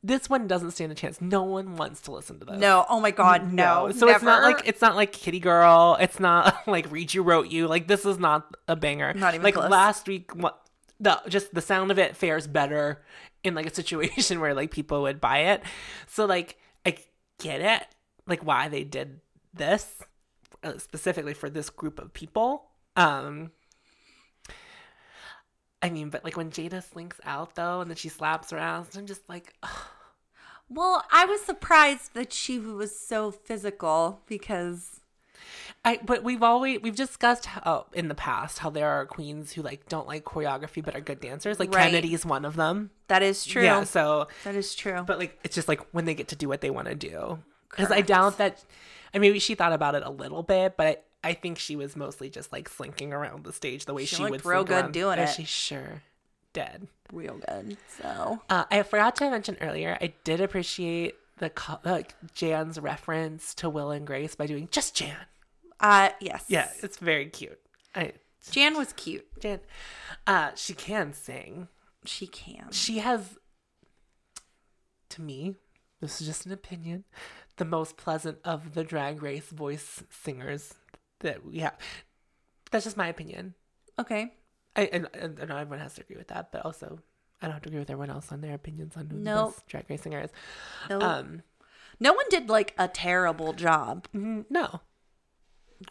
this 0.01 0.29
one 0.29 0.47
doesn't 0.47 0.71
stand 0.71 0.91
a 0.93 0.95
chance. 0.95 1.19
No 1.19 1.43
one 1.43 1.75
wants 1.75 2.01
to 2.01 2.11
listen 2.11 2.39
to 2.39 2.45
this. 2.45 2.57
No, 2.57 2.85
oh 2.89 3.01
my 3.01 3.11
god, 3.11 3.51
no. 3.51 3.91
so 3.91 4.07
it's 4.07 4.23
not 4.23 4.43
like 4.43 4.65
it's 4.65 4.81
not 4.81 4.95
like 4.95 5.11
Kitty 5.11 5.39
Girl. 5.39 5.97
It's 5.99 6.19
not 6.19 6.55
like 6.67 6.89
Read 6.89 7.13
You 7.13 7.21
Wrote 7.21 7.51
You. 7.51 7.67
Like 7.67 7.87
this 7.87 8.05
is 8.05 8.17
not 8.17 8.55
a 8.67 8.75
banger. 8.75 9.13
Not 9.13 9.33
even 9.33 9.43
like 9.43 9.55
close. 9.55 9.69
last 9.69 10.07
week. 10.07 10.31
The 10.99 11.21
just 11.27 11.53
the 11.53 11.61
sound 11.61 11.91
of 11.91 11.99
it 11.99 12.15
fares 12.15 12.47
better 12.47 13.03
in 13.43 13.55
like 13.55 13.65
a 13.65 13.73
situation 13.73 14.39
where 14.39 14.53
like 14.53 14.71
people 14.71 15.01
would 15.03 15.19
buy 15.19 15.39
it. 15.39 15.63
So 16.07 16.25
like 16.25 16.57
get 17.39 17.61
it, 17.61 17.87
like 18.25 18.45
why 18.45 18.67
they 18.67 18.83
did 18.83 19.21
this 19.53 20.01
uh, 20.63 20.77
specifically 20.77 21.33
for 21.33 21.49
this 21.49 21.69
group 21.69 21.99
of 21.99 22.13
people. 22.13 22.65
Um. 22.95 23.51
I 25.79 25.91
mean, 25.91 26.09
but 26.09 26.23
like 26.23 26.35
when 26.35 26.49
Jaida 26.49 26.83
slinks 26.83 27.19
out 27.23 27.53
though, 27.55 27.81
and 27.81 27.89
then 27.89 27.97
she 27.97 28.09
slaps 28.09 28.49
her 28.49 28.57
ass, 28.57 28.97
I'm 28.97 29.05
just 29.05 29.29
like, 29.29 29.53
Well, 30.69 31.03
I 31.11 31.25
was 31.25 31.41
surprised 31.41 32.13
that 32.13 32.33
she 32.33 32.59
was 32.59 32.97
so 32.97 33.31
physical 33.31 34.21
because 34.27 34.99
I 35.85 35.99
but 36.03 36.23
we've 36.23 36.43
always 36.43 36.81
we've 36.81 36.95
discussed 36.95 37.45
how 37.47 37.85
in 37.93 38.07
the 38.07 38.15
past 38.15 38.59
how 38.59 38.69
there 38.69 38.87
are 38.89 39.05
queens 39.05 39.53
who 39.53 39.61
like 39.61 39.87
don't 39.87 40.07
like 40.07 40.23
choreography 40.25 40.83
but 40.83 40.95
are 40.95 41.01
good 41.01 41.19
dancers. 41.19 41.59
Like 41.59 41.73
Right. 41.73 41.85
Kennedy's 41.91 42.25
one 42.25 42.45
of 42.45 42.55
them. 42.55 42.91
that 43.07 43.23
is 43.23 43.45
true. 43.45 43.63
Yeah, 43.63 43.83
so 43.83 44.27
that 44.43 44.55
is 44.55 44.75
true. 44.75 45.03
but 45.05 45.19
like 45.19 45.39
it's 45.43 45.55
just 45.55 45.67
like 45.67 45.81
when 45.93 46.05
they 46.05 46.13
get 46.15 46.29
to 46.29 46.35
do 46.35 46.47
what 46.47 46.61
they 46.61 46.69
want 46.69 46.87
to 46.87 46.95
do. 46.95 47.39
Because 47.69 47.91
I 47.91 48.01
doubt 48.01 48.37
that. 48.39 48.63
I 49.13 49.19
mean, 49.19 49.39
she 49.39 49.55
thought 49.55 49.73
about 49.73 49.95
it 49.95 50.03
a 50.03 50.09
little 50.09 50.43
bit, 50.43 50.75
but 50.77 51.05
I, 51.23 51.29
I 51.29 51.33
think 51.33 51.57
she 51.59 51.75
was 51.75 51.95
mostly 51.95 52.29
just 52.29 52.51
like 52.51 52.67
slinking 52.69 53.13
around 53.13 53.43
the 53.43 53.53
stage 53.53 53.85
the 53.85 53.93
way 53.93 54.05
She 54.05 54.17
she, 54.17 54.23
would. 54.23 54.45
real 54.45 54.63
good 54.63 54.83
around. 54.83 54.93
doing 54.93 55.19
And 55.19 55.29
it. 55.29 55.33
She 55.33 55.43
sure 55.45 56.01
did. 56.53 56.87
Real 57.11 57.35
good. 57.47 57.77
So 58.01 58.41
Uh, 58.49 58.65
I 58.71 58.83
forgot 58.83 59.15
to 59.17 59.29
mention 59.29 59.57
earlier. 59.61 59.97
I 60.01 60.13
did 60.23 60.41
appreciate 60.41 61.15
the 61.37 61.51
like 61.85 62.15
Jan's 62.33 62.79
reference 62.79 63.53
to 63.55 63.69
Will 63.69 63.91
and 63.91 64.05
Grace 64.07 64.35
by 64.35 64.45
doing 64.47 64.67
just 64.71 64.95
Jan. 64.95 65.15
Uh 65.79 66.09
yes. 66.19 66.45
Yeah, 66.47 66.69
it's 66.81 66.97
very 66.97 67.27
cute. 67.27 67.59
I 67.95 68.13
Jan 68.51 68.77
was 68.77 68.93
cute. 68.93 69.27
Jan, 69.41 69.59
uh, 70.25 70.51
she 70.55 70.73
can 70.73 71.13
sing. 71.13 71.67
She 72.05 72.27
can. 72.27 72.71
She 72.71 72.99
has, 72.99 73.37
to 75.09 75.21
me, 75.21 75.55
this 75.99 76.21
is 76.21 76.27
just 76.27 76.45
an 76.45 76.53
opinion, 76.53 77.03
the 77.57 77.65
most 77.65 77.97
pleasant 77.97 78.37
of 78.45 78.73
the 78.73 78.83
drag 78.85 79.21
race 79.21 79.49
voice 79.49 80.03
singers 80.09 80.73
that 81.19 81.45
we 81.45 81.59
have. 81.59 81.75
That's 82.71 82.85
just 82.85 82.97
my 82.97 83.07
opinion. 83.07 83.55
Okay. 83.99 84.33
I 84.75 84.83
and, 84.93 85.07
and, 85.13 85.39
and 85.39 85.51
everyone 85.51 85.79
has 85.79 85.95
to 85.95 86.01
agree 86.01 86.17
with 86.17 86.27
that, 86.29 86.51
but 86.51 86.65
also 86.65 86.99
I 87.41 87.47
don't 87.47 87.53
have 87.53 87.63
to 87.63 87.69
agree 87.69 87.79
with 87.79 87.89
everyone 87.89 88.09
else 88.11 88.31
on 88.31 88.41
their 88.41 88.53
opinions 88.53 88.95
on 88.95 89.09
who 89.09 89.17
Nope. 89.17 89.47
the 89.47 89.51
best 89.53 89.67
drag 89.67 89.89
racing 89.89 90.13
is. 90.13 90.31
Nope. 90.89 91.03
Um, 91.03 91.41
no 91.99 92.13
one 92.13 92.25
did 92.29 92.47
like 92.49 92.73
a 92.77 92.87
terrible 92.87 93.53
job. 93.53 94.07
mm, 94.15 94.45
no, 94.49 94.81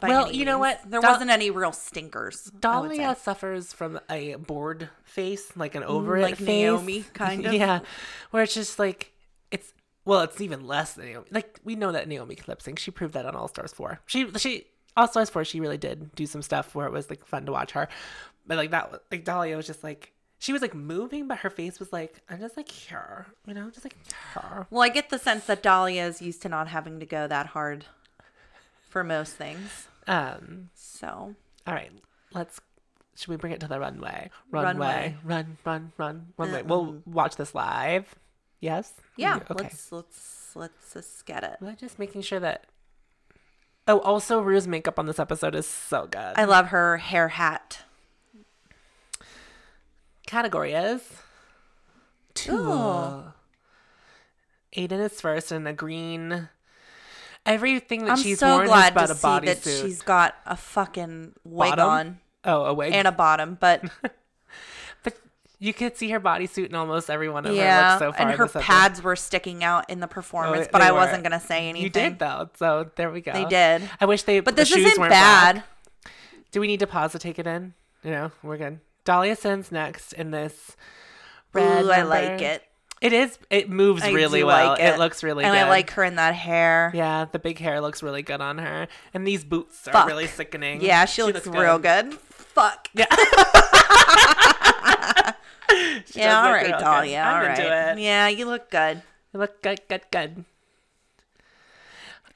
Well, 0.01 0.31
you 0.31 0.45
know 0.45 0.59
what? 0.59 0.81
There 0.85 1.01
Dol- 1.01 1.11
wasn't 1.11 1.29
any 1.29 1.49
real 1.49 1.71
stinkers. 1.71 2.51
Dahlia 2.59 3.15
suffers 3.15 3.73
from 3.73 3.99
a 4.09 4.35
bored 4.35 4.89
face, 5.03 5.55
like 5.55 5.75
an 5.75 5.83
over 5.83 6.17
it 6.17 6.21
like 6.23 6.35
face. 6.35 6.47
Naomi, 6.47 7.03
kind 7.13 7.45
of. 7.45 7.53
yeah, 7.55 7.79
where 8.31 8.43
it's 8.43 8.53
just 8.53 8.79
like 8.79 9.13
it's 9.51 9.73
well, 10.05 10.21
it's 10.21 10.41
even 10.41 10.67
less 10.67 10.93
than 10.93 11.05
Naomi. 11.05 11.27
Like 11.31 11.59
we 11.63 11.75
know 11.75 11.91
that 11.91 12.07
Naomi 12.07 12.35
can 12.35 12.45
lip 12.47 12.61
sync. 12.61 12.79
She 12.79 12.91
proved 12.91 13.13
that 13.13 13.25
on 13.25 13.35
All 13.35 13.47
Stars 13.47 13.71
four. 13.71 14.01
She 14.05 14.29
she 14.37 14.65
All 14.95 15.07
Stars 15.07 15.29
four. 15.29 15.45
She 15.45 15.59
really 15.59 15.77
did 15.77 16.13
do 16.15 16.25
some 16.25 16.41
stuff 16.41 16.75
where 16.75 16.87
it 16.87 16.91
was 16.91 17.09
like 17.09 17.25
fun 17.25 17.45
to 17.45 17.51
watch 17.51 17.71
her. 17.71 17.87
But 18.45 18.57
like 18.57 18.71
that, 18.71 19.01
like 19.11 19.23
Dahlia 19.23 19.55
was 19.55 19.67
just 19.67 19.83
like 19.83 20.11
she 20.39 20.53
was 20.53 20.61
like 20.61 20.75
moving, 20.75 21.27
but 21.27 21.39
her 21.39 21.49
face 21.49 21.79
was 21.79 21.91
like 21.93 22.21
I'm 22.29 22.39
just 22.39 22.57
like 22.57 22.69
here, 22.69 23.27
you 23.47 23.53
know, 23.53 23.69
just 23.69 23.85
like 23.85 23.95
here. 24.33 24.67
Well, 24.69 24.81
I 24.81 24.89
get 24.89 25.09
the 25.09 25.19
sense 25.19 25.45
that 25.45 25.63
Dahlia 25.63 26.05
is 26.05 26.21
used 26.21 26.41
to 26.41 26.49
not 26.49 26.67
having 26.67 26.99
to 26.99 27.05
go 27.05 27.27
that 27.27 27.47
hard 27.47 27.85
for 28.89 29.03
most 29.03 29.33
things. 29.33 29.87
Um. 30.07 30.69
So 30.75 31.35
All 31.65 31.73
right, 31.73 31.91
let's. 32.33 32.59
Should 33.15 33.29
we 33.29 33.35
bring 33.37 33.51
it 33.53 33.59
to 33.61 33.67
the 33.67 33.79
runway? 33.79 34.29
Runway. 34.51 35.15
Run, 35.23 35.57
run, 35.65 35.91
run, 35.97 36.27
runway. 36.37 36.61
We'll 36.61 37.01
watch 37.05 37.35
this 37.35 37.55
live. 37.55 38.13
Yes. 38.59 38.93
yeah, 39.15 39.37
Okay. 39.37 39.53
let's 39.63 39.91
let's 39.91 40.51
let's 40.55 40.93
just 40.93 41.25
get 41.25 41.43
it. 41.43 41.57
We're 41.61 41.73
just 41.73 41.97
making 41.99 42.21
sure 42.21 42.39
that. 42.39 42.65
Oh, 43.87 43.99
also, 43.99 44.41
Rue's 44.41 44.67
makeup 44.67 44.99
on 44.99 45.05
this 45.05 45.19
episode 45.19 45.55
is 45.55 45.65
so 45.65 46.07
good. 46.07 46.33
I 46.35 46.43
love 46.43 46.67
her 46.67 46.97
hair 46.97 47.29
hat. 47.29 47.83
Category 50.25 50.73
is 50.73 51.01
two. 52.33 52.53
Ooh. 52.53 53.23
Aiden 54.75 54.99
is 54.99 55.21
first 55.21 55.51
in 55.51 55.65
a 55.65 55.73
green. 55.73 56.49
Everything 57.47 58.05
that 58.05 58.11
I'm 58.11 58.17
she's 58.17 58.39
so 58.39 58.47
worn 58.53 58.63
is 58.65 58.69
glad 58.69 58.91
about 58.91 59.05
to 59.07 59.13
a 59.13 59.15
see 59.15 59.21
that 59.27 59.41
bodysuit. 59.57 59.81
she's 59.81 60.01
got 60.01 60.35
a 60.45 60.55
fucking 60.57 61.33
wig 61.43 61.69
Bottom? 61.71 61.85
on 61.89 62.19
Oh, 62.43 62.65
a 62.65 62.73
wig. 62.73 62.93
and 62.93 63.07
a 63.07 63.11
bottom, 63.11 63.57
but 63.59 63.83
but 65.03 65.13
you 65.59 65.73
could 65.73 65.97
see 65.97 66.09
her 66.11 66.19
bodysuit 66.19 66.67
in 66.69 66.75
almost 66.75 67.09
every 67.09 67.29
one 67.29 67.45
of 67.45 67.55
her 67.55 67.57
looks 67.57 67.99
so 67.99 68.11
far. 68.11 68.27
and 68.29 68.37
her 68.37 68.47
pads 68.47 69.01
were 69.01 69.15
sticking 69.15 69.63
out 69.63 69.89
in 69.89 69.99
the 69.99 70.07
performance, 70.07 70.67
Oh, 70.67 70.69
but 70.71 70.81
I 70.81 70.91
were. 70.91 70.97
wasn't 70.99 71.23
gonna 71.23 71.39
say 71.39 71.69
anything. 71.69 71.83
You 71.83 71.89
did 71.89 72.19
though, 72.19 72.49
so 72.57 72.89
there 72.95 73.09
we 73.11 73.21
go. 73.21 73.33
They 73.33 73.45
did. 73.45 73.89
I 73.99 74.05
wish 74.05 74.23
they. 74.23 74.39
But 74.41 74.55
the 74.55 74.61
this 74.61 74.69
shoes 74.69 74.85
isn't 74.85 75.09
bad. 75.09 75.55
black. 75.55 75.65
Do 76.51 76.61
we 76.61 76.67
need 76.67 76.79
to 76.81 76.87
pause 76.87 77.11
to 77.13 77.19
take 77.19 77.39
it 77.39 77.47
in? 77.47 77.73
You 78.03 78.11
know, 78.11 78.31
we're 78.43 78.57
good. 78.57 78.79
Dahlia 79.03 79.35
sends 79.35 79.71
next 79.71 80.13
in 80.13 80.31
this 80.31 80.75
red. 81.53 81.85
Ooh, 81.85 81.91
I 81.91 82.03
like 82.03 82.41
it. 82.41 82.63
It 82.99 83.13
is. 83.13 83.37
It 83.49 83.69
moves 83.69 84.03
I 84.03 84.11
really 84.11 84.43
well. 84.43 84.69
like 84.69 84.79
it. 84.81 84.97
looks 84.97 85.23
really 85.23 85.43
and 85.43 85.53
good. 85.53 85.59
I 85.59 85.69
like 85.69 85.91
her 85.91 86.03
in 86.03 86.15
that 86.15 86.33
hair. 86.33 86.91
Yeah, 86.95 87.25
the 87.31 87.39
big 87.39 87.59
hair 87.59 87.79
looks 87.79 88.01
really 88.01 88.23
good 88.23 88.41
on 88.41 88.57
her, 88.57 88.87
and 89.13 89.27
these 89.27 89.43
boots 89.43 89.87
are 89.87 90.07
really 90.07 90.27
sickening. 90.27 90.81
Yeah, 90.81 91.05
she, 91.05 91.21
looks, 91.23 91.45
real 91.45 91.77
good. 91.79 92.13
Fuck. 92.15 92.89
Yeah. 92.93 93.05
She 96.05 96.19
Yeah, 96.19 96.41
all 96.41 96.51
look 96.51 96.61
good. 96.61 96.71
Dahlia. 96.79 97.19
I'm 97.21 97.43
all 97.59 97.93
it. 97.93 97.99
Yeah, 97.99 98.27
you 98.29 98.45
look 98.45 98.69
good. 98.71 99.01
You 99.33 99.39
look 99.41 99.61
good, 99.61 99.81
good, 99.89 100.01
good. 100.11 100.45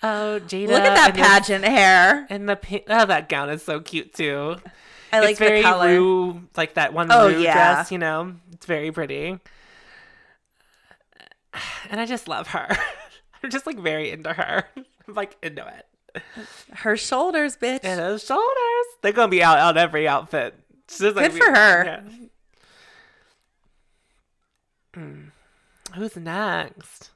Oh, 0.03 0.39
Jaida. 0.45 0.67
Look 0.67 0.81
at 0.81 0.95
that 0.95 1.13
pageant 1.15 1.63
hair. 1.63 2.27
And 2.29 2.49
the 2.49 2.55
pink, 2.55 2.85
oh, 2.89 3.05
that 3.05 3.29
gown 3.29 3.49
is 3.49 3.63
so 3.63 3.79
cute 3.79 4.13
too. 4.13 4.57
I 5.13 5.19
like 5.19 5.31
it's 5.31 5.39
very 5.39 5.59
the 5.61 5.63
color. 5.63 5.87
Rue, 5.87 6.41
like 6.57 6.73
that 6.75 6.93
one 6.93 7.07
Oh, 7.11 7.27
yeah. 7.27 7.53
dress. 7.75 7.91
You 7.91 7.99
know, 7.99 8.33
it's 8.51 8.65
very 8.65 8.91
pretty. 8.91 9.39
And 11.89 11.99
I 11.99 12.05
just 12.05 12.27
love 12.27 12.47
her. 12.49 12.67
I'm 13.43 13.49
just 13.49 13.65
like 13.65 13.77
very 13.79 14.11
into 14.11 14.31
her. 14.33 14.63
I'm 15.07 15.13
like 15.15 15.35
into 15.43 15.65
it. 15.67 16.21
Her 16.73 16.95
shoulders, 16.97 17.57
bitch. 17.57 17.79
And 17.83 17.99
those 17.99 18.23
shoulders, 18.25 18.85
they're 19.01 19.11
gonna 19.13 19.27
be 19.29 19.41
out 19.43 19.59
on 19.59 19.77
every 19.77 20.07
outfit. 20.07 20.55
She's 20.89 20.99
just, 20.99 21.15
like, 21.15 21.31
Good 21.31 21.41
for 21.43 21.51
her. 21.51 21.83
Yeah. 21.85 22.01
Hmm. 24.93 25.21
Who's 25.95 26.15
next? 26.15 27.11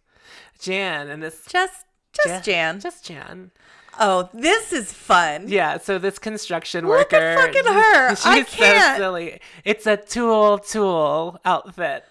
Jan 0.59 1.09
and 1.09 1.21
this 1.21 1.45
Just, 1.47 1.85
just 2.13 2.27
Ja- 2.27 2.41
Jan. 2.41 2.79
Just 2.79 3.05
Jan. 3.05 3.51
oh, 3.99 4.29
this 4.33 4.71
is 4.73 4.91
fun. 4.93 5.45
Yeah, 5.47 5.77
so 5.77 5.99
this 5.99 6.17
construction 6.17 6.87
Look 6.87 7.11
worker. 7.11 7.17
at 7.17 7.37
fucking 7.37 7.65
her. 7.73 8.09
She's 8.15 8.25
I 8.25 8.43
so 8.43 8.57
can't. 8.57 8.97
silly. 8.97 9.39
It's 9.65 9.85
a 9.85 9.97
tool 9.97 10.57
tool 10.59 11.39
outfit. 11.45 12.05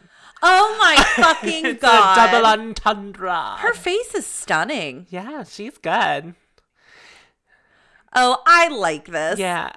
Oh 0.47 0.77
my 0.79 1.03
fucking 1.17 1.65
it's 1.65 1.81
god. 1.81 2.19
a 2.19 2.31
double 2.33 2.47
entendre. 2.47 3.57
Her 3.59 3.73
face 3.73 4.15
is 4.15 4.27
stunning. 4.27 5.07
yeah, 5.09 5.43
she's 5.45 5.79
good. 5.79 6.35
Oh, 8.15 8.43
I 8.47 8.69
like 8.69 9.07
this. 9.07 9.39
Yeah. 9.39 9.71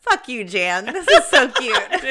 Fuck 0.00 0.28
you, 0.28 0.44
Jan. 0.44 0.84
This 0.86 1.08
is 1.08 1.24
so 1.26 1.48
cute. 1.48 1.76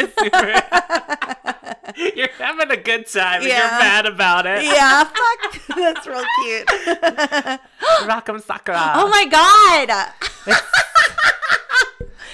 You're 2.16 2.30
having 2.40 2.72
a 2.72 2.78
good 2.78 3.06
time 3.08 3.42
and 3.42 3.46
Yeah. 3.46 3.60
you're 3.60 3.80
mad 3.80 4.06
about 4.06 4.46
it. 4.48 4.64
yeah, 4.64 5.04
fuck. 5.04 5.62
That's 5.76 6.08
real 6.08 6.24
cute. 6.44 6.70
Rock 8.08 8.30
M. 8.30 8.40
Sakura. 8.40 8.94
Oh 8.96 9.08
my 9.10 9.26
god. 9.26 9.90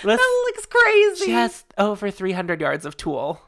Let's- 0.04 0.22
That 0.22 0.44
looks 0.48 0.66
crazy. 0.66 1.26
she 1.26 1.32
has 1.32 1.64
over 1.78 2.10
300 2.10 2.62
yards 2.62 2.86
of 2.86 2.96
tulle. 2.98 3.42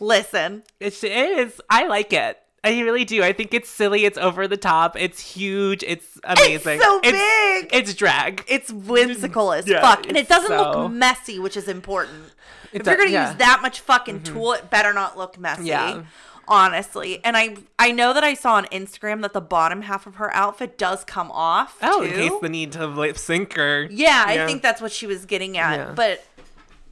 Listen, 0.00 0.62
It's, 0.80 1.02
it 1.02 1.12
is. 1.12 1.60
I 1.70 1.86
like 1.86 2.12
it. 2.12 2.38
I 2.64 2.80
really 2.82 3.04
do. 3.04 3.22
I 3.22 3.32
think 3.32 3.54
it's 3.54 3.68
silly. 3.68 4.04
It's 4.04 4.18
over 4.18 4.48
the 4.48 4.56
top. 4.56 4.96
It's 4.98 5.20
huge. 5.20 5.84
It's 5.84 6.18
amazing. 6.24 6.80
so 6.80 7.00
big. 7.00 7.68
It's 7.72 7.94
drag. 7.94 8.44
it's 8.48 8.72
whimsical 8.72 9.52
as 9.52 9.68
Yeah, 9.68 9.80
fuck, 9.80 10.06
and 10.08 10.16
it 10.16 10.28
doesn't 10.28 10.48
so- 10.48 10.80
look 10.82 10.90
messy, 10.92 11.38
which 11.38 11.56
is 11.56 11.68
important. 11.68 12.32
It 12.72 12.80
if 12.80 12.86
you're 12.86 12.96
gonna 12.96 13.10
yeah. 13.10 13.24
Mm-hmm. 13.26 13.32
use 13.34 13.38
that 13.38 13.60
much 13.62 13.80
fucking 13.80 14.24
tulle, 14.24 14.54
it 14.54 14.68
better 14.68 14.92
not 14.92 15.16
look 15.16 15.38
messy. 15.38 15.66
Yeah. 15.66 16.02
Honestly, 16.48 17.24
and 17.24 17.36
I 17.36 17.56
I 17.78 17.90
know 17.92 18.12
that 18.12 18.22
I 18.22 18.34
saw 18.34 18.54
on 18.54 18.66
Instagram 18.66 19.22
that 19.22 19.32
the 19.32 19.40
bottom 19.40 19.82
half 19.82 20.06
of 20.06 20.16
her 20.16 20.32
outfit 20.34 20.76
does 20.78 21.04
come 21.04 21.30
off. 21.32 21.76
Oh, 21.82 22.00
too. 22.02 22.06
in 22.08 22.12
case 22.14 22.40
the 22.40 22.48
need 22.48 22.72
to 22.72 22.86
lip 22.86 23.16
sync 23.18 23.56
or 23.58 23.88
Yeah, 23.90 24.24
I 24.26 24.46
think 24.46 24.62
that's 24.62 24.80
what 24.80 24.92
she 24.92 25.06
was 25.06 25.24
getting 25.24 25.56
at. 25.58 25.76
Yeah. 25.76 25.92
But 25.94 26.24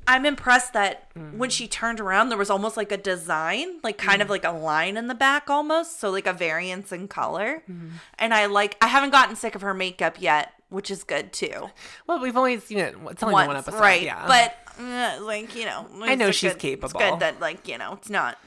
I'm 0.07 0.27
impressed 0.27 0.73
that 0.75 1.13
Mm. 1.15 1.39
when 1.39 1.51
she 1.51 1.67
turned 1.69 2.01
around, 2.01 2.29
there 2.29 2.39
was 2.39 2.51
almost 2.51 2.77
like 2.77 2.93
a 2.93 2.97
design, 2.97 3.81
like 3.83 3.97
kind 3.99 4.21
Mm. 4.21 4.25
of 4.25 4.31
like 4.31 4.45
a 4.45 4.51
line 4.51 4.97
in 4.97 5.07
the 5.09 5.15
back 5.15 5.49
almost. 5.49 5.99
So, 6.01 6.11
like 6.11 6.27
a 6.27 6.33
variance 6.33 6.93
in 6.93 7.09
color. 7.09 7.63
Mm-hmm. 7.71 7.89
And 8.19 8.35
I 8.35 8.47
like, 8.47 8.77
I 8.83 8.89
haven't 8.89 9.11
gotten 9.11 9.37
sick 9.37 9.55
of 9.55 9.63
her 9.63 9.73
makeup 9.75 10.17
yet, 10.21 10.53
which 10.69 10.91
is 10.91 11.05
good 11.05 11.33
too. 11.33 11.71
Well, 12.07 12.21
we've 12.21 12.37
only 12.37 12.59
seen 12.61 12.79
it. 12.79 12.95
It's 13.11 13.23
only 13.23 13.33
been 13.33 13.33
one 13.33 13.47
Once, 13.49 13.67
episode, 13.69 13.81
right. 13.81 14.03
Yeah. 14.03 14.27
But, 14.27 14.57
uh, 14.83 15.19
like, 15.23 15.55
you 15.55 15.65
know, 15.67 15.87
I 16.03 16.15
know 16.17 16.31
she's 16.33 16.53
good- 16.53 16.59
capable. 16.61 17.01
It's 17.01 17.11
good 17.11 17.21
that, 17.21 17.41
like, 17.41 17.67
you 17.69 17.79
know, 17.79 17.93
it's 17.95 18.11
not. 18.11 18.39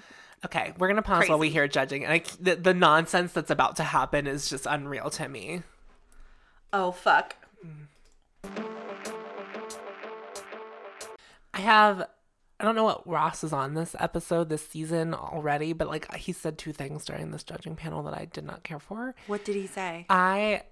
okay, 0.45 0.73
we're 0.77 0.87
gonna 0.87 1.01
pause 1.01 1.27
while 1.27 1.39
we 1.39 1.49
hear 1.49 1.67
judging. 1.67 2.03
And 2.05 2.13
Like 2.13 2.27
the, 2.39 2.55
the 2.55 2.73
nonsense 2.73 3.33
that's 3.33 3.49
about 3.49 3.75
to 3.77 3.83
happen 3.83 4.27
is 4.27 4.47
just 4.49 4.65
unreal 4.69 5.09
to 5.11 5.27
me. 5.27 5.63
Oh, 6.71 6.91
fuck. 6.91 7.35
I 11.57 11.61
have. 11.61 12.07
I 12.59 12.63
don't 12.63 12.75
know 12.75 12.83
what 12.83 13.07
Ross 13.07 13.43
is 13.43 13.53
on 13.53 13.75
this 13.75 13.95
episode 13.99 14.49
this 14.49 14.67
season 14.67 15.13
already, 15.13 15.73
but 15.73 15.87
like 15.87 16.11
he 16.15 16.31
said 16.31 16.57
two 16.57 16.71
things 16.73 17.05
during 17.05 17.29
this 17.31 17.43
judging 17.43 17.75
panel 17.75 18.01
that 18.03 18.15
I 18.15 18.25
did 18.25 18.45
not 18.45 18.63
care 18.63 18.79
for. 18.79 19.13
What 19.27 19.45
did 19.45 19.55
he 19.55 19.67
say? 19.67 20.05
I 20.09 20.63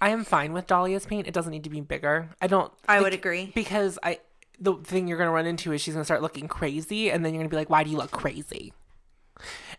I 0.00 0.10
am 0.10 0.24
fine 0.24 0.52
with 0.52 0.66
Dahlia's 0.66 1.06
paint. 1.06 1.26
It 1.26 1.34
doesn't 1.34 1.50
need 1.50 1.64
to 1.64 1.70
be 1.70 1.80
bigger. 1.80 2.28
I 2.40 2.46
don't. 2.46 2.72
I 2.88 3.00
would 3.00 3.14
agree. 3.14 3.50
because 3.54 3.98
I 4.02 4.20
the 4.60 4.74
thing 4.74 5.08
you're 5.08 5.18
gonna 5.18 5.32
run 5.32 5.46
into 5.46 5.72
is 5.72 5.80
she's 5.80 5.94
gonna 5.94 6.04
start 6.04 6.22
looking 6.22 6.48
crazy, 6.48 7.10
and 7.10 7.24
then 7.24 7.34
you're 7.34 7.40
gonna 7.42 7.48
be 7.50 7.56
like, 7.56 7.70
"Why 7.70 7.82
do 7.82 7.90
you 7.90 7.96
look 7.96 8.10
crazy?" 8.12 8.72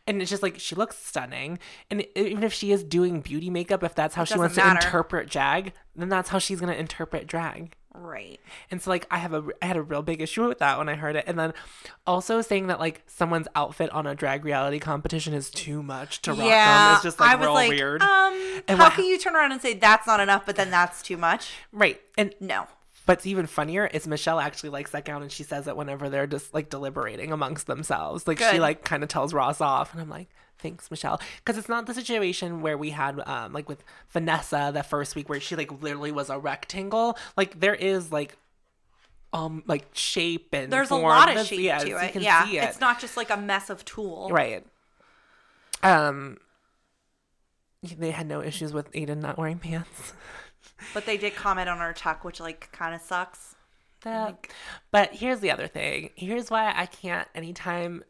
And 0.06 0.22
it's 0.22 0.30
just 0.30 0.44
like 0.44 0.60
she 0.60 0.76
looks 0.76 0.98
stunning, 0.98 1.60
and 1.90 2.06
even 2.16 2.44
if 2.44 2.52
she 2.52 2.74
is 2.74 2.84
doing 2.84 3.22
beauty 3.22 3.50
makeup, 3.50 3.84
if 3.84 3.96
that's 3.96 4.16
how 4.16 4.26
she 4.26 4.32
doesn't 4.34 4.42
wants 4.42 4.56
to 4.56 4.70
interpret 4.70 5.30
drag, 5.30 5.72
then 5.96 6.10
that's 6.10 6.30
how 6.30 6.40
she's 6.40 6.60
gonna 6.60 6.74
interpret 6.74 7.28
drag. 7.28 7.76
Right. 7.96 8.40
And 8.72 8.82
so 8.82 8.90
like 8.90 9.06
I 9.12 9.18
have 9.20 9.34
a 9.34 9.44
I 9.62 9.68
had 9.68 9.78
a 9.78 9.82
real 9.82 10.02
big 10.02 10.22
issue 10.22 10.48
with 10.48 10.60
that 10.60 10.78
when 10.80 10.90
I 10.90 10.96
heard 10.96 11.16
it. 11.16 11.26
And 11.28 11.38
then 11.38 11.54
also 12.08 12.42
saying 12.42 12.68
that 12.68 12.80
like 12.80 13.04
someone's 13.06 13.48
outfit 13.56 13.90
on 13.92 14.08
a 14.08 14.16
drag 14.16 14.44
reality 14.46 14.80
competition 14.80 15.34
is 15.34 15.50
too 15.52 15.84
much 15.84 16.22
to 16.24 16.32
rock 16.32 16.40
yeah. 16.48 16.88
them 16.90 16.98
is 16.98 17.04
just 17.04 17.20
like 17.20 17.30
I 17.30 17.36
was 17.36 17.46
real 17.46 17.54
like, 17.54 17.70
weird. 17.70 18.02
um, 18.02 18.62
And 18.68 18.78
how 18.80 18.86
what- 18.86 18.94
can 18.94 19.06
you 19.06 19.20
turn 19.20 19.36
around 19.36 19.52
and 19.52 19.62
say 19.62 19.76
that's 19.76 20.08
not 20.08 20.20
enough, 20.20 20.46
but 20.46 20.56
then 20.56 20.72
that's 20.72 21.02
too 21.04 21.18
much? 21.18 21.52
right. 21.72 22.02
And 22.18 22.34
No. 22.40 22.68
What's 23.06 23.26
even 23.26 23.48
funnier 23.48 23.86
is 23.88 24.08
Michelle 24.08 24.40
actually 24.40 24.70
likes 24.70 24.92
that 24.92 25.04
gown 25.04 25.22
and 25.22 25.32
she 25.32 25.44
says 25.44 25.68
it 25.68 25.76
whenever 25.76 26.08
they're 26.08 26.26
just 26.26 26.54
like 26.54 26.70
deliberating 26.70 27.34
amongst 27.34 27.68
themselves. 27.68 28.26
Like 28.28 28.40
she 28.40 28.60
like 28.62 28.86
kind 28.86 29.04
of 29.04 29.10
tells 29.10 29.34
Ross 29.34 29.60
off 29.60 29.92
and 29.92 30.02
I'm 30.02 30.10
like, 30.10 30.30
thanks, 30.60 30.90
Michelle. 30.92 31.20
Because 31.38 31.58
it's 31.58 31.70
not 31.70 31.86
the 31.86 31.94
situation 31.94 32.62
where 32.62 32.78
we 32.78 32.92
had 32.92 33.20
um 33.28 33.54
like 33.54 33.68
with 33.70 33.84
Vanessa 34.10 34.72
the 34.74 34.84
first 34.84 35.16
week 35.16 35.30
where 35.30 35.40
she 35.40 35.56
like 35.56 35.72
literally 35.82 36.12
was 36.12 36.30
a 36.30 36.40
rectangle. 36.40 37.18
Like 37.38 37.60
there 37.60 37.76
is 37.76 38.12
like 38.12 38.38
um 39.34 39.64
like 39.68 39.86
shape 39.94 40.50
and 40.54 40.72
There's 40.72 40.92
a 40.92 40.96
lot 40.96 41.36
of 41.36 41.46
shape 41.48 41.60
yes, 41.60 41.84
to 41.84 41.90
you 41.90 41.98
it. 41.98 42.12
can 42.14 42.22
Yeah, 42.22 42.46
see 42.46 42.58
it. 42.60 42.64
it's 42.66 42.80
not 42.80 43.00
just 43.00 43.18
like 43.18 43.30
a 43.30 43.38
mess 43.38 43.70
of 43.70 43.84
tulle. 43.86 44.30
right. 44.30 44.66
Um, 45.82 46.38
they 47.98 48.12
had 48.12 48.28
no 48.28 48.42
issues 48.42 48.74
with 48.74 48.92
Aiden 48.94 49.18
not 49.22 49.38
wearing 49.38 49.60
pants. 49.60 50.14
But 50.94 51.06
they 51.06 51.18
did 51.18 51.36
comment 51.36 51.70
on 51.70 51.78
our 51.80 51.94
tuck, 51.94 52.24
which 52.26 52.40
like 52.42 52.70
kind 52.74 52.94
of 52.96 53.02
sucks. 53.02 53.56
That, 54.02 54.48
but 54.92 55.14
here's 55.14 55.40
the 55.40 55.52
other 55.52 55.68
thing. 55.68 56.10
Here's 56.16 56.50
why 56.50 56.74
I 56.76 56.86
can't 56.88 57.28
anytime. 57.36 58.04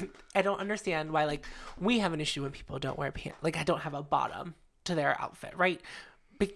I 0.34 0.42
don't 0.42 0.60
understand 0.60 1.12
why 1.12 1.24
like 1.24 1.46
we 1.80 1.98
have 2.00 2.12
an 2.12 2.20
issue 2.20 2.42
when 2.42 2.50
people 2.50 2.78
don't 2.78 2.98
wear 2.98 3.12
pants. 3.12 3.38
Like 3.42 3.56
I 3.56 3.64
don't 3.64 3.80
have 3.80 3.94
a 3.94 4.02
bottom 4.02 4.54
to 4.84 4.94
their 4.94 5.20
outfit, 5.20 5.52
right? 5.56 5.80
But, 6.38 6.52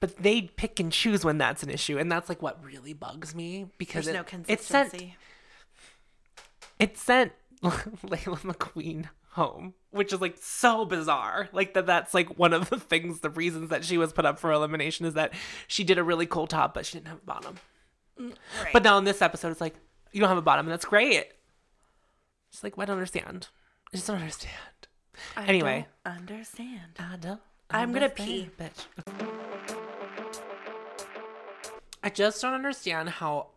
but 0.00 0.16
they 0.16 0.42
pick 0.42 0.80
and 0.80 0.90
choose 0.90 1.24
when 1.24 1.38
that's 1.38 1.62
an 1.62 1.70
issue, 1.70 1.98
and 1.98 2.10
that's 2.10 2.28
like 2.28 2.42
what 2.42 2.64
really 2.64 2.92
bugs 2.92 3.34
me 3.34 3.66
because 3.78 4.06
There's 4.06 4.16
it, 4.16 4.32
no 4.32 4.44
it 4.48 4.62
sent 4.62 4.94
it 6.78 6.98
sent 6.98 7.32
Laila 7.62 8.38
McQueen 8.38 9.08
home, 9.30 9.74
which 9.90 10.12
is 10.12 10.20
like 10.20 10.36
so 10.40 10.84
bizarre. 10.84 11.48
Like 11.52 11.74
that 11.74 11.86
that's 11.86 12.14
like 12.14 12.38
one 12.38 12.52
of 12.52 12.70
the 12.70 12.78
things, 12.78 13.20
the 13.20 13.30
reasons 13.30 13.70
that 13.70 13.84
she 13.84 13.98
was 13.98 14.12
put 14.12 14.26
up 14.26 14.38
for 14.38 14.50
elimination 14.52 15.06
is 15.06 15.14
that 15.14 15.32
she 15.68 15.84
did 15.84 15.98
a 15.98 16.04
really 16.04 16.26
cool 16.26 16.46
top, 16.46 16.74
but 16.74 16.86
she 16.86 16.98
didn't 16.98 17.08
have 17.08 17.18
a 17.18 17.26
bottom. 17.26 17.56
Mm, 18.20 18.34
right. 18.62 18.72
But 18.72 18.82
now 18.82 18.98
in 18.98 19.04
this 19.04 19.22
episode, 19.22 19.50
it's 19.50 19.60
like 19.60 19.74
you 20.12 20.20
don't 20.20 20.28
have 20.28 20.38
a 20.38 20.42
bottom, 20.42 20.66
and 20.66 20.72
that's 20.72 20.84
great. 20.84 21.26
It's 22.52 22.62
like, 22.62 22.76
well, 22.76 22.82
I 22.82 22.86
don't 22.86 22.96
understand. 22.96 23.48
I 23.92 23.96
just 23.96 24.06
don't 24.06 24.18
understand. 24.20 24.52
I 25.36 25.46
anyway. 25.46 25.86
don't 26.04 26.16
understand. 26.30 26.98
I 26.98 27.16
don't. 27.16 27.40
I'm 27.70 27.92
gonna 27.92 28.08
pee, 28.10 28.50
bitch. 28.58 28.84
I 32.02 32.10
just 32.10 32.42
don't 32.42 32.52
understand 32.54 33.08
how 33.08 33.48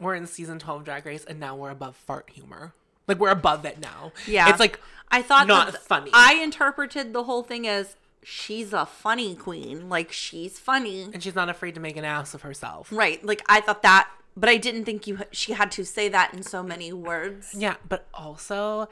we're 0.00 0.14
in 0.14 0.26
season 0.26 0.58
twelve 0.58 0.80
of 0.80 0.84
Drag 0.84 1.06
Race 1.06 1.24
and 1.24 1.40
now 1.40 1.56
we're 1.56 1.70
above 1.70 1.96
fart 1.96 2.28
humor. 2.30 2.74
Like 3.06 3.18
we're 3.18 3.30
above 3.30 3.64
it 3.64 3.80
now. 3.80 4.12
Yeah. 4.26 4.48
it's 4.50 4.60
like 4.60 4.80
I 5.10 5.22
thought 5.22 5.46
not 5.46 5.72
that- 5.72 5.82
funny. 5.82 6.10
I 6.12 6.34
interpreted 6.34 7.12
the 7.12 7.24
whole 7.24 7.42
thing 7.42 7.66
as 7.66 7.96
she's 8.22 8.72
a 8.72 8.84
funny 8.84 9.34
queen. 9.36 9.88
Like 9.88 10.12
she's 10.12 10.58
funny. 10.58 11.04
and 11.04 11.22
she's 11.22 11.34
not 11.34 11.48
afraid 11.48 11.74
to 11.76 11.80
make 11.80 11.96
an 11.96 12.04
ass 12.04 12.34
of 12.34 12.42
herself. 12.42 12.88
Right. 12.92 13.24
Like 13.24 13.42
I 13.48 13.60
thought 13.60 13.82
that, 13.82 14.10
but 14.36 14.48
I 14.48 14.56
didn't 14.56 14.84
think 14.84 15.06
you 15.06 15.18
she 15.30 15.52
had 15.52 15.70
to 15.72 15.84
say 15.84 16.08
that 16.08 16.34
in 16.34 16.42
so 16.42 16.62
many 16.62 16.92
words. 16.92 17.54
Yeah, 17.56 17.76
but 17.88 18.06
also 18.14 18.88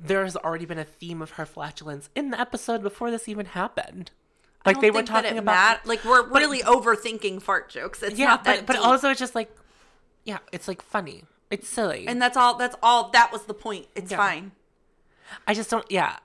there's 0.00 0.36
already 0.36 0.64
been 0.64 0.78
a 0.78 0.84
theme 0.84 1.20
of 1.20 1.32
her 1.32 1.44
flatulence 1.46 2.08
in 2.14 2.30
the 2.30 2.40
episode 2.40 2.82
before 2.82 3.10
this 3.10 3.28
even 3.28 3.46
happened. 3.46 4.10
Like 4.66 4.80
they 4.80 4.90
were 4.90 5.02
talking 5.02 5.38
about 5.38 5.44
mat- 5.44 5.86
like 5.86 6.04
we're 6.04 6.26
really 6.28 6.60
overthinking 6.60 7.40
fart 7.42 7.68
jokes. 7.70 8.02
It's 8.02 8.18
yeah, 8.18 8.26
not 8.26 8.44
but 8.44 8.56
that 8.56 8.66
but 8.66 8.72
deep. 8.74 8.84
also 8.84 9.10
it's 9.10 9.18
just 9.20 9.34
like 9.34 9.50
yeah, 10.24 10.38
it's 10.52 10.68
like 10.68 10.82
funny. 10.82 11.24
It's 11.50 11.66
silly. 11.68 12.06
and 12.06 12.20
that's 12.20 12.36
all. 12.36 12.56
That's 12.56 12.76
all. 12.82 13.08
That 13.10 13.32
was 13.32 13.44
the 13.44 13.54
point. 13.54 13.86
It's 13.94 14.10
Yeah. 14.10 14.18
fine, 14.18 14.52
I 15.46 15.54
just 15.54 15.70
don't 15.70 15.90
yeah. 15.90 16.18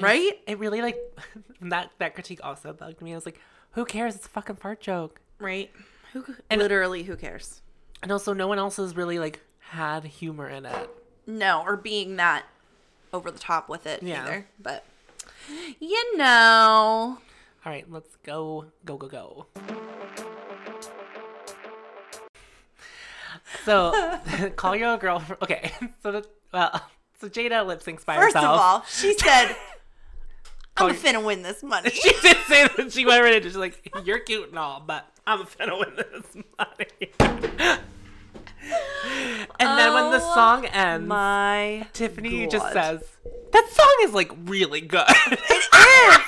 right? 0.00 0.32
It 0.46 0.58
really 0.58 0.82
like 0.82 0.96
that 1.60 1.92
that 1.98 2.14
critique 2.14 2.40
also 2.42 2.72
bugged 2.72 3.00
me. 3.00 3.12
I 3.12 3.14
was 3.14 3.26
like, 3.26 3.40
who 3.72 3.84
cares? 3.84 4.16
It's 4.16 4.26
a 4.26 4.30
fucking 4.30 4.56
fart 4.56 4.80
joke. 4.80 5.20
Right. 5.38 5.70
Who? 6.12 6.24
literally, 6.50 7.02
who 7.04 7.16
cares? 7.16 7.60
And 8.02 8.10
also 8.12 8.32
no 8.32 8.46
one 8.46 8.58
else 8.58 8.76
has 8.76 8.96
really 8.96 9.18
like 9.18 9.40
had 9.60 10.04
humor 10.04 10.48
in 10.48 10.64
it. 10.66 10.90
No, 11.26 11.62
or 11.62 11.76
being 11.76 12.16
that 12.16 12.44
over 13.12 13.30
the 13.30 13.38
top 13.38 13.68
with 13.68 13.86
it 13.86 14.02
Yeah. 14.02 14.22
either. 14.22 14.46
But 14.60 14.84
you 15.80 16.16
know, 16.16 17.18
All 17.66 17.72
right, 17.72 17.90
let's 17.90 18.16
go 18.16 18.66
go 18.84 18.96
go 18.96 19.08
go. 19.08 19.46
So, 23.64 23.92
call 24.56 24.76
your 24.76 24.96
girlfriend. 24.98 25.42
Okay, 25.42 25.72
so 26.02 26.12
the, 26.12 26.26
well, 26.52 26.82
so 27.20 27.28
Jaida 27.28 27.66
lip 27.66 27.82
syncs 27.82 28.04
by 28.04 28.16
first 28.16 28.34
herself. 28.36 28.54
of 28.54 28.60
all, 28.60 28.84
she 28.88 29.14
said, 29.14 29.54
"I'm 30.78 30.94
finna 30.94 31.24
win 31.24 31.42
this 31.42 31.62
money." 31.74 31.90
she 31.90 32.12
did 32.22 32.36
say 32.46 32.68
that 32.76 32.92
she 32.92 33.04
went 33.06 33.22
right 33.22 33.34
into. 33.34 33.48
She's 33.48 33.56
like, 33.56 33.90
"You're 34.04 34.20
cute 34.20 34.48
and 34.50 34.58
all, 34.58 34.80
but 34.86 35.06
I'm 35.26 35.44
finna 35.44 35.78
win 35.78 35.94
this 35.96 36.36
money." 36.58 37.12
and 39.60 39.78
then 39.78 39.94
when 39.94 40.10
the 40.10 40.20
Oh 40.22 40.34
song 40.34 40.66
ends, 40.66 41.06
My 41.06 41.86
Tiffany 41.92 42.42
God. 42.42 42.50
just 42.50 42.72
says, 42.72 43.02
"That 43.52 43.68
song 43.70 43.96
is 44.02 44.12
like 44.12 44.30
really 44.46 44.80
good." 44.80 45.04
It 45.08 45.40
is. 45.74 46.18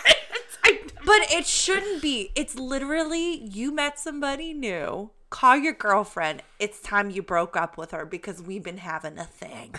But 1.05 1.32
it 1.32 1.46
shouldn't 1.46 2.03
be. 2.03 2.30
It's 2.36 2.55
literally 2.55 3.42
you 3.42 3.72
met 3.74 3.98
somebody 3.98 4.53
new. 4.53 5.11
Call 5.30 5.57
your 5.57 5.72
girlfriend. 5.72 6.42
It's 6.59 6.80
time 6.80 7.11
you 7.11 7.22
broke 7.22 7.57
up 7.57 7.76
with 7.78 7.90
her 7.92 8.05
because 8.05 8.42
we've 8.42 8.62
been 8.62 8.78
having 8.78 9.18
a 9.18 9.24
thing. 9.24 9.74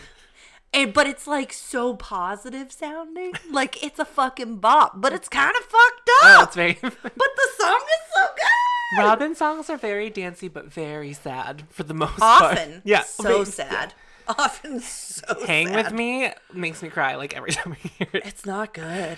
And 0.73 0.93
but 0.93 1.05
it's 1.07 1.27
like 1.27 1.51
so 1.51 1.95
positive 1.95 2.71
sounding. 2.71 3.33
Like 3.49 3.83
it's 3.83 3.99
a 3.99 4.05
fucking 4.05 4.57
bop, 4.57 4.93
but 5.01 5.11
it's 5.13 5.27
kind 5.27 5.53
of 5.55 5.63
fucked 5.63 6.09
up. 6.21 6.23
oh, 6.23 6.43
it's 6.43 6.55
very. 6.55 6.77
but 6.81 6.93
the 7.13 7.49
song 7.59 7.75
is 7.81 8.13
so 8.13 8.25
good. 8.35 9.03
Robyn 9.03 9.35
songs 9.35 9.69
are 9.69 9.77
very 9.77 10.09
dancey, 10.09 10.47
but 10.47 10.71
very 10.71 11.13
sad 11.13 11.63
for 11.69 11.83
the 11.83 11.93
most 11.93 12.17
part. 12.17 12.57
Often, 12.57 12.81
Yeah, 12.85 13.03
so 13.03 13.43
sad. 13.43 13.93
Often 14.27 14.79
so 14.81 15.43
Hang 15.47 15.67
sad. 15.67 15.75
with 15.75 15.93
me 15.93 16.31
makes 16.53 16.81
me 16.81 16.89
cry 16.89 17.15
like 17.15 17.35
every 17.35 17.51
time 17.51 17.73
I 17.73 17.87
hear 17.87 18.07
it. 18.13 18.25
It's 18.25 18.45
not 18.45 18.73
good. 18.73 19.17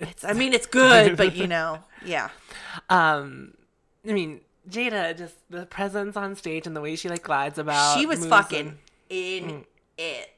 It's. 0.00 0.24
I 0.24 0.32
mean, 0.34 0.52
it's 0.52 0.66
good, 0.66 1.16
but 1.16 1.34
you 1.36 1.46
know, 1.46 1.80
yeah. 2.04 2.30
Um, 2.90 3.54
I 4.08 4.12
mean, 4.12 4.40
Jaida 4.68 5.16
just 5.16 5.34
the 5.50 5.66
presence 5.66 6.16
on 6.16 6.34
stage 6.36 6.66
and 6.66 6.76
the 6.76 6.80
way 6.80 6.94
she 6.96 7.08
like 7.08 7.22
glides 7.22 7.58
about. 7.58 7.96
she 7.98 8.06
was 8.06 8.24
fucking 8.26 8.66
and 8.68 8.78
in 9.08 9.64
it, 9.96 10.30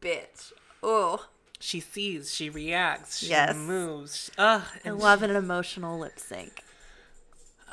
bitch. 0.00 0.52
Oh, 0.82 1.26
She 1.60 1.80
sees, 1.80 2.32
she 2.32 2.48
reacts, 2.50 3.18
she 3.18 3.26
Yes. 3.30 3.56
moves. 3.56 4.30
Ugh, 4.38 4.62
I 4.84 4.90
love 4.90 5.22
an 5.24 5.30
emotional 5.30 5.98
lip 5.98 6.18
sync. 6.20 6.62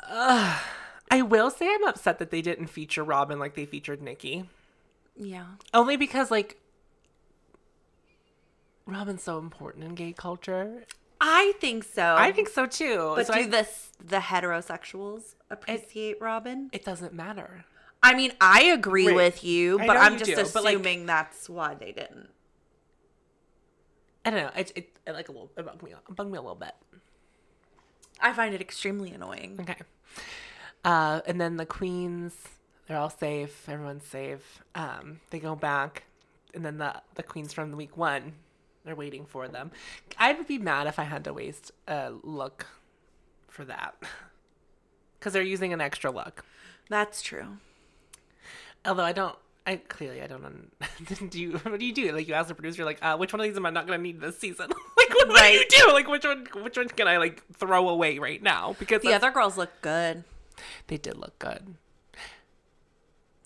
Ugh. 0.08 0.60
I 1.08 1.22
will 1.22 1.50
say 1.52 1.72
I'm 1.72 1.84
upset 1.84 2.18
that 2.18 2.30
they 2.32 2.42
didn't 2.42 2.66
feature 2.66 3.04
Robyn 3.04 3.38
like 3.38 3.54
they 3.54 3.64
featured 3.64 4.02
Nikki. 4.02 4.48
Yeah, 5.16 5.46
Only 5.72 5.96
because 5.96 6.30
like 6.32 6.60
Robyn's 8.86 9.22
so 9.22 9.38
important 9.38 9.84
in 9.84 9.94
gay 9.94 10.12
culture. 10.12 10.84
I 11.20 11.54
think 11.60 11.84
so. 11.84 12.14
I 12.18 12.32
think 12.32 12.48
so 12.48 12.66
too. 12.66 13.12
but 13.16 13.26
So 13.28 13.34
do 13.34 13.40
I- 13.40 13.46
the 13.46 13.68
the 14.04 14.18
heterosexuals 14.18 15.34
appreciate 15.48 16.20
Robin? 16.20 16.70
it 16.72 16.84
doesn't 16.84 17.12
matter. 17.14 17.64
I 18.06 18.14
mean, 18.14 18.32
I 18.40 18.62
agree 18.64 19.08
Right. 19.08 19.16
with 19.16 19.42
you, 19.44 19.78
but 19.78 19.96
I'm 19.96 20.12
you 20.14 20.18
just 20.20 20.30
do, 20.30 20.36
but, 20.36 20.64
like- 20.64 20.74
assuming 20.76 21.06
that's 21.06 21.48
why 21.48 21.74
they 21.74 21.92
didn't. 21.92 22.28
I 24.24 24.30
don't 24.30 24.42
know. 24.42 24.50
It, 24.56 24.72
it, 24.74 24.96
it 25.06 25.12
like 25.12 25.28
a 25.28 25.32
little 25.32 25.50
it 25.56 25.64
bugged 25.64 25.82
me 25.82 25.92
it 25.92 26.14
bugged 26.16 26.30
me 26.30 26.38
a 26.38 26.40
little 26.40 26.56
bit. 26.56 26.74
I 28.20 28.32
find 28.32 28.54
it 28.54 28.60
extremely 28.60 29.12
annoying. 29.12 29.58
Okay. 29.60 29.76
Uh, 30.84 31.20
and 31.26 31.40
then 31.40 31.56
the 31.56 31.66
queens, 31.66 32.34
they're 32.86 32.96
all 32.96 33.10
safe. 33.10 33.68
Everyone's 33.68 34.04
safe. 34.06 34.62
Um, 34.74 35.20
they 35.30 35.38
go 35.38 35.54
back, 35.56 36.04
and 36.54 36.64
then 36.64 36.78
the 36.78 37.02
the 37.14 37.22
queens 37.22 37.52
from 37.52 37.70
the 37.70 37.76
week 37.76 37.96
one, 37.96 38.32
they're 38.84 38.94
waiting 38.96 39.26
for 39.26 39.48
them. 39.48 39.70
I 40.16 40.32
would 40.32 40.46
be 40.46 40.58
mad 40.58 40.86
if 40.86 40.98
I 40.98 41.04
had 41.04 41.24
to 41.24 41.32
waste 41.32 41.72
a 41.88 42.12
look 42.22 42.66
for 43.48 43.64
that, 43.64 43.94
because 45.18 45.32
they're 45.32 45.42
using 45.42 45.72
an 45.72 45.80
extra 45.80 46.10
look. 46.10 46.44
That's 46.88 47.20
true. 47.22 47.58
Although 48.86 49.04
I 49.04 49.12
don't. 49.12 49.36
I 49.66 49.76
clearly 49.76 50.22
I 50.22 50.26
don't. 50.28 50.44
Un- 50.44 50.70
do 51.28 51.40
you? 51.40 51.58
What 51.58 51.80
do 51.80 51.84
you 51.86 51.92
do? 51.92 52.12
Like 52.12 52.28
you 52.28 52.34
ask 52.34 52.48
the 52.48 52.54
producer, 52.54 52.84
like, 52.84 52.98
uh, 53.02 53.16
which 53.16 53.32
one 53.32 53.40
of 53.40 53.44
these 53.46 53.56
am 53.56 53.66
I 53.66 53.70
not 53.70 53.86
gonna 53.86 53.98
need 53.98 54.20
this 54.20 54.38
season? 54.38 54.68
like, 54.96 55.14
what, 55.14 55.28
what 55.28 55.42
do 55.42 55.48
you 55.52 55.64
do? 55.68 55.92
Like, 55.92 56.08
which 56.08 56.24
one? 56.24 56.46
Which 56.62 56.76
one 56.76 56.88
can 56.88 57.08
I 57.08 57.16
like 57.18 57.42
throw 57.54 57.88
away 57.88 58.18
right 58.18 58.40
now? 58.42 58.76
Because 58.78 59.02
The 59.02 59.08
that's- 59.08 59.22
other 59.24 59.32
girls 59.34 59.56
look 59.56 59.70
good. 59.82 60.22
they 60.86 60.96
did 60.98 61.18
look 61.18 61.36
good. 61.40 61.74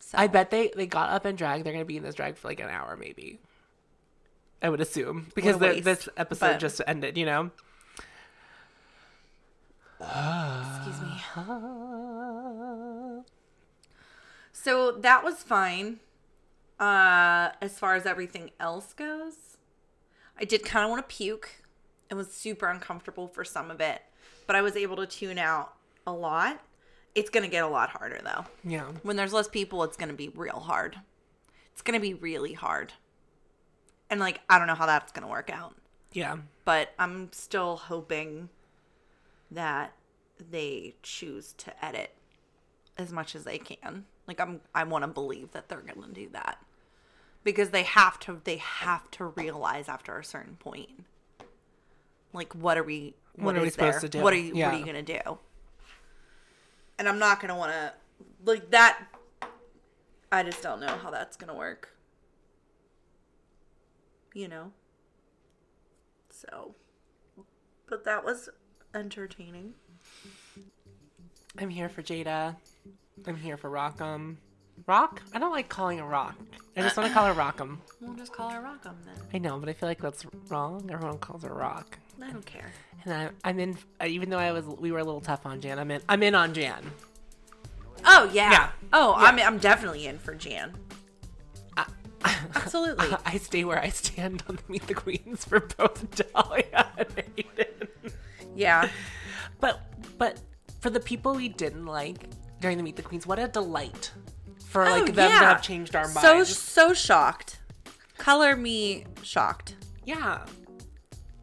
So. 0.00 0.18
I 0.18 0.26
bet 0.26 0.50
they 0.50 0.70
they 0.76 0.86
got 0.86 1.08
up 1.10 1.24
and 1.24 1.38
drag. 1.38 1.64
They're 1.64 1.72
gonna 1.72 1.84
be 1.84 1.96
in 1.96 2.02
this 2.02 2.14
drag 2.16 2.36
for 2.36 2.48
like 2.48 2.60
an 2.60 2.68
hour, 2.68 2.96
maybe. 2.96 3.38
I 4.62 4.68
would 4.68 4.80
assume 4.80 5.28
because 5.34 5.56
a 5.62 5.80
this 5.80 6.06
episode 6.18 6.46
but- 6.52 6.60
just 6.60 6.82
ended. 6.86 7.16
You 7.16 7.24
know. 7.26 7.50
Excuse 10.00 11.00
me. 11.00 11.22
So 14.62 14.92
that 14.92 15.24
was 15.24 15.42
fine. 15.42 16.00
Uh, 16.78 17.50
as 17.60 17.78
far 17.78 17.94
as 17.94 18.06
everything 18.06 18.50
else 18.58 18.92
goes, 18.92 19.56
I 20.38 20.44
did 20.44 20.64
kind 20.64 20.84
of 20.84 20.90
want 20.90 21.06
to 21.08 21.14
puke. 21.14 21.62
It 22.10 22.14
was 22.14 22.32
super 22.32 22.68
uncomfortable 22.68 23.28
for 23.28 23.44
some 23.44 23.70
of 23.70 23.80
it, 23.80 24.02
but 24.46 24.56
I 24.56 24.62
was 24.62 24.76
able 24.76 24.96
to 24.96 25.06
tune 25.06 25.38
out 25.38 25.74
a 26.06 26.12
lot. 26.12 26.60
It's 27.14 27.30
gonna 27.30 27.48
get 27.48 27.64
a 27.64 27.68
lot 27.68 27.90
harder 27.90 28.20
though. 28.22 28.44
Yeah. 28.64 28.86
When 29.02 29.16
there's 29.16 29.32
less 29.32 29.48
people, 29.48 29.82
it's 29.84 29.96
gonna 29.96 30.12
be 30.14 30.28
real 30.28 30.60
hard. 30.60 30.96
It's 31.72 31.82
gonna 31.82 32.00
be 32.00 32.14
really 32.14 32.52
hard. 32.54 32.92
And 34.08 34.20
like, 34.20 34.40
I 34.48 34.58
don't 34.58 34.66
know 34.66 34.74
how 34.74 34.86
that's 34.86 35.12
gonna 35.12 35.28
work 35.28 35.50
out 35.50 35.76
Yeah. 36.12 36.38
but 36.64 36.90
I'm 36.98 37.32
still 37.32 37.76
hoping 37.76 38.48
that 39.50 39.92
they 40.38 40.94
choose 41.02 41.52
to 41.58 41.84
edit 41.84 42.14
as 43.00 43.12
much 43.12 43.34
as 43.34 43.44
they 43.44 43.58
can. 43.58 44.04
Like 44.26 44.40
I'm 44.40 44.60
I 44.74 44.84
want 44.84 45.02
to 45.02 45.08
believe 45.08 45.52
that 45.52 45.68
they're 45.68 45.80
going 45.80 46.02
to 46.02 46.12
do 46.14 46.28
that. 46.32 46.58
Because 47.42 47.70
they 47.70 47.82
have 47.82 48.18
to 48.20 48.40
they 48.44 48.58
have 48.58 49.10
to 49.12 49.24
realize 49.26 49.88
after 49.88 50.18
a 50.18 50.24
certain 50.24 50.56
point. 50.56 51.04
Like 52.32 52.54
what 52.54 52.78
are 52.78 52.84
we 52.84 53.14
What 53.36 53.56
are 53.56 53.60
we 53.60 53.68
is 53.68 53.74
supposed 53.74 54.00
to 54.02 54.08
do? 54.08 54.20
What 54.20 54.32
are 54.32 54.38
you 54.38 54.54
Yeah. 54.54 54.66
what 54.66 54.74
are 54.74 54.78
you 54.78 54.84
going 54.84 55.04
to 55.04 55.18
do? 55.22 55.38
And 56.98 57.08
I'm 57.08 57.18
not 57.18 57.40
going 57.40 57.48
to 57.48 57.54
want 57.54 57.72
to 57.72 57.92
like 58.44 58.70
that 58.70 59.06
I 60.32 60.44
just 60.44 60.62
don't 60.62 60.80
know 60.80 60.96
how 60.98 61.10
that's 61.10 61.36
going 61.36 61.48
to 61.48 61.58
work. 61.58 61.90
You 64.34 64.48
know. 64.48 64.72
So 66.30 66.74
but 67.88 68.04
that 68.04 68.24
was 68.24 68.48
entertaining. 68.94 69.74
I'm 71.58 71.68
here 71.68 71.88
for 71.88 72.02
Jaida. 72.02 72.56
I'm 73.26 73.36
here 73.36 73.56
for 73.56 73.70
Rockham. 73.70 74.36
Rock? 74.86 75.20
I 75.34 75.38
don't 75.38 75.52
like 75.52 75.68
calling 75.68 75.98
her 75.98 76.06
Rock. 76.06 76.36
I 76.76 76.80
just 76.82 76.96
want 76.96 77.08
to 77.08 77.14
call 77.14 77.26
her 77.26 77.34
Rockham. 77.34 77.78
We'll 78.00 78.14
just 78.14 78.32
call 78.32 78.48
her 78.48 78.60
Rockham 78.60 78.96
then. 79.04 79.14
I 79.34 79.38
know, 79.38 79.58
but 79.58 79.68
I 79.68 79.72
feel 79.74 79.88
like 79.88 80.00
that's 80.00 80.24
wrong. 80.48 80.88
Everyone 80.90 81.18
calls 81.18 81.42
her 81.42 81.52
Rock. 81.52 81.98
I 82.22 82.30
don't 82.30 82.46
care. 82.46 82.72
And 83.04 83.12
I, 83.12 83.30
I'm 83.44 83.58
in. 83.58 83.76
Even 84.04 84.30
though 84.30 84.38
I 84.38 84.52
was, 84.52 84.64
we 84.64 84.90
were 84.90 84.98
a 84.98 85.04
little 85.04 85.20
tough 85.20 85.44
on 85.44 85.60
Jan. 85.60 85.78
I'm 85.78 85.90
in. 85.90 86.00
I'm 86.08 86.22
in 86.22 86.34
on 86.34 86.54
Jan. 86.54 86.82
Oh 88.06 88.30
yeah. 88.32 88.50
Yeah. 88.50 88.70
Oh, 88.94 89.14
Yeah. 89.20 89.26
I'm 89.26 89.38
I'm 89.38 89.58
definitely 89.58 90.06
in 90.06 90.18
for 90.18 90.34
Jan. 90.34 90.72
Absolutely. 92.54 93.06
I 93.26 93.38
stay 93.38 93.64
where 93.64 93.78
I 93.78 93.88
stand 93.88 94.42
on 94.48 94.56
the 94.56 94.62
Meet 94.68 94.86
the 94.86 94.94
Queens 94.94 95.44
for 95.44 95.60
both 95.60 96.10
Dahlia 96.34 96.90
and 96.98 97.08
Aiden. 97.08 98.12
yeah. 98.54 98.88
But 99.60 99.80
but 100.18 100.38
for 100.80 100.90
the 100.90 101.00
people 101.00 101.34
we 101.34 101.48
didn't 101.48 101.86
like 101.86 102.26
during 102.60 102.76
the 102.76 102.82
Meet 102.82 102.96
the 102.96 103.02
Queens, 103.02 103.26
what 103.26 103.38
a 103.38 103.48
delight 103.48 104.12
for 104.68 104.84
like 104.84 105.02
Oh, 105.02 105.06
them 105.06 105.30
to 105.30 105.36
have 105.36 105.62
changed 105.62 105.96
our 105.96 106.04
minds. 106.04 106.20
so 106.20 106.44
so 106.44 106.92
shocked. 106.94 107.58
Color 108.18 108.56
me 108.56 109.06
shocked. 109.22 109.76
yeah, 110.04 110.44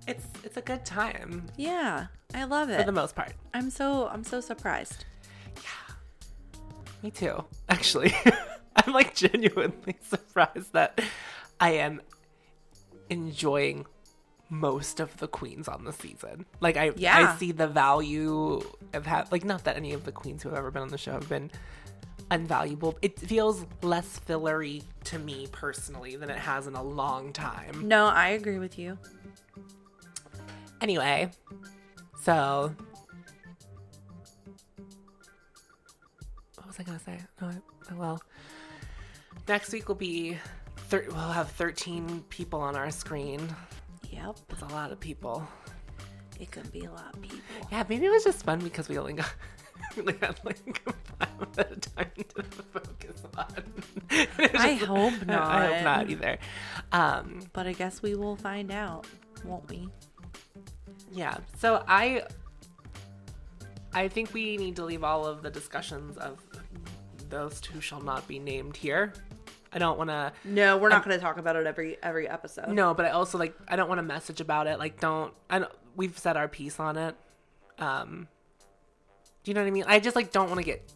it's 0.08 0.26
it's 0.44 0.58
a 0.58 0.62
good 0.62 0.86
time 0.86 1.46
Yeah. 1.58 2.08
I 2.34 2.44
love 2.44 2.70
it. 2.70 2.78
for 2.80 2.86
the 2.86 2.92
most 2.92 3.16
part. 3.16 3.34
I'm 3.54 3.70
so 3.70 4.08
I'm 4.10 4.24
so 4.24 4.42
surprised. 4.42 5.06
Yeah. 5.56 5.96
Me 7.02 7.10
too, 7.12 7.44
actually. 7.70 8.14
I'm 8.76 8.94
like 8.94 9.16
genuinely 9.16 9.98
surprised 10.02 10.74
that 10.74 11.02
I 11.60 11.72
am 11.72 12.02
enjoying 13.10 13.86
most 14.50 15.00
of 15.00 15.18
the 15.18 15.28
queens 15.28 15.68
on 15.68 15.84
the 15.84 15.92
season. 15.94 16.46
Like 16.62 16.78
I 16.78 16.92
Yeah. 16.96 17.34
I 17.34 17.38
see 17.38 17.52
the 17.52 17.68
value 17.68 18.62
of 18.94 19.06
have 19.06 19.32
like 19.32 19.44
not 19.44 19.64
that 19.66 19.76
any 19.76 19.94
of 19.94 20.06
the 20.06 20.12
queens 20.12 20.44
who 20.44 20.50
have 20.50 20.58
ever 20.58 20.72
been 20.72 20.82
on 20.84 20.88
the 20.90 20.98
show 20.98 21.12
have 21.14 21.28
been 21.30 21.52
unvaluable. 22.32 22.96
It 23.02 23.20
feels 23.20 23.66
less 23.82 24.20
fillery 24.20 24.84
to 25.06 25.20
me 25.20 25.48
personally 25.52 26.16
than 26.16 26.30
it 26.30 26.38
has 26.38 26.68
in 26.68 26.76
a 26.76 26.84
long 26.84 27.34
time. 27.34 27.88
No, 27.88 28.08
I 28.08 28.30
agree 28.30 28.60
with 28.60 28.78
you. 28.80 28.98
Anyway, 30.82 31.32
so 32.22 32.74
what 36.56 36.68
was 36.68 36.80
I 36.80 36.84
gonna 36.84 37.00
say? 37.00 37.18
No, 37.42 37.48
I, 37.48 37.54
oh, 37.92 37.96
well, 37.96 38.22
next 39.48 39.72
week 39.72 39.88
will 39.88 39.96
be 39.96 40.38
thir- 40.90 41.06
we'll 41.08 41.16
have 41.18 41.50
thirteen 41.52 42.22
people 42.30 42.60
on 42.62 42.76
our 42.76 42.92
screen. 42.92 43.56
Yep. 44.18 44.38
It's 44.50 44.62
a 44.62 44.68
lot 44.68 44.92
of 44.92 45.00
people. 45.00 45.48
It 46.40 46.52
could 46.52 46.72
be 46.72 46.86
a 46.86 46.92
lot 46.92 47.14
of 47.16 47.22
people. 47.22 47.40
Yeah, 47.72 47.84
maybe 47.90 48.06
it 48.06 48.12
was 48.12 48.24
just 48.24 48.44
fun 48.44 48.60
because 48.60 48.90
we 48.90 48.98
only 48.98 49.14
got 49.14 49.34
we 49.96 50.02
only 50.02 50.18
had 50.22 50.40
like 50.44 50.60
five 51.20 51.30
at 51.58 51.72
a 51.72 51.76
time 51.76 52.12
to 52.36 52.44
focus 52.44 53.24
on. 53.38 53.64
It 54.10 54.56
I 54.56 54.76
just- 54.76 54.86
hope 54.86 55.14
I 55.14 55.18
hope 55.18 55.26
not. 55.28 55.84
not 55.84 56.10
either. 56.10 56.38
Um, 56.92 57.42
But 57.54 57.68
I 57.68 57.74
guess 57.74 58.02
we 58.02 58.16
will 58.16 58.36
find 58.36 58.72
out, 58.72 59.06
won't 59.44 59.68
we? 59.70 59.90
Yeah. 61.12 61.38
So 61.58 61.84
I 61.88 62.24
I 63.94 64.08
think 64.08 64.34
we 64.34 64.58
need 64.58 64.76
to 64.78 64.86
leave 64.86 65.04
all 65.04 65.26
of 65.26 65.42
the 65.42 65.50
discussions 65.50 66.18
of 66.18 66.40
those 67.30 67.60
two 67.62 67.82
shall 67.82 68.02
not 68.02 68.28
be 68.28 68.40
named 68.40 68.76
here. 68.78 69.14
I 69.74 69.80
don't 69.80 69.98
want 69.98 70.10
to 70.10 70.32
No, 70.46 70.78
we're 70.78 70.90
not 70.90 71.04
going 71.04 71.18
to 71.18 71.22
talk 71.22 71.38
about 71.38 71.56
it 71.56 71.66
every 71.68 71.98
every 72.02 72.28
episode. 72.28 72.70
no, 72.70 72.94
but 72.94 73.06
I 73.06 73.10
also 73.10 73.38
like 73.38 73.54
I 73.68 73.76
don't 73.76 73.88
want 73.90 74.00
to 74.00 74.04
message 74.04 74.42
about 74.42 74.68
it. 74.68 74.80
Like 74.80 75.00
don't 75.00 75.34
I 75.50 75.60
don't 75.60 75.72
we've 75.96 76.18
said 76.18 76.38
our 76.38 76.48
piece 76.48 76.80
on 76.80 76.98
it. 76.98 77.16
Um 77.80 78.28
Do 79.44 79.52
you 79.52 79.56
know 79.56 79.62
what 79.62 79.68
I 79.68 79.72
mean? 79.72 79.86
I 79.88 80.00
just 80.00 80.16
like 80.16 80.32
don't 80.32 80.48
want 80.50 80.60
to 80.60 80.66
get 80.66 80.92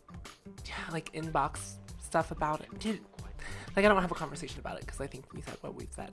yeah, 0.65 0.73
like 0.91 1.11
inbox 1.13 1.73
stuff 2.01 2.31
about 2.31 2.61
it. 2.61 2.79
Dude, 2.79 2.99
like 3.75 3.85
I 3.85 3.87
don't 3.87 3.95
want 3.95 3.99
to 3.99 4.01
have 4.09 4.11
a 4.11 4.15
conversation 4.15 4.59
about 4.59 4.77
it 4.77 4.85
because 4.85 5.01
I 5.01 5.07
think 5.07 5.33
we 5.33 5.41
said 5.41 5.57
what 5.61 5.75
we've 5.75 5.91
said. 5.93 6.11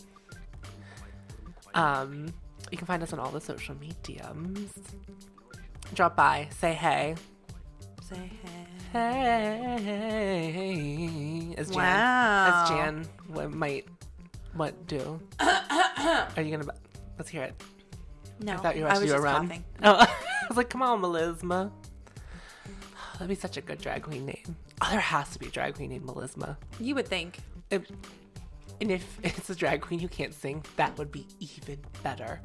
Um 1.74 2.26
you 2.70 2.76
can 2.76 2.86
find 2.86 3.02
us 3.02 3.12
on 3.12 3.18
all 3.20 3.30
the 3.30 3.40
social 3.40 3.74
mediums. 3.76 4.72
Drop 5.94 6.16
by, 6.16 6.48
say 6.50 6.74
hey. 6.74 7.14
Say 8.02 8.16
hey. 8.16 8.66
Hey, 9.78 11.54
as 11.56 11.68
Jan, 11.70 11.76
Wow. 11.76 12.62
as 12.64 12.68
Jan 12.70 13.06
what 13.28 13.50
might 13.52 13.86
what 14.54 14.86
do? 14.86 15.20
Are 15.40 16.28
you 16.42 16.56
gonna? 16.56 16.72
Let's 17.16 17.28
hear 17.30 17.42
it. 17.44 17.62
No, 18.40 18.54
I 18.54 18.56
thought 18.56 18.76
you 18.76 18.82
were 18.82 18.88
about 18.88 18.96
to 18.96 19.02
was 19.02 19.10
do 19.12 19.16
a 19.16 19.20
run. 19.20 19.46
coughing. 19.48 19.64
Oh, 19.82 19.96
I 20.00 20.08
was 20.48 20.56
like, 20.56 20.70
come 20.70 20.82
on, 20.82 21.00
Melisma. 21.02 21.70
That'd 23.14 23.28
be 23.28 23.34
such 23.34 23.56
a 23.56 23.60
good 23.60 23.78
drag 23.80 24.02
queen 24.02 24.26
name. 24.26 24.56
Oh, 24.80 24.88
there 24.90 25.00
has 25.00 25.30
to 25.30 25.38
be 25.38 25.46
a 25.46 25.50
drag 25.50 25.74
queen 25.74 25.90
named 25.90 26.06
Melisma. 26.06 26.56
You 26.80 26.94
would 26.94 27.06
think. 27.08 27.38
If- 27.70 27.90
and 28.80 28.92
if 28.92 29.18
it's 29.24 29.50
a 29.50 29.56
drag 29.56 29.80
queen 29.80 29.98
who 29.98 30.06
can't 30.06 30.32
sing, 30.32 30.64
that 30.76 30.96
would 30.98 31.10
be 31.10 31.26
even 31.40 31.78
better. 32.04 32.40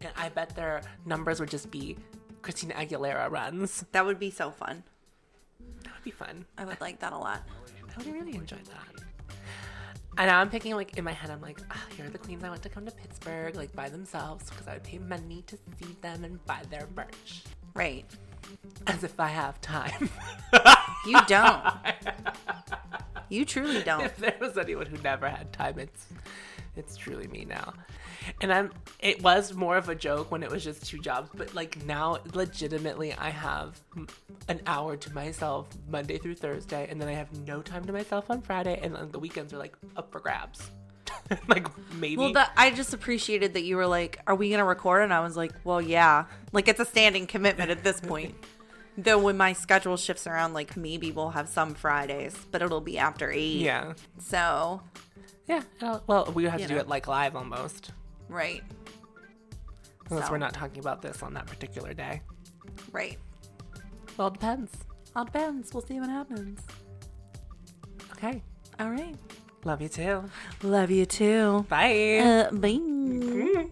And 0.00 0.10
I 0.16 0.28
bet 0.28 0.56
their 0.56 0.82
numbers 1.06 1.38
would 1.38 1.48
just 1.48 1.70
be 1.70 1.96
Christina 2.42 2.74
Aguilera 2.74 3.30
runs. 3.30 3.84
That 3.92 4.04
would 4.04 4.18
be 4.18 4.30
so 4.32 4.50
fun. 4.50 4.82
Would 6.00 6.04
be 6.04 6.10
fun. 6.12 6.46
I 6.56 6.64
would 6.64 6.80
like 6.80 6.98
that 7.00 7.12
a 7.12 7.18
lot. 7.18 7.42
I 7.94 7.98
would 7.98 8.06
really 8.06 8.34
enjoy 8.34 8.56
that. 8.56 9.04
And 10.16 10.28
now 10.28 10.40
I'm 10.40 10.48
picking 10.48 10.74
like 10.74 10.96
in 10.96 11.04
my 11.04 11.12
head, 11.12 11.28
I'm 11.28 11.42
like, 11.42 11.60
ah, 11.70 11.84
here 11.94 12.06
are 12.06 12.08
the 12.08 12.16
queens 12.16 12.42
I 12.42 12.48
want 12.48 12.62
to 12.62 12.70
come 12.70 12.86
to 12.86 12.90
Pittsburgh 12.90 13.54
like 13.54 13.70
by 13.74 13.90
themselves 13.90 14.48
because 14.48 14.66
I 14.66 14.74
would 14.74 14.82
pay 14.82 14.96
money 14.96 15.44
to 15.46 15.58
see 15.78 15.94
them 16.00 16.24
and 16.24 16.42
buy 16.46 16.62
their 16.70 16.88
merch. 16.96 17.44
Right. 17.74 18.06
As 18.86 19.04
if 19.04 19.20
I 19.20 19.28
have 19.28 19.60
time. 19.60 20.08
You 21.06 21.18
don't. 21.26 21.62
you 23.28 23.44
truly 23.44 23.82
don't. 23.82 24.04
if 24.04 24.16
there 24.16 24.36
was 24.40 24.56
anyone 24.56 24.86
who 24.86 24.96
never 24.98 25.28
had 25.28 25.52
time, 25.52 25.78
it's 25.78 26.06
it's 26.76 26.96
truly 26.96 27.26
me 27.28 27.44
now. 27.44 27.72
And 28.40 28.52
I'm 28.52 28.70
it 29.00 29.22
was 29.22 29.54
more 29.54 29.76
of 29.76 29.88
a 29.88 29.94
joke 29.94 30.30
when 30.30 30.42
it 30.42 30.50
was 30.50 30.62
just 30.62 30.86
two 30.86 30.98
jobs, 30.98 31.30
but 31.34 31.54
like 31.54 31.84
now 31.86 32.18
legitimately 32.34 33.14
I 33.14 33.30
have 33.30 33.80
an 34.48 34.60
hour 34.66 34.96
to 34.96 35.14
myself 35.14 35.68
Monday 35.88 36.18
through 36.18 36.34
Thursday 36.36 36.86
and 36.90 37.00
then 37.00 37.08
I 37.08 37.14
have 37.14 37.32
no 37.46 37.62
time 37.62 37.84
to 37.86 37.92
myself 37.92 38.30
on 38.30 38.42
Friday 38.42 38.78
and 38.82 38.94
then 38.94 39.10
the 39.10 39.18
weekends 39.18 39.52
are 39.52 39.58
like 39.58 39.76
up 39.96 40.12
for 40.12 40.20
grabs. 40.20 40.70
like 41.48 41.66
maybe 41.94 42.16
Well, 42.16 42.32
that 42.34 42.52
I 42.56 42.70
just 42.70 42.92
appreciated 42.94 43.54
that 43.54 43.62
you 43.62 43.76
were 43.76 43.86
like, 43.86 44.20
"Are 44.26 44.34
we 44.34 44.50
gonna 44.50 44.64
record?" 44.64 45.02
And 45.02 45.12
I 45.14 45.20
was 45.20 45.36
like, 45.36 45.52
"Well, 45.64 45.80
yeah." 45.80 46.24
Like 46.52 46.66
it's 46.68 46.80
a 46.80 46.84
standing 46.84 47.26
commitment 47.26 47.70
at 47.70 47.84
this 47.84 48.00
point. 48.12 48.34
Though 48.98 49.18
when 49.18 49.36
my 49.36 49.52
schedule 49.52 49.96
shifts 49.96 50.26
around, 50.26 50.54
like 50.54 50.76
maybe 50.76 51.10
we'll 51.12 51.30
have 51.30 51.48
some 51.48 51.74
Fridays, 51.74 52.36
but 52.50 52.62
it'll 52.62 52.80
be 52.80 52.98
after 52.98 53.30
eight. 53.30 53.60
yeah. 53.60 53.94
So, 54.18 54.82
yeah. 55.50 55.98
Well, 56.06 56.30
we 56.32 56.44
have 56.44 56.60
you 56.60 56.66
to 56.66 56.72
know. 56.72 56.78
do 56.78 56.80
it 56.82 56.88
like 56.88 57.08
live 57.08 57.34
almost. 57.34 57.90
Right. 58.28 58.62
Unless 60.08 60.26
so. 60.26 60.32
we're 60.32 60.38
not 60.38 60.54
talking 60.54 60.78
about 60.78 61.02
this 61.02 61.22
on 61.22 61.34
that 61.34 61.46
particular 61.46 61.92
day. 61.92 62.22
Right. 62.92 63.18
Well, 64.16 64.28
it 64.28 64.34
depends. 64.34 64.70
All 65.16 65.24
depends. 65.24 65.74
We'll 65.74 65.82
see 65.82 65.98
what 65.98 66.08
happens. 66.08 66.60
Okay. 68.12 68.42
All 68.78 68.90
right. 68.90 69.16
Love 69.64 69.82
you 69.82 69.88
too. 69.88 70.24
Love 70.62 70.90
you 70.90 71.04
too. 71.04 71.66
Bye. 71.68 72.18
Uh, 72.18 72.50
bye. 72.52 72.68
Mm-hmm. 72.68 73.66